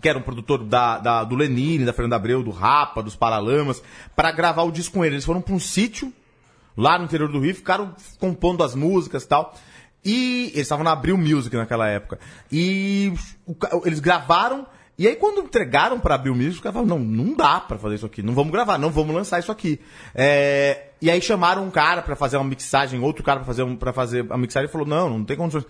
que 0.00 0.08
era 0.08 0.18
um 0.18 0.22
produtor 0.22 0.64
da, 0.64 0.98
da- 0.98 1.24
do 1.24 1.34
Lenine, 1.36 1.84
da 1.84 1.92
Fernanda 1.92 2.16
Abreu, 2.16 2.42
do 2.42 2.50
Rapa, 2.50 3.02
dos 3.02 3.14
Paralamas, 3.14 3.82
para 4.16 4.32
gravar 4.32 4.62
o 4.62 4.72
disco 4.72 4.94
com 4.94 5.04
ele. 5.04 5.16
Eles 5.16 5.24
foram 5.24 5.40
para 5.42 5.54
um 5.54 5.60
sítio 5.60 6.12
lá 6.76 6.98
no 6.98 7.04
interior 7.04 7.30
do 7.30 7.40
Rio, 7.40 7.54
ficaram 7.54 7.94
compondo 8.18 8.62
as 8.64 8.74
músicas 8.74 9.22
e 9.24 9.28
tal. 9.28 9.54
E 10.04 10.46
eles 10.52 10.60
estavam 10.62 10.84
na 10.84 10.92
Abril 10.92 11.16
Music 11.16 11.54
naquela 11.56 11.88
época. 11.88 12.18
E 12.52 13.12
o 13.46 13.86
eles 13.86 14.00
gravaram. 14.00 14.66
E 14.96 15.08
aí, 15.08 15.16
quando 15.16 15.40
entregaram 15.40 15.98
pra 15.98 16.14
Abril 16.14 16.34
Music, 16.34 16.52
os 16.56 16.60
caras 16.60 16.74
falaram: 16.78 16.98
não, 16.98 17.04
não 17.26 17.34
dá 17.34 17.58
pra 17.60 17.78
fazer 17.78 17.96
isso 17.96 18.06
aqui. 18.06 18.22
Não 18.22 18.34
vamos 18.34 18.52
gravar, 18.52 18.78
não 18.78 18.90
vamos 18.90 19.14
lançar 19.14 19.40
isso 19.40 19.50
aqui. 19.50 19.80
É, 20.14 20.88
e 21.00 21.10
aí 21.10 21.20
chamaram 21.20 21.64
um 21.64 21.70
cara 21.70 22.00
pra 22.02 22.14
fazer 22.14 22.36
uma 22.36 22.44
mixagem, 22.44 23.00
outro 23.00 23.24
cara 23.24 23.40
pra 23.40 23.46
fazer, 23.46 23.62
um, 23.64 23.76
fazer 23.92 24.26
a 24.30 24.36
mixagem 24.36 24.68
e 24.68 24.72
falou: 24.72 24.86
não, 24.86 25.08
não 25.10 25.24
tem 25.24 25.36
condições. 25.36 25.64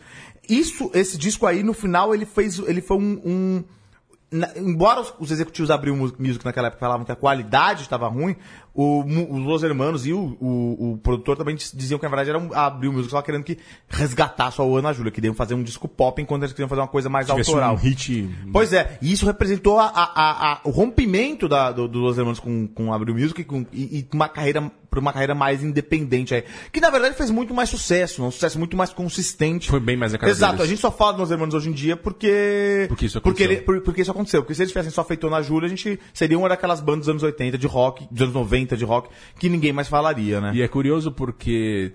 Isso, 0.49 0.91
esse 0.93 1.17
disco 1.17 1.47
aí, 1.47 1.63
no 1.63 1.73
final, 1.73 2.15
ele 2.15 2.27
fez. 2.27 2.59
Ele 2.59 2.83
foi 2.83 2.99
um- 2.99 3.21
um 3.25 3.65
na- 4.31 4.51
embora 4.57 5.01
os, 5.01 5.15
os 5.19 5.31
executivos 5.31 5.69
da 5.69 5.77
Abril 5.77 5.95
Music 5.97 6.45
naquela 6.45 6.67
época 6.67 6.81
falavam 6.81 7.07
que 7.07 7.13
a 7.13 7.17
qualidade 7.17 7.83
estava 7.83 8.09
ruim, 8.09 8.35
o, 8.75 9.01
os 9.05 9.45
Los 9.45 9.63
Hermanos 9.63 10.05
e 10.05 10.13
o, 10.13 10.37
o, 10.41 10.93
o 10.95 10.99
produtor 10.99 11.37
também 11.37 11.55
diz- 11.55 11.73
diziam 11.75 11.99
que 11.99 12.05
na 12.05 12.09
verdade 12.11 12.31
era 12.31 12.39
um, 12.39 12.53
a 12.53 12.67
Abril 12.67 12.93
Music 12.93 13.11
só 13.11 13.23
querendo 13.23 13.45
que 13.45 13.57
resgatasse 13.89 14.61
a 14.61 14.65
Ana 14.65 14.93
Júlia, 14.93 15.11
que 15.13 15.17
queriam 15.17 15.35
fazer 15.35 15.55
um 15.55 15.63
disco 15.63 15.87
pop 15.87 16.21
enquanto 16.21 16.43
eles 16.43 16.53
queriam 16.53 16.69
fazer 16.69 16.81
uma 16.81 16.89
coisa 16.89 17.09
mais 17.09 17.27
Tivesse 17.27 17.51
autoral. 17.51 17.75
um 17.75 17.79
hit. 17.79 18.29
Pois 18.53 18.73
é, 18.73 18.99
e 19.01 19.13
isso 19.13 19.25
representou 19.27 19.79
a- 19.79 19.87
a- 19.87 20.53
a- 20.55 20.61
o 20.65 20.71
rompimento 20.71 21.49
da, 21.49 21.71
do, 21.71 21.87
dos 21.87 22.03
Los 22.03 22.19
Hermanos 22.19 22.41
com, 22.41 22.67
com 22.67 22.93
Abril 22.93 23.15
Music 23.15 23.45
com- 23.45 23.65
e, 23.73 23.99
e 24.01 24.09
uma 24.13 24.29
carreira 24.29 24.71
para 24.95 25.01
uma 25.01 25.13
carreira 25.13 25.35
mais 25.35 25.63
independente 25.63 26.35
aí, 26.35 26.45
que 26.73 26.81
na 26.81 26.89
verdade 26.89 27.17
fez 27.17 27.31
muito 27.31 27.53
mais 27.53 27.69
sucesso, 27.69 28.23
um 28.25 28.31
sucesso 28.31 28.59
muito 28.59 28.77
mais 28.77 28.93
consistente. 28.93 29.69
Foi 29.69 29.81
bem 29.81 29.97
mais 29.97 30.15
a 30.15 30.19
cara 30.19 30.31
Exato, 30.31 30.53
deles. 30.55 30.67
a 30.67 30.69
gente 30.69 30.81
só 30.81 30.91
fala 30.93 31.15
dos 31.15 31.31
Hermanos 31.31 31.55
hoje 31.55 31.69
em 31.69 31.73
dia 31.73 31.97
porque 31.97 32.87
Porque 32.89 33.07
isso 33.07 33.21
porque, 33.21 33.43
aconteceu. 33.43 33.53
ele- 33.59 33.63
por- 33.65 33.81
porque 33.83 34.03
isso 34.03 34.11
aconteceu. 34.11 34.43
Porque 34.43 34.55
se 34.55 34.63
eles 34.63 34.71
tivessem 34.71 34.93
só 34.93 35.05
feito 35.05 35.29
na 35.29 35.43
Júlia, 35.43 35.67
a 35.67 35.69
gente 35.71 35.99
seria 36.13 36.39
uma 36.39 36.49
daquelas 36.49 36.81
bandas 36.81 37.01
dos 37.01 37.09
anos 37.09 37.23
80 37.25 37.59
de 37.59 37.67
rock, 37.67 38.07
dos 38.11 38.23
anos 38.23 38.35
90 38.35 38.77
de 38.77 38.85
rock, 38.85 39.09
que 39.39 39.49
ninguém 39.49 39.73
mais 39.73 39.89
falaria, 39.89 40.41
né? 40.41 40.53
E 40.55 40.63
é 40.63 40.69
curioso 40.69 41.11
porque 41.11 41.93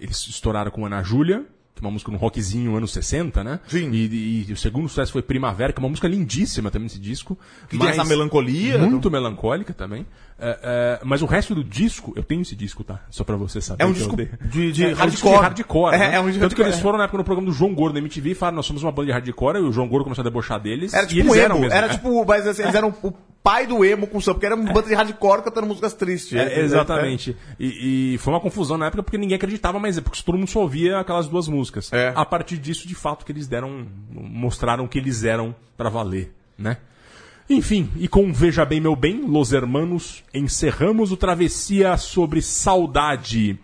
eles 0.00 0.16
estouraram 0.28 0.70
com 0.70 0.84
Ana 0.84 1.02
Júlia, 1.02 1.44
que 1.74 1.80
é 1.80 1.84
uma 1.86 1.90
música 1.92 2.10
no 2.12 2.18
rockzinho 2.18 2.76
anos 2.76 2.92
60, 2.92 3.42
né? 3.44 3.60
Sim. 3.68 3.90
E, 3.92 4.46
e 4.48 4.52
o 4.52 4.56
segundo 4.56 4.88
sucesso 4.88 5.12
foi 5.12 5.22
Primavera, 5.22 5.72
que 5.72 5.78
é 5.78 5.82
uma 5.82 5.88
música 5.88 6.08
lindíssima 6.08 6.70
também 6.70 6.84
nesse 6.86 6.98
disco. 6.98 7.38
Que 7.68 7.78
tem 7.78 7.88
essa 7.88 8.04
melancolia, 8.04 8.78
Muito 8.78 9.10
melancólica 9.10 9.72
também. 9.72 10.06
É, 10.44 10.58
é, 10.62 11.00
mas 11.04 11.22
o 11.22 11.26
resto 11.26 11.54
do 11.54 11.62
disco, 11.62 12.12
eu 12.16 12.22
tenho 12.24 12.42
esse 12.42 12.56
disco, 12.56 12.82
tá? 12.82 13.00
Só 13.08 13.22
pra 13.22 13.36
você 13.36 13.60
saber. 13.60 13.84
É 13.84 13.86
um 13.86 13.92
disco 13.92 14.16
de- 14.16 14.72
de 14.72 14.84
é, 14.84 14.90
é 14.90 14.92
um 14.92 14.96
hardcore. 14.96 15.36
de 15.36 15.40
hardcore. 15.42 15.94
É, 15.94 15.98
né? 15.98 16.14
é 16.16 16.20
um 16.20 16.26
disco 16.26 16.40
Tanto 16.40 16.56
que 16.56 16.62
eles 16.62 16.80
foram 16.80 16.98
na 16.98 17.04
época 17.04 17.18
no 17.18 17.24
programa 17.24 17.48
do 17.48 17.56
João 17.56 17.72
Gordo 17.72 17.94
na 17.94 18.00
MTV 18.00 18.30
e 18.30 18.34
falaram, 18.34 18.56
nós 18.56 18.66
somos 18.66 18.82
uma 18.82 18.90
banda 18.90 19.06
de 19.06 19.12
hardcore, 19.12 19.58
e 19.58 19.60
o 19.60 19.70
João 19.72 19.86
Gordo 19.86 20.02
começou 20.04 20.22
a 20.22 20.24
debochar 20.24 20.58
deles. 20.58 20.92
Era 20.92 21.06
tipo 21.06 21.20
eles 21.20 21.32
um 21.32 21.34
eram 21.36 21.54
emo, 21.56 21.60
mesmo, 21.64 21.76
era 21.76 21.88
tipo, 21.88 22.24
mas 22.26 22.46
assim, 22.46 22.62
eles 22.62 22.74
eram 22.74 22.92
o 23.04 23.12
pai 23.42 23.66
do 23.68 23.84
emo 23.84 24.06
com 24.08 24.20
samba, 24.20 24.34
porque 24.34 24.46
era 24.46 24.56
uma 24.56 24.72
banda 24.72 24.88
de 24.88 24.94
hardcore 24.94 25.42
cantando 25.42 25.66
músicas 25.68 25.94
tristes. 25.94 26.36
É, 26.36 26.60
exatamente. 26.60 27.36
E, 27.58 28.14
e 28.14 28.18
foi 28.18 28.32
uma 28.32 28.40
confusão 28.40 28.76
na 28.76 28.86
época 28.86 29.02
porque 29.04 29.18
ninguém 29.18 29.36
acreditava, 29.36 29.78
mas 29.78 29.96
é 29.96 30.00
porque 30.00 30.20
todo 30.24 30.36
mundo 30.36 30.48
só 30.48 30.60
ouvia 30.60 30.98
aquelas 30.98 31.28
duas 31.28 31.46
músicas. 31.46 31.92
É. 31.92 32.12
A 32.16 32.24
partir 32.24 32.56
disso, 32.58 32.88
de 32.88 32.94
fato, 32.96 33.24
que 33.24 33.30
eles 33.30 33.46
deram, 33.46 33.86
mostraram 34.10 34.86
que 34.88 34.98
eles 34.98 35.22
eram 35.24 35.54
pra 35.76 35.88
valer, 35.88 36.32
né? 36.58 36.78
Enfim, 37.50 37.90
e 37.96 38.08
com 38.08 38.32
Veja 38.32 38.64
Bem 38.64 38.80
Meu 38.80 38.96
Bem, 38.96 39.22
Los 39.26 39.52
Hermanos, 39.52 40.22
encerramos 40.32 41.12
o 41.12 41.16
Travessia 41.16 41.96
sobre 41.96 42.40
Saudade. 42.40 43.58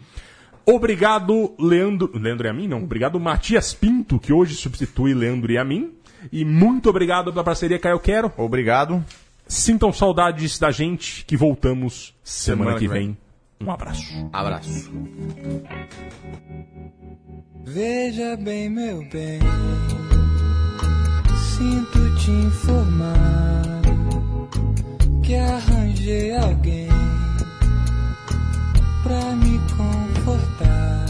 Obrigado, 0.67 1.55
Leandro. 1.59 2.11
Leandro 2.15 2.47
e 2.47 2.51
a 2.51 2.53
mim? 2.53 2.69
Não. 2.69 2.83
Obrigado, 2.83 3.19
Matias 3.19 3.73
Pinto, 3.73 4.19
que 4.19 4.33
hoje 4.33 4.55
substitui 4.55 5.15
Leandro 5.15 5.51
e 5.51 5.57
a 5.57 5.65
mim. 5.65 5.93
E 6.31 6.45
muito 6.45 6.91
obrigado 6.91 7.33
pela 7.33 7.45
parceria 7.45 7.79
Caio 7.79 7.99
Quero. 8.01 8.31
Obrigado. 8.37 9.03
Sintam 9.47 9.91
saudades 9.93 10.59
da 10.59 10.71
gente, 10.71 11.25
que 11.25 11.37
voltamos 11.37 12.15
semana, 12.23 12.73
Semana 12.73 12.79
que 12.79 12.87
que 12.87 12.93
vem. 12.93 13.07
vem. 13.07 13.67
Um 13.67 13.71
abraço. 13.71 14.29
Abraço. 14.31 14.93
Veja 17.65 18.37
bem, 18.37 18.69
meu 18.69 18.99
bem, 19.11 19.39
sinto 21.59 22.15
te 22.15 22.31
informar 22.31 23.63
que 25.25 25.35
arranjei 25.35 26.37
alguém 26.37 26.89
pra 29.03 29.35
me 29.35 29.59
confortar. 29.77 31.07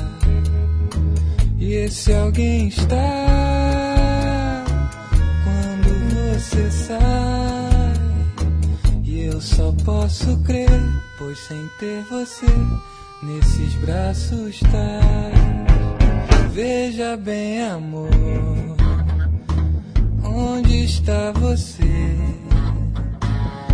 E 1.58 1.74
esse 1.74 2.14
alguém 2.14 2.68
está 2.68 2.96
quando 5.44 6.40
você 6.40 6.70
sai. 6.70 6.98
E 9.04 9.24
eu 9.24 9.40
só 9.42 9.70
posso 9.84 10.34
crer, 10.44 10.80
pois 11.18 11.38
sem 11.40 11.68
ter 11.78 12.02
você 12.04 12.46
nesses 13.22 13.74
braços 13.74 14.54
está 14.62 15.00
Veja 16.52 17.16
bem, 17.18 17.62
amor. 17.62 18.77
Onde 20.30 20.84
está 20.84 21.32
você? 21.32 22.16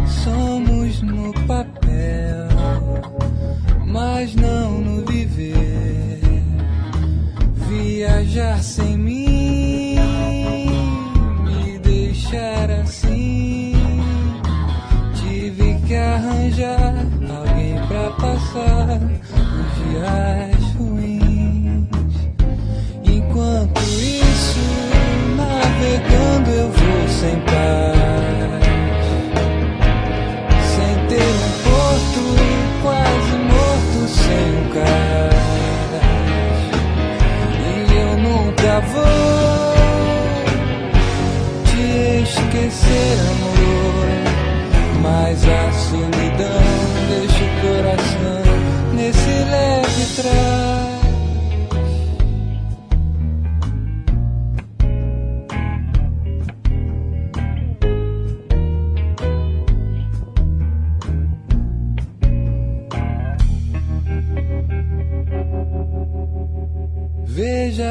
Somos 0.06 1.02
no 1.02 1.32
papel, 1.46 2.48
mas 3.86 4.34
não 4.34 4.80
no 4.80 5.04
viver. 5.04 6.20
Viajar 7.68 8.62
sem 8.62 8.93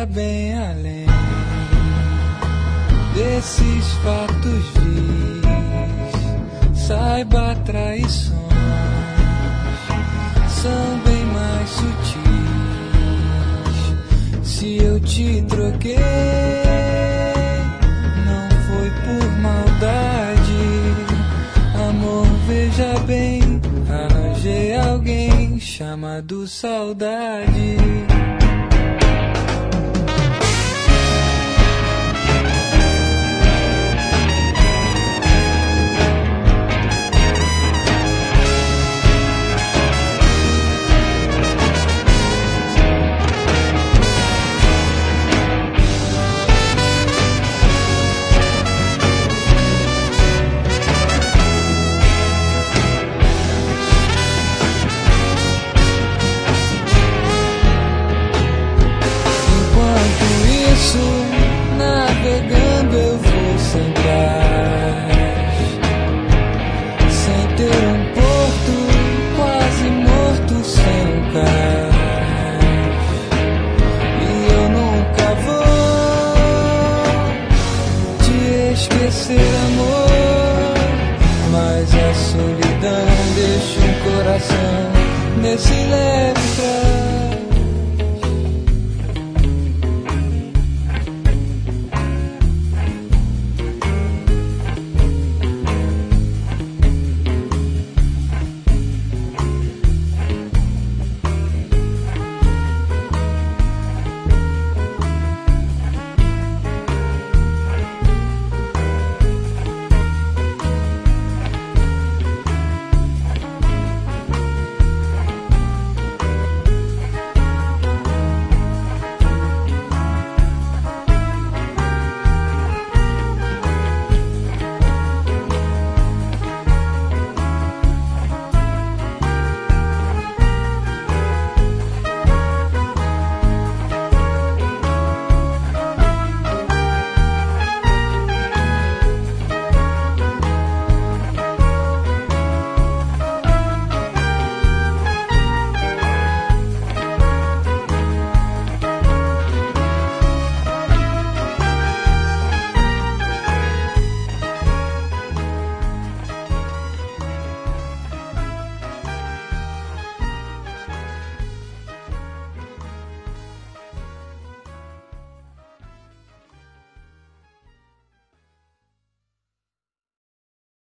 bem 0.06 0.58
além 0.58 1.06
desses 3.14 3.92
fatos 4.04 4.66
vis. 4.80 5.44
Saiba, 6.88 7.56
traições 7.66 8.34
são 10.64 11.00
bem 11.06 11.26
mais 11.26 11.70
sutis. 11.70 12.14
Se 14.44 14.78
eu 14.78 15.00
te 15.02 15.42
troquei, 15.50 15.98
não 18.26 18.50
foi 18.68 18.90
por 19.04 19.32
maldade. 19.42 20.64
Amor, 21.90 22.28
veja 22.48 22.98
bem, 23.06 23.42
arranjei 23.90 24.74
alguém 24.76 25.60
chamado 25.60 26.48
saudade. 26.48 28.13